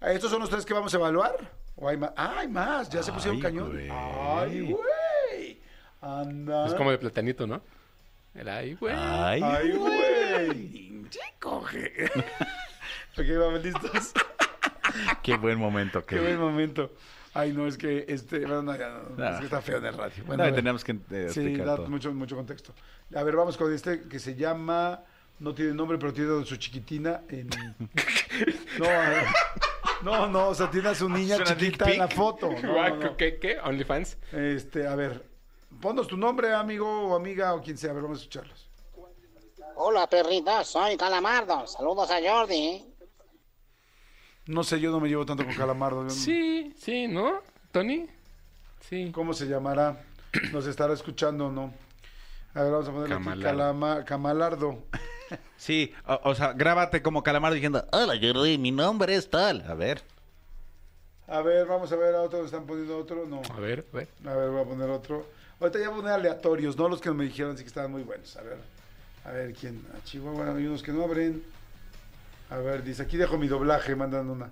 Ah, 0.00 0.12
¿Estos 0.12 0.30
son 0.30 0.40
los 0.40 0.48
tres 0.50 0.64
que 0.64 0.72
vamos 0.74 0.94
a 0.94 0.96
evaluar? 0.96 1.34
¿O 1.74 1.88
hay 1.88 1.96
más? 1.96 2.12
Ah, 2.16 2.36
hay 2.38 2.46
más, 2.48 2.88
ya 2.88 3.02
se 3.02 3.10
pusieron 3.10 3.38
Ay, 3.38 3.42
cañón. 3.42 3.70
güey. 3.72 3.88
Ay, 3.90 4.60
güey. 4.60 5.60
Anda. 6.00 6.66
Es 6.68 6.74
como 6.74 6.92
de 6.92 6.98
platanito, 6.98 7.46
¿no? 7.48 7.60
Era 8.32 8.58
ahí, 8.58 8.74
güey. 8.74 8.94
Ay, 8.96 9.40
Ay, 9.42 9.72
güey. 9.72 11.04
Sí, 11.10 11.20
coge. 11.40 12.04
ok, 13.18 13.26
vamos 13.40 13.64
listos. 13.64 14.12
Qué 15.24 15.36
buen 15.36 15.58
momento. 15.58 16.04
Qué 16.06 16.16
Qué 16.16 16.22
buen 16.22 16.38
momento. 16.38 16.92
Ay, 17.34 17.52
no, 17.52 17.66
es 17.66 17.76
que 17.76 18.04
este, 18.08 18.38
bueno, 18.40 18.62
no, 18.62 18.76
ya 18.76 18.88
no, 19.16 19.28
es 19.30 19.38
que 19.40 19.44
está 19.46 19.60
feo 19.60 19.78
en 19.78 19.86
el 19.86 19.94
radio. 19.94 20.24
Bueno, 20.24 20.44
No, 20.46 20.54
tenemos 20.54 20.84
que 20.84 20.96
eh, 21.10 21.28
Sí, 21.30 21.56
da 21.56 21.76
todo. 21.76 21.88
mucho, 21.88 22.12
mucho 22.14 22.36
contexto. 22.36 22.72
A 23.14 23.22
ver, 23.24 23.34
vamos 23.34 23.56
con 23.56 23.72
este 23.74 24.02
que 24.08 24.20
se 24.20 24.36
llama, 24.36 25.02
no 25.40 25.52
tiene 25.52 25.74
nombre, 25.74 25.98
pero 25.98 26.12
tiene 26.12 26.44
su 26.44 26.56
chiquitina 26.56 27.22
en... 27.28 27.48
No, 28.78 28.86
a 28.86 29.08
ver. 29.08 29.24
no, 30.02 30.26
no, 30.28 30.48
o 30.48 30.54
sea, 30.54 30.70
tiene 30.70 30.88
a 30.90 30.94
su 30.94 31.08
niña 31.08 31.36
¿Suena 31.36 31.54
dick 31.54 31.72
chiquita 31.72 31.90
en 31.90 31.98
la 31.98 32.08
foto. 32.08 32.50
No, 32.62 32.88
no, 32.88 32.96
no. 32.96 33.16
¿Qué? 33.16 33.38
¿Qué? 33.38 33.58
¿OnlyFans? 33.58 34.16
Este, 34.32 34.86
a 34.86 34.94
ver, 34.94 35.24
ponnos 35.80 36.06
tu 36.06 36.16
nombre, 36.16 36.52
amigo 36.54 37.08
o 37.08 37.16
amiga 37.16 37.54
o 37.54 37.60
quien 37.60 37.76
sea, 37.76 37.90
a 37.90 37.94
ver, 37.94 38.02
vamos 38.02 38.18
a 38.18 38.22
escucharlos. 38.22 38.70
Hola 39.76 40.08
perritos, 40.08 40.68
soy 40.68 40.96
Calamardo. 40.96 41.66
Saludos 41.66 42.08
a 42.10 42.18
Jordi. 42.24 42.93
No 44.46 44.62
sé, 44.64 44.78
yo 44.80 44.90
no 44.90 45.00
me 45.00 45.08
llevo 45.08 45.24
tanto 45.24 45.44
con 45.44 45.54
Calamardo. 45.54 46.08
Sí, 46.10 46.74
sí, 46.78 47.08
¿no? 47.08 47.40
¿Tony? 47.72 48.06
Sí. 48.88 49.10
¿Cómo 49.12 49.32
se 49.32 49.46
llamará? 49.46 50.02
¿Nos 50.52 50.66
estará 50.66 50.92
escuchando 50.92 51.46
o 51.46 51.52
no? 51.52 51.72
A 52.54 52.62
ver, 52.62 52.70
vamos 52.72 52.88
a 52.88 52.92
ponerle 52.92 53.14
aquí 53.14 53.24
Camalardo. 53.24 53.58
Calama- 53.58 54.04
Camalardo. 54.04 54.78
Sí, 55.56 55.92
o, 56.06 56.20
o 56.24 56.34
sea, 56.34 56.52
grábate 56.52 57.02
como 57.02 57.22
calamar 57.22 57.52
diciendo, 57.54 57.84
Hola 57.92 58.14
Jordi, 58.20 58.58
mi 58.58 58.70
nombre 58.70 59.14
es 59.16 59.30
tal. 59.30 59.62
a 59.66 59.74
ver. 59.74 60.02
A 61.26 61.40
ver, 61.40 61.66
vamos 61.66 61.90
a 61.90 61.96
ver 61.96 62.14
a 62.14 62.20
otro, 62.20 62.44
¿están 62.44 62.66
poniendo 62.66 62.98
otro? 62.98 63.24
No. 63.26 63.40
A 63.50 63.58
ver, 63.58 63.86
a 63.92 63.96
ver. 63.96 64.08
A 64.26 64.34
ver, 64.34 64.50
voy 64.50 64.60
a 64.60 64.64
poner 64.64 64.90
otro. 64.90 65.26
Ahorita 65.58 65.78
ya 65.78 65.88
voy 65.88 65.94
a 65.98 66.00
poner 66.02 66.12
aleatorios, 66.14 66.76
no 66.76 66.88
los 66.88 67.00
que 67.00 67.10
me 67.12 67.24
dijeron, 67.24 67.56
sí 67.56 67.64
que 67.64 67.68
estaban 67.68 67.90
muy 67.90 68.02
buenos. 68.02 68.36
A 68.36 68.42
ver, 68.42 68.58
a 69.24 69.30
ver 69.30 69.54
quién. 69.54 69.82
A 69.98 70.04
Chihuahua 70.04 70.54
hay 70.54 70.66
unos 70.66 70.82
que 70.82 70.92
no 70.92 71.02
abren. 71.04 71.42
A 72.54 72.58
ver, 72.66 72.82
dice, 72.84 73.02
aquí 73.02 73.16
dejo 73.18 73.36
mi 73.36 73.48
doblaje, 73.48 73.94
mandan 73.96 74.30
una. 74.30 74.48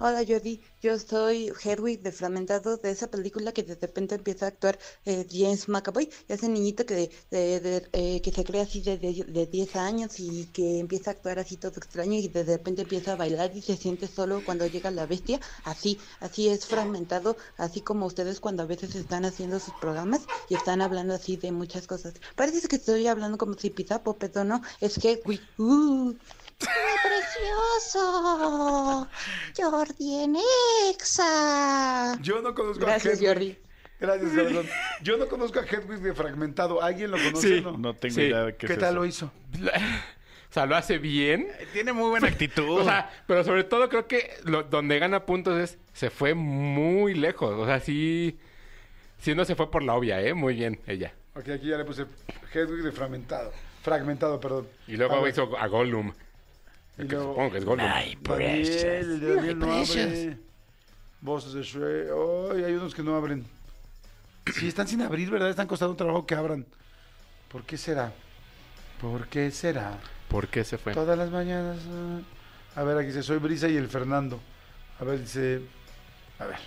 Hola 0.00 0.24
Jordi, 0.26 0.60
yo 0.80 0.96
soy 0.98 1.50
Hedwig 1.64 2.02
de 2.02 2.12
Fragmentado 2.12 2.76
de 2.76 2.90
esa 2.92 3.10
película 3.10 3.52
que 3.52 3.64
de 3.64 3.74
repente 3.74 4.14
empieza 4.14 4.44
a 4.46 4.48
actuar 4.50 4.78
eh, 5.04 5.26
James 5.28 5.68
McAvoy, 5.68 6.08
ese 6.28 6.48
niñito 6.48 6.86
que, 6.86 7.10
de- 7.30 7.88
eh, 7.92 8.20
que 8.22 8.30
se 8.30 8.44
cree 8.44 8.60
así 8.62 8.80
de, 8.80 8.96
de, 8.98 9.24
de 9.24 9.46
10 9.46 9.74
años 9.74 10.20
y 10.20 10.46
que 10.52 10.78
empieza 10.78 11.10
a 11.10 11.14
actuar 11.14 11.40
así 11.40 11.56
todo 11.56 11.72
extraño 11.78 12.14
y 12.14 12.28
de 12.28 12.44
repente 12.44 12.82
empieza 12.82 13.12
a 13.14 13.16
bailar 13.16 13.50
y 13.56 13.60
se 13.62 13.76
siente 13.76 14.06
solo 14.06 14.44
cuando 14.44 14.66
llega 14.68 14.90
la 14.92 15.06
bestia, 15.06 15.40
así, 15.64 15.98
así 16.20 16.48
es 16.48 16.64
Fragmentado, 16.66 17.36
así 17.56 17.80
como 17.80 18.06
ustedes 18.06 18.38
cuando 18.40 18.62
a 18.62 18.66
veces 18.66 18.94
están 18.94 19.24
haciendo 19.24 19.58
sus 19.58 19.74
programas 19.80 20.22
y 20.48 20.54
están 20.54 20.80
hablando 20.80 21.12
así 21.14 21.36
de 21.36 21.50
muchas 21.50 21.88
cosas. 21.88 22.14
Parece 22.36 22.68
que 22.68 22.76
estoy 22.76 23.06
hablando 23.08 23.36
como 23.36 23.54
si 23.54 23.70
pisapo, 23.70 24.16
pero 24.16 24.44
no, 24.44 24.62
es. 24.80 24.96
Uh. 25.58 26.14
¡Precioso! 27.78 29.08
Jordi 29.56 30.24
en 30.24 30.36
Exa. 30.90 32.18
Yo 32.20 32.40
no 32.42 32.54
conozco 32.54 32.84
Gracias, 32.84 33.14
a 33.14 33.16
Hedwig. 33.16 33.28
Jordi. 33.28 33.58
Gracias, 34.00 34.30
corazón. 34.32 34.66
Yo 35.02 35.16
no 35.16 35.26
conozco 35.28 35.60
a 35.60 35.62
Hedwig 35.64 36.00
de 36.00 36.14
Fragmentado. 36.14 36.82
¿Alguien 36.82 37.10
lo 37.10 37.16
conoce? 37.18 37.56
Sí. 37.58 37.60
No. 37.62 37.76
No 37.78 37.94
tengo 37.94 38.14
Sí. 38.14 38.22
idea 38.22 38.44
de 38.44 38.56
qué, 38.56 38.66
¿Qué 38.66 38.72
es 38.74 38.78
tal 38.78 38.90
eso. 38.94 39.00
lo 39.00 39.06
hizo? 39.06 39.32
O 40.50 40.52
sea, 40.54 40.64
lo 40.64 40.76
hace 40.76 40.96
bien. 40.96 41.46
Tiene 41.74 41.92
muy 41.92 42.08
buena 42.08 42.26
actitud. 42.28 42.80
O 42.80 42.82
sea, 42.84 43.10
pero 43.26 43.44
sobre 43.44 43.64
todo 43.64 43.90
creo 43.90 44.06
que 44.08 44.30
lo- 44.44 44.62
donde 44.62 44.98
gana 44.98 45.26
puntos 45.26 45.60
es 45.60 45.76
se 45.92 46.08
fue 46.08 46.32
muy 46.32 47.12
lejos. 47.12 47.50
O 47.54 47.66
sea, 47.66 47.80
sí, 47.80 48.38
sí 49.18 49.34
no 49.34 49.44
se 49.44 49.54
fue 49.56 49.70
por 49.70 49.82
la 49.82 49.94
obvia, 49.94 50.22
¿eh? 50.22 50.32
Muy 50.32 50.54
bien, 50.54 50.80
ella. 50.86 51.12
Ok, 51.34 51.50
aquí 51.50 51.68
ya 51.68 51.76
le 51.76 51.84
puse 51.84 52.06
Hedwig 52.54 52.82
de 52.82 52.92
Fragmentado. 52.92 53.52
Fragmentado, 53.82 54.40
perdón. 54.40 54.66
Y 54.86 54.96
luego 54.96 55.22
A 55.22 55.28
hizo 55.28 55.54
a 55.58 55.66
Gollum. 55.66 56.14
Y 56.98 57.06
que 57.06 57.14
luego- 57.14 57.30
supongo 57.30 57.50
que 57.52 57.58
es 57.58 57.64
Gollum. 57.64 57.86
Daniel, 57.86 58.20
el 58.28 59.36
Daniel 59.36 59.58
no 59.58 59.66
precious. 59.66 60.06
abre. 60.06 60.38
Voces 61.20 61.52
de 61.52 61.62
Shrek. 61.62 62.08
Ay, 62.54 62.64
hay 62.64 62.74
unos 62.74 62.94
que 62.94 63.02
no 63.02 63.14
abren. 63.16 63.44
Sí, 64.54 64.68
están 64.68 64.88
sin 64.88 65.02
abrir, 65.02 65.30
¿verdad? 65.30 65.50
Están 65.50 65.66
costando 65.66 65.90
un 65.92 65.96
trabajo 65.96 66.26
que 66.26 66.34
abran. 66.34 66.64
¿Por 67.48 67.64
qué 67.64 67.76
será? 67.76 68.12
¿Por 69.00 69.26
qué 69.28 69.50
será? 69.50 69.98
¿Por 70.28 70.48
qué 70.48 70.64
se 70.64 70.78
fue? 70.78 70.92
Todas 70.94 71.16
las 71.18 71.30
mañanas. 71.30 71.78
ah. 71.90 72.20
A 72.80 72.82
ver, 72.84 72.96
aquí 72.98 73.08
dice, 73.08 73.22
soy 73.22 73.38
Brisa 73.38 73.68
y 73.68 73.76
el 73.76 73.88
Fernando. 73.88 74.40
A 75.00 75.04
ver, 75.04 75.20
dice... 75.20 75.62
A 76.38 76.46
ver. 76.46 76.58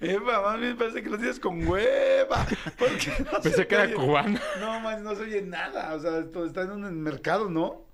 Eva, 0.00 0.42
más 0.42 0.60
bien 0.60 0.76
parece 0.76 1.02
que 1.02 1.08
lo 1.08 1.16
tienes 1.16 1.40
con 1.40 1.66
hueva. 1.66 2.46
Porque 2.78 3.12
no 3.24 3.40
Pensé 3.40 3.66
que 3.66 3.74
era 3.74 3.92
cubano. 3.94 4.38
No, 4.60 4.80
man, 4.80 5.02
no 5.02 5.14
se 5.14 5.22
oye 5.22 5.42
nada. 5.42 5.94
O 5.94 6.00
sea, 6.00 6.18
esto 6.18 6.44
está 6.44 6.62
en 6.62 6.72
un 6.72 7.00
mercado, 7.02 7.48
¿no? 7.48 7.86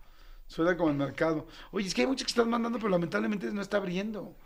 Suena 0.46 0.76
como 0.76 0.90
en 0.90 0.98
mercado. 0.98 1.46
Oye, 1.70 1.86
es 1.86 1.94
que 1.94 2.02
hay 2.02 2.06
muchos 2.06 2.26
que 2.26 2.32
están 2.32 2.50
mandando, 2.50 2.78
pero 2.78 2.90
lamentablemente 2.90 3.50
no 3.52 3.62
está 3.62 3.78
abriendo. 3.78 4.36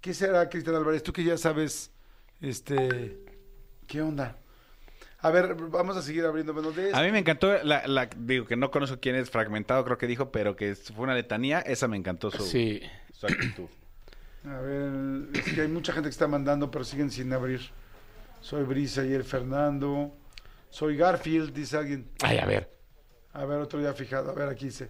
¿Qué 0.00 0.14
será, 0.14 0.48
Cristian 0.48 0.76
Álvarez? 0.76 1.02
Tú 1.02 1.12
que 1.12 1.22
ya 1.22 1.36
sabes, 1.36 1.92
este... 2.40 3.24
¿Qué 3.86 4.02
onda? 4.02 4.36
A 5.20 5.30
ver, 5.30 5.54
vamos 5.54 5.96
a 5.96 6.02
seguir 6.02 6.24
abriendo 6.24 6.52
menos 6.52 6.76
de 6.76 6.92
A 6.94 7.02
mí 7.02 7.10
me 7.10 7.18
encantó, 7.18 7.52
la, 7.64 7.86
la- 7.86 8.08
digo 8.16 8.46
que 8.46 8.56
no 8.56 8.70
conozco 8.70 8.98
quién 9.00 9.16
es 9.16 9.30
fragmentado, 9.30 9.84
creo 9.84 9.98
que 9.98 10.06
dijo, 10.06 10.30
pero 10.30 10.56
que 10.56 10.74
fue 10.74 11.04
una 11.04 11.14
letanía, 11.14 11.60
esa 11.60 11.88
me 11.88 11.96
encantó 11.96 12.30
su, 12.30 12.42
Sí. 12.44 12.82
su 13.12 13.26
actitud. 13.26 13.66
A 14.44 14.60
ver, 14.60 15.28
es 15.34 15.54
que 15.54 15.62
hay 15.62 15.68
mucha 15.68 15.92
gente 15.92 16.08
que 16.08 16.12
está 16.12 16.28
mandando, 16.28 16.70
pero 16.70 16.84
siguen 16.84 17.10
sin 17.10 17.32
abrir. 17.32 17.60
Soy 18.40 18.62
Brisa 18.64 19.04
y 19.04 19.12
el 19.12 19.24
Fernando. 19.24 20.14
Soy 20.70 20.96
Garfield, 20.96 21.52
dice 21.52 21.76
alguien. 21.78 22.08
Ay, 22.22 22.38
a 22.38 22.46
ver. 22.46 22.70
A 23.32 23.44
ver, 23.44 23.58
otro 23.58 23.80
día 23.80 23.92
fijado. 23.94 24.30
A 24.30 24.34
ver, 24.34 24.48
aquí 24.48 24.66
dice. 24.66 24.88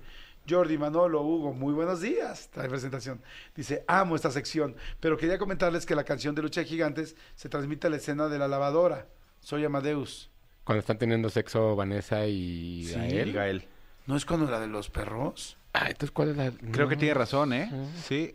Jordi, 0.49 0.77
Manolo, 0.77 1.22
Hugo, 1.22 1.53
muy 1.55 1.72
buenos 1.72 2.01
días. 2.03 2.51
Trae 2.53 2.68
presentación. 2.68 3.22
Dice, 3.55 3.83
amo 3.89 4.14
esta 4.14 4.31
sección, 4.31 4.77
pero 5.01 5.16
quería 5.16 5.39
comentarles 5.39 5.87
que 5.87 5.95
la 5.97 6.05
canción 6.05 6.35
de 6.35 6.43
Lucha 6.43 6.61
de 6.61 6.66
Gigantes 6.66 7.16
se 7.35 7.49
transmite 7.49 7.87
a 7.87 7.91
la 7.91 7.97
escena 7.97 8.29
de 8.29 8.39
la 8.39 8.47
lavadora. 8.49 9.07
Soy 9.47 9.64
Amadeus. 9.64 10.28
Cuando 10.64 10.80
están 10.80 10.99
teniendo 10.99 11.30
sexo 11.30 11.76
Vanessa 11.76 12.26
y 12.26 12.82
Sí. 12.82 12.94
Gael. 12.97 13.32
Gael. 13.32 13.68
¿No 14.07 14.16
es 14.16 14.24
cuando 14.24 14.51
la 14.51 14.59
de 14.59 14.66
los 14.66 14.90
perros? 14.90 15.57
Ah, 15.72 15.84
entonces 15.86 16.11
¿cuál 16.11 16.30
es 16.30 16.36
la...? 16.36 16.51
Creo 16.72 16.88
que 16.88 16.97
tiene 16.97 17.14
razón, 17.14 17.53
¿eh? 17.53 17.70
Sí. 18.03 18.34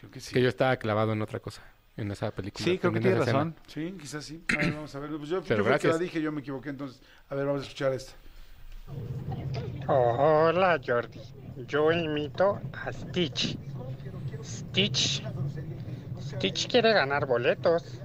Creo 0.00 0.10
que 0.10 0.18
sí. 0.18 0.34
Que 0.34 0.42
yo 0.42 0.48
estaba 0.48 0.76
clavado 0.78 1.12
en 1.12 1.22
otra 1.22 1.38
cosa. 1.38 1.62
En 1.96 2.10
esa 2.10 2.32
película. 2.32 2.64
Sí, 2.64 2.76
creo 2.76 2.90
que 2.90 2.98
en 2.98 3.02
tiene 3.04 3.16
esa 3.18 3.22
escena. 3.22 3.38
razón. 3.38 3.56
Sí, 3.68 3.96
quizás 4.00 4.24
sí. 4.24 4.42
A 4.52 4.56
ver, 4.56 4.72
vamos 4.72 4.92
a 4.92 4.98
ver. 4.98 5.10
Pues 5.16 5.28
yo, 5.28 5.42
Pero 5.46 5.64
yo 5.64 5.72
el 5.74 5.78
que 5.78 5.86
la 5.88 5.98
dije, 5.98 6.20
yo 6.20 6.32
me 6.32 6.40
equivoqué. 6.40 6.70
Entonces, 6.70 7.00
a 7.28 7.36
ver, 7.36 7.46
vamos 7.46 7.60
a 7.62 7.64
escuchar 7.64 7.92
esta. 7.92 8.12
Hola 9.86 10.80
Jordi, 10.84 11.20
yo 11.68 11.92
imito 11.92 12.60
a 12.84 12.92
Stitch. 12.92 13.56
Stitch. 14.42 15.22
Stitch 16.20 16.66
quiere 16.68 16.92
ganar 16.92 17.26
boletos. 17.26 18.00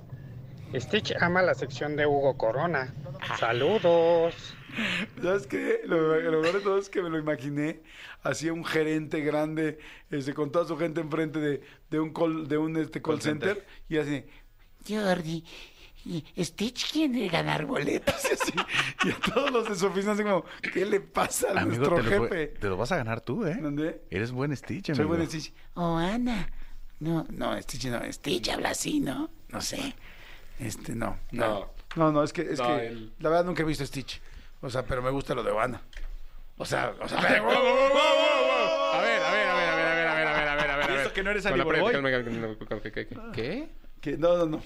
Stitch 0.75 1.13
ama 1.21 1.41
la 1.41 1.53
sección 1.55 1.95
de 1.95 2.05
Hugo 2.05 2.37
Corona. 2.37 2.93
Saludos. 3.39 4.53
¿Sabes 5.21 5.47
qué? 5.47 5.81
Lo, 5.85 6.19
lo 6.19 6.41
mejor 6.41 6.57
de 6.57 6.61
todo 6.63 6.77
es 6.77 6.89
que 6.89 7.01
me 7.01 7.09
lo 7.09 7.17
imaginé 7.17 7.81
así 8.23 8.49
un 8.49 8.63
gerente 8.63 9.21
grande 9.21 9.79
este, 10.11 10.33
con 10.33 10.51
toda 10.51 10.65
su 10.65 10.77
gente 10.77 11.01
enfrente 11.01 11.39
de, 11.39 11.61
de 11.89 11.99
un 11.99 12.13
call, 12.13 12.47
de 12.47 12.57
un 12.57 12.77
este, 12.77 13.01
call, 13.01 13.15
Call 13.15 13.21
center. 13.21 13.55
center. 13.55 13.67
y 13.89 13.97
así 13.97 14.25
Jordi, 14.87 15.43
Stitch 16.37 16.91
quiere 16.91 17.27
ganar 17.29 17.65
boletos. 17.65 18.15
y 18.29 18.33
así, 18.33 18.53
y 19.05 19.09
a 19.11 19.33
todos 19.33 19.51
los 19.51 19.67
de 19.69 19.75
su 19.75 19.87
oficina 19.87 20.13
así 20.13 20.23
como 20.23 20.43
¿qué 20.73 20.85
le 20.85 20.99
pasa 20.99 21.47
a 21.55 21.61
Amigo, 21.61 21.89
nuestro 21.89 21.95
te 21.97 22.03
lo, 22.03 22.09
jefe? 22.29 22.47
te 22.59 22.67
lo 22.67 22.77
vas 22.77 22.91
a 22.91 22.97
ganar 22.97 23.21
tú, 23.21 23.45
¿eh? 23.45 23.57
¿Dónde? 23.59 24.01
Eres 24.11 24.31
buen 24.31 24.55
Stitch, 24.55 24.87
Soy 24.87 24.95
amigo. 24.95 25.15
buen 25.15 25.27
Stitch. 25.27 25.53
Oh, 25.73 25.95
Ana. 25.97 26.49
No, 26.99 27.25
no, 27.31 27.59
Stitch 27.61 27.85
no. 27.87 27.99
Stitch 28.11 28.49
habla 28.49 28.69
así, 28.71 28.99
¿no? 28.99 29.29
No 29.49 29.61
sé. 29.61 29.95
Este, 30.59 30.95
no. 30.95 31.17
No, 31.31 31.69
No. 31.95 32.11
no, 32.11 32.23
es 32.23 32.33
que, 32.33 32.41
es 32.41 32.59
No, 32.59 32.67
que 32.77 32.87
el- 32.87 33.13
la 33.19 33.29
verdad 33.29 33.45
nunca 33.45 33.61
he 33.63 33.65
visto 33.65 33.85
Stitch. 33.85 34.21
O 34.61 34.69
sea, 34.69 34.83
pero 34.85 35.01
me 35.01 35.09
gusta 35.11 35.33
lo 35.35 35.43
de 35.43 35.57
Ana. 35.57 35.81
O 36.57 36.65
sea, 36.65 36.93
o 36.99 37.07
sea, 37.07 37.19
A 37.19 37.21
ver, 39.01 39.21
a 39.21 39.31
ver, 39.31 39.47
a 39.49 39.55
ver, 39.55 39.69
a 39.69 39.75
ver, 39.75 39.87
a 39.87 39.95
ver, 39.95 40.07
a 40.07 40.15
ver, 40.15 40.27
a 40.27 40.27
ver, 40.27 40.27
a 40.27 40.35
ver, 40.35 40.47
a 40.49 40.55
ver, 40.55 40.71
a 40.71 40.77
ver. 40.77 40.89
¿Y 40.89 40.93
esto 41.01 41.13
que 41.13 41.23
no 41.23 41.29
eres 41.31 41.43
calma, 41.43 41.63
¿Qué? 43.33 43.69
qué, 44.01 44.17
no, 44.17 44.37
no, 44.37 44.45
no. 44.45 44.63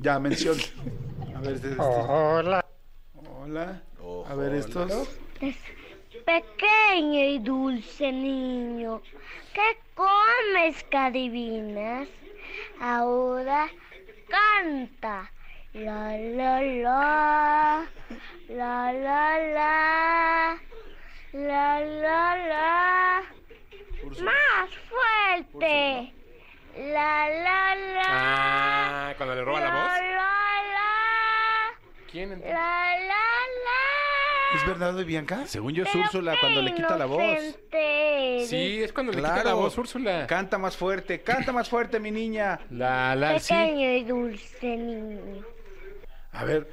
Ya, 0.00 0.18
mención. 0.18 0.56
A 1.34 1.40
ver, 1.40 1.54
este, 1.54 1.70
este. 1.70 1.80
Hola. 1.82 2.64
Hola. 3.14 3.82
A 4.28 4.34
ver, 4.34 4.54
estos. 4.54 5.08
Pequeño 6.24 7.24
y 7.24 7.38
dulce 7.38 8.12
niño, 8.12 9.00
¿qué 9.54 9.78
comes 9.94 10.82
que 10.84 10.96
adivinas? 10.96 12.08
Ahora 12.80 13.68
canta. 14.28 15.30
La 15.74 16.16
la 16.16 16.60
la, 16.62 17.86
la 18.48 18.92
la 18.92 19.38
la, 19.38 20.58
la 21.32 21.80
la 21.80 22.36
la. 22.36 23.22
Más 24.22 24.70
fuerte. 24.88 26.12
La 26.76 27.28
la 27.28 27.74
la. 27.74 28.06
Ah, 28.08 29.14
cuando 29.16 29.34
le 29.34 29.44
roba 29.44 29.60
la 29.60 29.70
voz. 29.70 29.92
La 29.92 30.00
la 30.00 30.62
la. 30.74 30.90
¿Quién 32.10 32.32
entonces? 32.32 32.52
La 32.52 32.96
la 32.98 33.26
la. 33.66 33.97
¿Es 34.58 34.66
Bernardo 34.66 35.00
y 35.00 35.04
Bianca? 35.04 35.46
Según 35.46 35.72
yo 35.72 35.84
es 35.84 35.94
Úrsula 35.94 36.36
cuando 36.40 36.60
le 36.62 36.74
quita 36.74 36.96
la 36.96 37.06
voz. 37.06 37.22
Inocente. 37.22 38.46
Sí, 38.46 38.82
es 38.82 38.92
cuando 38.92 39.12
le 39.12 39.18
quita 39.18 39.44
la 39.44 39.54
voz 39.54 39.76
Úrsula. 39.78 40.26
Canta 40.26 40.58
más 40.58 40.76
fuerte, 40.76 41.20
canta 41.22 41.52
más 41.52 41.68
fuerte, 41.68 42.00
mi 42.00 42.10
niña. 42.10 42.60
La, 42.70 43.14
la, 43.14 43.38
sí. 43.38 43.54
Pequeño 43.54 43.90
y 43.92 44.04
dulce 44.04 44.76
niño. 44.76 45.44
A 46.32 46.44
ver, 46.44 46.68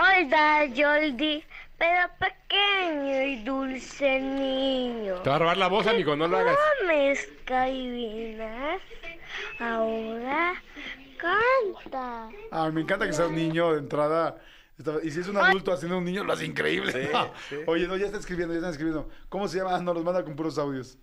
Hola, 0.00 0.66
Yoldi, 0.66 1.42
pero 1.76 2.08
pequeño 2.20 3.22
y 3.22 3.42
dulce 3.42 4.20
niño. 4.20 5.14
Te 5.22 5.30
va 5.30 5.36
a 5.36 5.38
robar 5.40 5.56
la 5.56 5.66
voz, 5.66 5.88
amigo, 5.88 6.14
no 6.14 6.28
lo 6.28 6.36
hagas. 6.36 6.56
¿Comes 6.80 7.28
cabinas? 7.44 8.80
Ahora 9.58 10.54
canta. 11.16 12.28
ah, 12.52 12.70
me 12.72 12.82
encanta 12.82 13.06
que 13.06 13.12
sea 13.12 13.26
un 13.26 13.34
niño 13.34 13.72
de 13.72 13.80
entrada. 13.80 14.36
Está- 14.78 14.98
Y 15.02 15.10
si 15.10 15.20
es 15.20 15.28
un 15.28 15.36
adulto 15.36 15.72
haciendo 15.72 15.98
un 15.98 16.04
niño, 16.04 16.22
lo 16.24 16.32
hace 16.32 16.44
increíble. 16.46 16.92
Sí, 16.92 17.08
No. 17.12 17.32
sí. 17.48 17.56
Oye, 17.66 17.88
no, 17.88 17.96
ya 17.96 18.06
está 18.06 18.18
escribiendo, 18.18 18.54
ya 18.54 18.58
están 18.58 18.70
escribiendo. 18.72 19.08
¿Cómo 19.28 19.48
se 19.48 19.58
llama? 19.58 19.74
Ah, 19.74 19.80
no, 19.82 19.92
los 19.92 20.04
manda 20.04 20.24
con 20.24 20.36
puros 20.36 20.56
audios. 20.58 20.96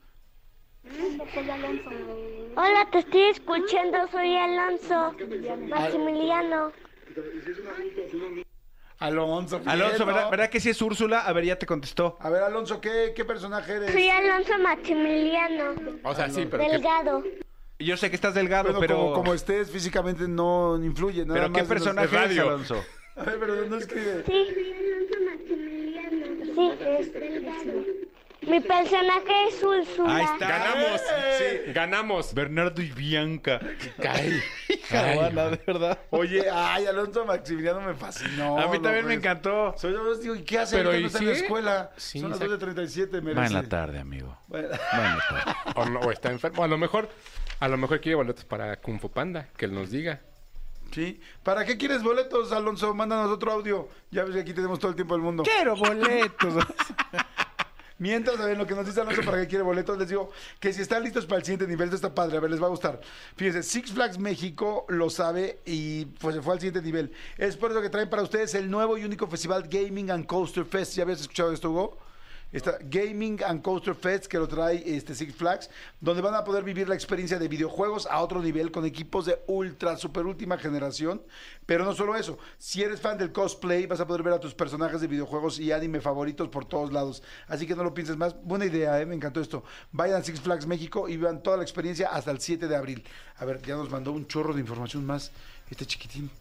Hola, 2.56 2.88
te 2.92 3.00
estoy 3.00 3.24
escuchando, 3.24 3.98
soy 4.12 4.38
Alonso. 4.38 5.14
Maximiliano. 5.68 6.72
Alonso. 9.00 9.58
bien, 9.60 9.70
Alonso, 9.70 10.00
¿no? 10.00 10.06
¿verdad, 10.06 10.30
verdad 10.32 10.50
que 10.50 10.60
sí 10.60 10.70
es 10.70 10.82
Úrsula? 10.82 11.22
A 11.22 11.34
ver, 11.34 11.44
ya 11.46 11.58
te 11.60 11.66
contestó. 11.66 12.18
A 12.22 12.30
ver, 12.30 12.44
Alonso, 12.44 12.80
¿qué, 12.80 13.14
qué 13.16 13.26
personaje 13.26 13.74
eres? 13.74 13.92
Soy 13.92 14.08
Alonso 14.10 14.58
Maximiliano. 14.60 15.74
O 16.04 16.16
sea, 16.16 16.30
sí, 16.30 16.48
pero 16.50 16.64
¿qué- 16.64 16.70
Delgado. 16.72 17.24
Yo 17.78 17.98
sé 17.98 18.10
que 18.10 18.16
estás 18.16 18.34
delgado, 18.34 18.66
Bueno, 18.72 18.80
pero... 18.80 18.96
como, 18.96 19.14
como 19.14 19.34
estés 19.34 19.70
físicamente 19.70 20.30
no 20.30 20.80
influye. 20.82 21.26
Nada 21.26 21.42
¿Pero 21.42 21.54
qué 21.54 21.60
más 21.60 21.68
personaje 21.68 22.16
eres. 22.16 22.40
Alonso? 22.40 22.82
A 23.16 23.24
ver, 23.24 23.40
pero 23.40 23.66
no 23.66 23.78
escribe. 23.78 24.24
Sí. 24.26 24.48
Sí, 26.56 26.72
es 27.00 27.14
Delgado. 27.14 27.74
Mi 28.42 28.60
personaje 28.60 29.48
es 29.50 29.64
Úrsula. 29.64 30.16
Ahí 30.18 30.24
está. 30.26 30.48
Ganamos. 30.48 31.02
¡Eh! 31.02 31.64
Sí, 31.66 31.72
ganamos. 31.74 32.34
Bernardo 32.34 32.82
y 32.82 32.92
Bianca. 32.92 33.60
Ay, 34.08 34.40
Cabana, 34.90 35.50
de 35.50 35.60
verdad. 35.66 36.00
Oye, 36.12 36.44
ay, 36.52 36.86
Alonso 36.86 37.26
Maximiliano 37.26 37.82
me 37.82 37.96
fascinó. 37.96 38.60
A 38.60 38.68
mí 38.68 38.80
también 38.80 39.08
me 39.08 39.16
encantó. 39.16 39.74
Soy 39.78 39.94
yo, 39.94 40.16
digo, 40.18 40.36
¿y 40.36 40.44
qué 40.44 40.60
hace? 40.60 40.78
Pero, 40.78 40.92
Ahorita 40.92 41.00
¿y 41.00 41.02
no 41.02 41.08
está 41.08 41.20
en 41.20 41.28
la 41.28 41.34
escuela. 41.34 41.92
Sí, 41.98 42.20
Son 42.20 42.30
las 42.30 42.42
exacto. 42.42 42.68
2.37, 42.68 43.22
merece. 43.22 43.40
Va 43.40 43.48
en 43.48 43.54
la 43.54 43.64
tarde, 43.64 44.00
amigo. 44.00 44.38
Bueno, 44.48 44.70
Va 44.70 45.08
en 45.08 45.18
la 45.18 45.24
tarde. 45.28 45.54
o, 45.76 45.86
no, 45.86 46.00
o 46.02 46.12
está 46.12 46.30
enfermo. 46.32 46.64
A 46.64 46.68
lo 46.68 46.78
mejor, 46.78 47.10
a 47.60 47.68
lo 47.68 47.78
mejor 47.78 48.00
quiere 48.00 48.16
boletos 48.16 48.46
para 48.46 48.76
Kung 48.80 49.00
Fu 49.00 49.10
Panda, 49.10 49.48
que 49.58 49.66
él 49.66 49.74
nos 49.74 49.90
diga. 49.90 50.22
Sí. 50.96 51.20
¿Para 51.44 51.66
qué 51.66 51.78
quieres 51.78 52.02
boletos, 52.04 52.54
Alonso? 52.54 52.94
Mándanos 52.94 53.30
otro 53.30 53.52
audio. 53.52 53.90
Ya 54.12 54.24
ves 54.24 54.34
que 54.34 54.40
aquí 54.40 54.54
tenemos 54.54 54.80
todo 54.80 54.92
el 54.92 54.96
tiempo 54.96 55.14
del 55.14 55.24
mundo. 55.24 55.44
Quiero 55.44 55.76
boletos. 55.76 56.66
Mientras, 57.98 58.40
a 58.40 58.46
ver, 58.46 58.58
lo 58.58 58.66
que 58.66 58.76
nos 58.76 58.86
dice 58.86 59.02
Alonso 59.02 59.22
para 59.24 59.42
qué 59.42 59.48
quiere 59.48 59.66
boletos, 59.66 59.98
les 59.98 60.08
digo 60.08 60.32
que 60.58 60.72
si 60.72 60.82
están 60.82 61.04
listos 61.04 61.26
para 61.26 61.40
el 61.40 61.44
siguiente 61.44 61.68
nivel, 61.68 61.88
esto 61.88 61.98
está 61.98 62.16
padre, 62.16 62.38
a 62.38 62.40
ver, 62.40 62.50
les 62.50 62.62
va 62.62 62.68
a 62.68 62.70
gustar. 62.70 63.02
Fíjense, 63.36 63.62
Six 63.64 63.92
Flags 63.92 64.18
México 64.18 64.86
lo 64.88 65.10
sabe 65.10 65.60
y 65.66 66.06
pues 66.06 66.36
se 66.36 66.42
fue 66.42 66.54
al 66.54 66.62
siguiente 66.62 66.82
nivel. 66.82 67.12
Es 67.38 67.58
por 67.58 67.72
eso 67.72 67.82
que 67.82 67.90
traen 67.90 68.10
para 68.10 68.24
ustedes 68.24 68.56
el 68.56 68.72
nuevo 68.72 68.98
y 68.98 69.04
único 69.04 69.28
festival 69.28 69.68
Gaming 69.70 70.12
and 70.12 70.26
Coaster 70.26 70.64
Fest. 70.64 70.96
¿Ya 70.96 71.04
habías 71.04 71.20
escuchado 71.20 71.52
esto, 71.52 71.72
Hugo? 71.72 71.98
Está 72.56 72.78
Gaming 72.80 73.44
and 73.44 73.62
Coaster 73.62 73.94
Fest 73.94 74.28
que 74.28 74.38
lo 74.38 74.48
trae 74.48 74.82
este 74.86 75.14
Six 75.14 75.36
Flags, 75.36 75.70
donde 76.00 76.22
van 76.22 76.36
a 76.36 76.46
poder 76.46 76.64
vivir 76.64 76.88
la 76.88 76.96
experiencia 76.96 77.38
de 77.38 77.50
videojuegos 77.50 78.08
a 78.10 78.22
otro 78.22 78.42
nivel 78.42 78.72
con 78.72 78.86
equipos 78.86 79.26
de 79.26 79.38
ultra, 79.48 79.98
super 79.98 80.26
última 80.26 80.58
generación. 80.58 81.22
Pero 81.66 81.84
no 81.84 81.94
solo 81.94 82.16
eso, 82.16 82.38
si 82.58 82.82
eres 82.82 83.02
fan 83.02 83.18
del 83.18 83.34
cosplay, 83.34 83.88
vas 83.88 84.00
a 84.00 84.08
poder 84.08 84.24
ver 84.24 84.32
a 84.32 84.40
tus 84.40 84.54
personajes 84.54 85.02
de 85.02 85.08
videojuegos 85.08 85.60
y 85.60 85.74
anime 85.74 86.00
favoritos 86.00 86.48
por 86.48 86.64
todos 86.64 86.94
lados. 86.94 87.24
Así 87.50 87.68
que 87.68 87.76
no 87.76 87.84
lo 87.84 87.94
pienses 87.94 88.16
más. 88.16 88.42
Buena 88.42 88.64
idea, 88.64 89.02
¿eh? 89.02 89.06
me 89.06 89.16
encantó 89.16 89.42
esto. 89.42 89.66
Vayan 89.92 90.22
a 90.22 90.24
Six 90.24 90.40
Flags 90.40 90.66
México 90.66 91.10
y 91.10 91.18
vean 91.18 91.44
toda 91.44 91.58
la 91.58 91.64
experiencia 91.64 92.08
hasta 92.08 92.32
el 92.32 92.40
7 92.40 92.70
de 92.70 92.76
abril. 92.78 93.04
A 93.36 93.44
ver, 93.44 93.62
ya 93.64 93.76
nos 93.76 93.90
mandó 93.90 94.14
un 94.14 94.28
chorro 94.28 94.54
de 94.54 94.62
información 94.62 95.06
más 95.06 95.34
este 95.70 95.86
chiquitín. 95.86 96.32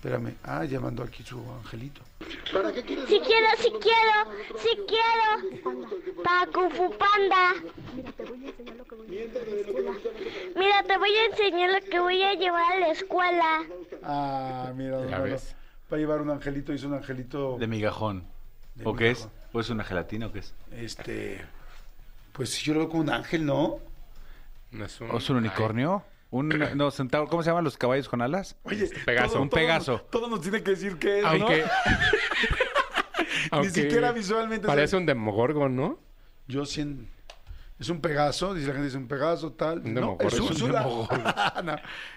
Espérame. 0.00 0.34
Ah, 0.44 0.64
ya 0.64 0.80
mandó 0.80 1.02
aquí 1.02 1.22
su 1.22 1.38
angelito. 1.62 2.00
¿Para 2.54 2.72
qué 2.72 2.82
quieres? 2.82 3.04
Si 3.06 3.20
quiero, 3.20 3.46
si 3.58 3.70
quiero, 3.70 4.58
si 4.58 4.76
quiero. 4.88 6.22
Para 6.24 6.46
Kung 6.50 6.70
Fu 6.72 6.90
Panda. 6.96 7.52
Mira, 10.56 10.82
te 10.86 10.96
voy 10.96 11.10
a 11.14 11.24
enseñar 11.26 11.70
lo 11.70 11.80
que 11.90 12.00
voy 12.00 12.22
a 12.22 12.32
llevar 12.32 12.72
a 12.72 12.80
la 12.80 12.88
escuela. 12.92 13.62
Ah, 14.02 14.72
mira, 14.74 15.04
Ya 15.06 15.18
ves. 15.18 15.54
va 15.92 15.98
a 15.98 16.00
llevar 16.00 16.22
un 16.22 16.30
angelito, 16.30 16.72
hizo 16.72 16.88
un 16.88 16.94
angelito. 16.94 17.58
De 17.58 17.66
migajón. 17.66 18.24
De 18.76 18.88
¿O 18.88 18.94
qué 18.96 19.10
es? 19.10 19.28
¿O 19.52 19.60
es 19.60 19.68
una 19.68 19.84
gelatina 19.84 20.28
o 20.28 20.32
qué 20.32 20.38
es? 20.38 20.54
Este. 20.72 21.44
Pues 22.32 22.58
yo 22.62 22.72
lo 22.72 22.80
veo 22.80 22.88
como 22.88 23.02
un 23.02 23.10
ángel, 23.10 23.44
¿no? 23.44 23.80
No 24.70 24.84
es 24.86 24.98
un, 24.98 25.10
¿O 25.10 25.18
es 25.18 25.28
un 25.28 25.36
unicornio? 25.36 26.02
Un, 26.30 26.48
no, 26.76 26.90
centauro. 26.92 27.28
¿Cómo 27.28 27.42
se 27.42 27.50
llaman 27.50 27.64
los 27.64 27.76
caballos 27.76 28.08
con 28.08 28.22
alas? 28.22 28.56
Oye, 28.62 28.88
Pegaso. 29.04 29.32
todo- 29.34 29.42
Un 29.42 29.48
todo 29.50 29.60
Pegaso. 29.60 29.92
nos- 29.92 30.10
Todo 30.10 30.28
nos 30.28 30.40
tiene 30.40 30.62
que 30.62 30.70
decir 30.70 30.96
qué 30.98 31.18
es, 31.18 31.22
¿no? 31.24 31.28
Aunque, 31.30 31.64
aunque 33.50 33.70
siquiera 33.70 34.12
visualmente 34.12 34.66
Parece 34.66 34.96
un 34.96 35.06
demogorgon, 35.06 35.74
¿no? 35.74 35.98
Yo 36.46 36.64
siento. 36.66 37.10
Es 37.78 37.88
un 37.88 38.00
Pegaso, 38.02 38.52
dice 38.54 38.68
la 38.68 38.74
gente, 38.74 38.88
es 38.88 38.94
un 38.94 39.08
Pegaso, 39.08 39.52
tal. 39.52 39.78
Un 39.78 39.94
no, 39.94 40.00
Demogorgon. 40.00 40.26
es 40.28 40.34
Es 40.34 40.40
un 40.40 40.46
Úrsula. 40.48 40.80
Demogorgon. 40.80 41.24
no, 41.64 41.76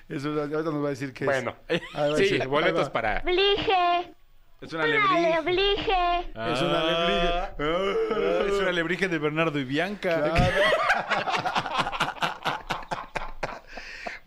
eso 0.09 0.30
ahorita 0.30 0.61
nos 0.64 0.84
va 0.84 0.88
a 0.88 0.89
decir 0.89 1.14
qué 1.14 1.26
Bueno, 1.26 1.55
es. 1.68 1.82
Ahí 1.93 2.09
va 2.09 2.14
a 2.14 2.18
sí, 2.18 2.24
decir, 2.24 2.41
ahí 2.41 2.47
boletos 2.47 2.88
va. 2.88 2.91
para... 2.91 3.20
Blige. 3.22 4.14
Es 4.61 4.72
una 4.74 4.84
Una 4.86 4.93
alebrije. 4.95 6.20
Es 6.36 6.61
una 6.61 6.80
alebrije. 6.82 7.51
Ah, 7.64 8.43
Es 8.47 8.53
una 8.61 8.70
alebrije 8.70 9.07
de 9.09 9.18
Bernardo 9.20 9.59
y 9.59 9.64
Bianca. 9.66 10.32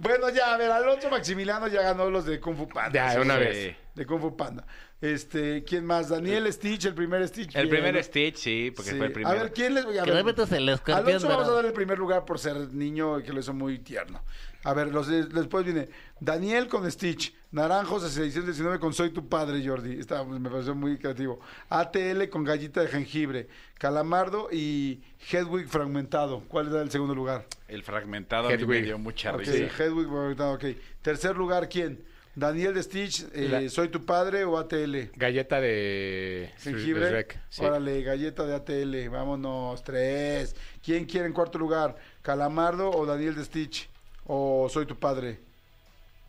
Bueno, 0.07 0.31
ya, 0.31 0.55
a 0.55 0.57
ver, 0.57 0.71
Alonso 0.71 1.11
Maximiliano 1.11 1.67
ya 1.67 1.83
ganó 1.83 2.09
los 2.09 2.25
de 2.27 2.39
Kung 2.39 2.57
Fu 2.57 2.69
Panda. 2.69 3.13
Ya, 3.13 3.21
una 3.21 3.37
vez. 3.37 3.75
De 3.97 4.07
Kung 4.07 4.21
Fu 4.21 4.37
Panda. 4.37 4.65
Este, 5.01 5.65
¿quién 5.65 5.85
más? 5.85 6.09
Daniel 6.11 6.51
Stitch, 6.53 6.85
el 6.85 6.95
primer 6.95 7.27
Stitch. 7.29 7.55
El 7.57 7.63
bien, 7.67 7.77
primer 7.77 7.95
¿no? 7.97 8.03
Stitch, 8.03 8.37
sí, 8.37 8.73
porque 8.75 8.91
Sí. 8.93 8.97
fue 8.97 9.07
el 9.07 9.13
primero. 9.13 9.37
A 9.39 9.43
ver, 9.43 9.53
¿quién 9.53 9.75
les 9.75 9.85
voy 9.85 9.99
a 9.99 10.05
Que 10.05 10.11
ver? 10.11 10.21
el 10.27 10.69
escorpión 10.69 11.07
Alonso 11.09 11.29
vamos 11.29 11.49
a 11.49 11.53
dar 11.53 11.65
el 11.65 11.73
primer 11.73 11.99
lugar 11.99 12.25
por 12.25 12.39
ser 12.39 12.57
niño 12.75 13.19
y 13.19 13.23
que 13.23 13.33
lo 13.33 13.41
hizo 13.41 13.53
muy 13.55 13.79
tierno. 13.79 14.23
A 14.65 14.75
ver, 14.75 14.89
los 14.89 15.07
de- 15.09 15.25
después 15.27 15.65
viene 15.65 15.89
Daniel 16.21 16.69
con 16.69 16.91
Stitch, 16.91 17.35
Naranjos 17.53 18.05
a 18.05 18.09
619 18.11 18.79
con 18.79 18.93
Soy 18.93 19.11
tu 19.11 19.29
padre, 19.29 19.67
Jordi. 19.67 19.99
Está, 19.99 20.25
me 20.25 20.51
pareció 20.51 20.75
muy 20.75 20.99
creativo. 20.99 21.41
ATL 21.71 22.29
con 22.29 22.45
Gallita 22.45 22.83
de 22.83 22.89
jengibre, 22.89 23.49
Calamardo 23.79 24.49
y 24.53 25.01
Hedwig 25.31 25.69
fragmentado. 25.69 26.43
¿Cuál 26.49 26.69
era 26.69 26.83
el 26.83 26.91
segundo 26.91 27.15
lugar? 27.15 27.47
El 27.69 27.83
fragmentado 27.83 28.49
a 28.49 28.51
mí 28.51 28.57
me 28.59 28.63
Hedwig. 28.65 28.85
dio 28.85 28.99
mucha 28.99 29.33
risa. 29.33 29.53
Hedwig 29.53 30.07
fragmentado, 30.09 30.53
ok. 30.55 30.65
Tercer 31.01 31.37
lugar, 31.37 31.69
¿quién? 31.71 32.05
Daniel 32.37 32.75
de 32.75 32.83
Stitch, 32.83 33.27
eh, 33.33 33.69
Soy 33.71 33.89
tu 33.89 34.05
padre 34.05 34.45
o 34.45 34.59
ATL. 34.59 35.11
Galleta 35.17 35.59
de... 35.59 36.53
Jengibre. 36.59 37.07
de 37.07 37.11
Shrek, 37.11 37.41
sí. 37.49 37.65
Órale, 37.65 38.03
galleta 38.03 38.45
de 38.45 38.55
ATL. 38.55 39.09
Vámonos, 39.09 39.83
tres. 39.83 40.55
¿Quién 40.85 41.07
quiere 41.07 41.27
en 41.27 41.33
cuarto 41.33 41.59
lugar? 41.59 41.97
¿Calamardo 42.21 42.91
o 42.91 43.07
Daniel 43.07 43.35
de 43.37 43.45
Stitch? 43.45 43.89
¿O 44.27 44.69
soy 44.69 44.85
tu 44.85 44.99
padre? 44.99 45.41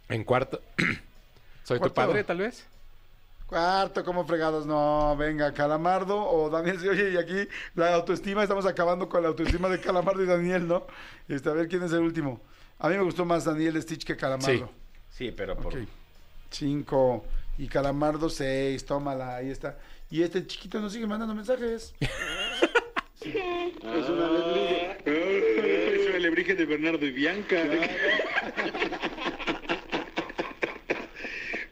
En 0.08 0.24
cuarto... 0.24 0.62
¿Soy 1.66 1.78
Cuarto. 1.78 1.94
tu 1.94 2.08
padre, 2.08 2.24
tal 2.24 2.38
vez? 2.38 2.66
Cuarto, 3.46 4.06
¿cómo 4.06 4.26
fregados? 4.26 4.66
No, 4.66 5.14
venga, 5.18 5.54
Calamardo 5.54 6.18
o 6.18 6.50
Daniel. 6.50 6.78
Oye, 6.90 7.12
y 7.12 7.18
aquí 7.18 7.50
la 7.76 7.94
autoestima, 7.94 8.44
estamos 8.44 8.66
acabando 8.66 9.10
con 9.10 9.22
la 9.24 9.28
autoestima 9.28 9.68
de 9.68 9.82
Calamardo 9.82 10.24
y 10.24 10.26
Daniel, 10.26 10.66
¿no? 10.70 10.88
Este, 11.28 11.50
a 11.50 11.52
ver 11.52 11.68
quién 11.68 11.84
es 11.84 11.92
el 11.92 12.00
último. 12.00 12.40
A 12.80 12.88
mí 12.88 12.96
me 12.96 13.04
gustó 13.04 13.26
más 13.26 13.44
Daniel 13.44 13.74
de 13.74 13.82
Stitch 13.82 14.06
que 14.06 14.16
Calamardo. 14.16 14.48
Sí, 14.54 14.64
pero 15.36 15.56
por... 15.56 15.74
Ok. 15.74 15.88
Cinco. 16.52 17.26
Y 17.58 17.68
Calamardo, 17.68 18.30
seis. 18.30 18.86
Tómala, 18.86 19.38
ahí 19.38 19.50
está. 19.50 19.78
Y 20.10 20.24
este 20.24 20.46
chiquito 20.46 20.80
nos 20.80 20.94
sigue 20.94 21.08
mandando 21.08 21.36
mensajes. 21.36 21.94
Es 23.20 24.10
una 24.10 24.28
alebrije. 24.28 24.98
Es 25.06 26.08
una 26.08 26.16
alebrije 26.18 26.56
de 26.56 26.66
Bernardo 26.66 27.06
y 27.06 27.12
Bianca. 27.12 27.64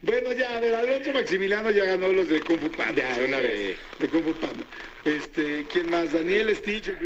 Bueno, 0.02 0.32
ya, 0.32 0.56
a 0.56 0.60
ver, 0.60 0.74
Alonso 0.74 1.12
Maximiliano 1.12 1.70
ya 1.70 1.84
ganó 1.84 2.08
los 2.08 2.28
de 2.28 2.40
Kung 2.40 2.58
Fu 2.60 2.70
Panda. 2.70 3.16
De 3.16 3.24
una 3.24 3.38
vez. 3.38 3.76
De 3.98 4.08
Kung 4.08 4.24
Fu 4.24 4.34
Panda. 4.34 4.64
Este, 5.04 5.66
¿quién 5.72 5.90
más? 5.90 6.12
Daniel 6.12 6.54
Stitch. 6.54 7.05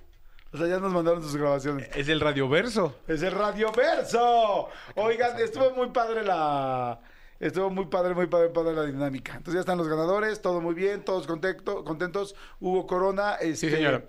O 0.53 0.57
sea, 0.59 0.67
ya 0.67 0.79
nos 0.81 0.93
mandaron 0.93 1.23
sus 1.23 1.37
grabaciones. 1.37 1.89
Es 1.95 2.09
el 2.09 2.21
radioverso. 2.21 2.97
Es 3.07 3.23
el 3.23 3.31
Radioverso. 3.33 4.69
Oigan, 4.97 5.39
estuvo 5.41 5.71
muy 5.73 5.91
padre 5.91 6.25
la. 6.25 7.01
Estuvo 7.39 7.71
muy 7.71 7.87
padre, 7.87 8.15
muy 8.15 8.27
padre, 8.27 8.49
padre 8.51 8.75
la 8.75 8.85
dinámica. 8.85 9.33
Entonces 9.33 9.55
ya 9.55 9.61
están 9.61 9.79
los 9.79 9.89
ganadores, 9.89 10.43
todo 10.43 10.61
muy 10.61 10.75
bien, 10.75 11.05
todos 11.05 11.27
contento- 11.27 11.85
contentos. 11.85 12.35
Hugo 12.59 12.87
Corona, 12.87 13.37
este, 13.41 13.71
señor. 13.71 14.09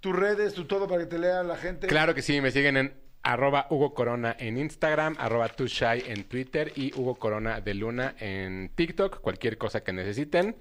tus 0.00 0.16
redes, 0.16 0.54
tu 0.54 0.64
todo 0.64 0.88
para 0.88 1.02
que 1.02 1.06
te 1.06 1.18
lean 1.18 1.46
la 1.46 1.56
gente. 1.56 1.86
Claro 1.86 2.14
que 2.14 2.22
sí, 2.22 2.40
me 2.40 2.50
siguen 2.50 2.76
en 2.76 2.94
arroba 3.22 3.68
Hugo 3.70 3.94
Corona 3.94 4.34
en 4.36 4.58
Instagram, 4.58 5.14
arroba 5.20 5.48
Tushai 5.48 6.02
en 6.10 6.24
Twitter 6.24 6.72
y 6.74 6.92
Hugo 6.98 7.14
Corona 7.14 7.60
de 7.60 7.74
Luna 7.74 8.16
en 8.18 8.70
TikTok. 8.74 9.20
Cualquier 9.20 9.58
cosa 9.58 9.84
que 9.84 9.92
necesiten, 9.92 10.56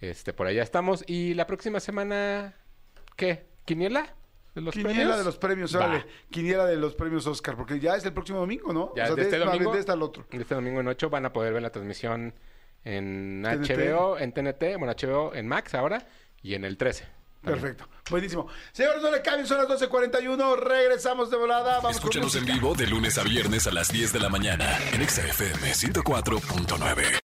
este, 0.00 0.32
por 0.32 0.46
allá 0.46 0.62
estamos. 0.62 1.02
Y 1.08 1.34
la 1.34 1.46
próxima 1.48 1.80
semana, 1.80 2.54
¿qué? 3.16 3.46
¿Quiniela? 3.64 4.14
¿De 4.58 4.64
los 4.64 4.72
Quiniela 4.74 4.94
premios? 4.94 5.18
de 5.18 5.24
los 5.24 5.36
premios, 5.38 5.74
Va. 5.76 5.78
órale. 5.78 6.06
Quiniela 6.30 6.66
de 6.66 6.76
los 6.76 6.94
premios 6.94 7.26
Oscar, 7.28 7.56
porque 7.56 7.78
ya 7.78 7.94
es 7.94 8.04
el 8.04 8.12
próximo 8.12 8.40
domingo, 8.40 8.72
¿no? 8.72 8.92
Ya 8.96 9.04
O 9.04 9.06
sea, 9.06 9.14
de 9.14 9.22
este 9.22 9.38
domingo, 9.38 9.72
de 9.72 9.78
este 9.80 9.92
al 9.92 10.02
otro. 10.02 10.26
de 10.30 10.38
este 10.42 10.54
domingo 10.54 10.80
en 10.80 10.88
8 10.88 11.10
van 11.10 11.24
a 11.26 11.32
poder 11.32 11.52
ver 11.52 11.62
la 11.62 11.70
transmisión 11.70 12.34
en 12.84 13.42
TNT. 13.44 13.70
HBO, 13.70 14.18
en 14.18 14.32
TNT, 14.32 14.62
bueno, 14.78 14.92
HBO 14.94 15.34
en 15.34 15.46
Max 15.46 15.74
ahora 15.74 16.06
y 16.42 16.54
en 16.54 16.64
el 16.64 16.76
13. 16.76 17.04
también. 17.42 17.62
Perfecto. 17.74 17.88
Buenísimo. 18.10 18.48
Señores, 18.72 19.00
no 19.00 19.10
le 19.12 19.22
cambien, 19.22 19.46
son 19.46 19.58
las 19.58 19.68
12.41. 19.68 20.56
Regresamos 20.56 21.30
de 21.30 21.36
volada. 21.36 21.76
Vamos 21.76 21.96
Escúchanos 21.96 22.32
con 22.36 22.48
en 22.48 22.54
vivo 22.54 22.74
de 22.74 22.86
lunes 22.88 23.16
a 23.18 23.22
viernes 23.22 23.66
a 23.68 23.70
las 23.70 23.92
10 23.92 24.12
de 24.12 24.18
la 24.20 24.28
mañana 24.28 24.76
en 24.92 25.02
Exa 25.02 25.22
FM 25.24 25.72
104.9. 25.72 27.18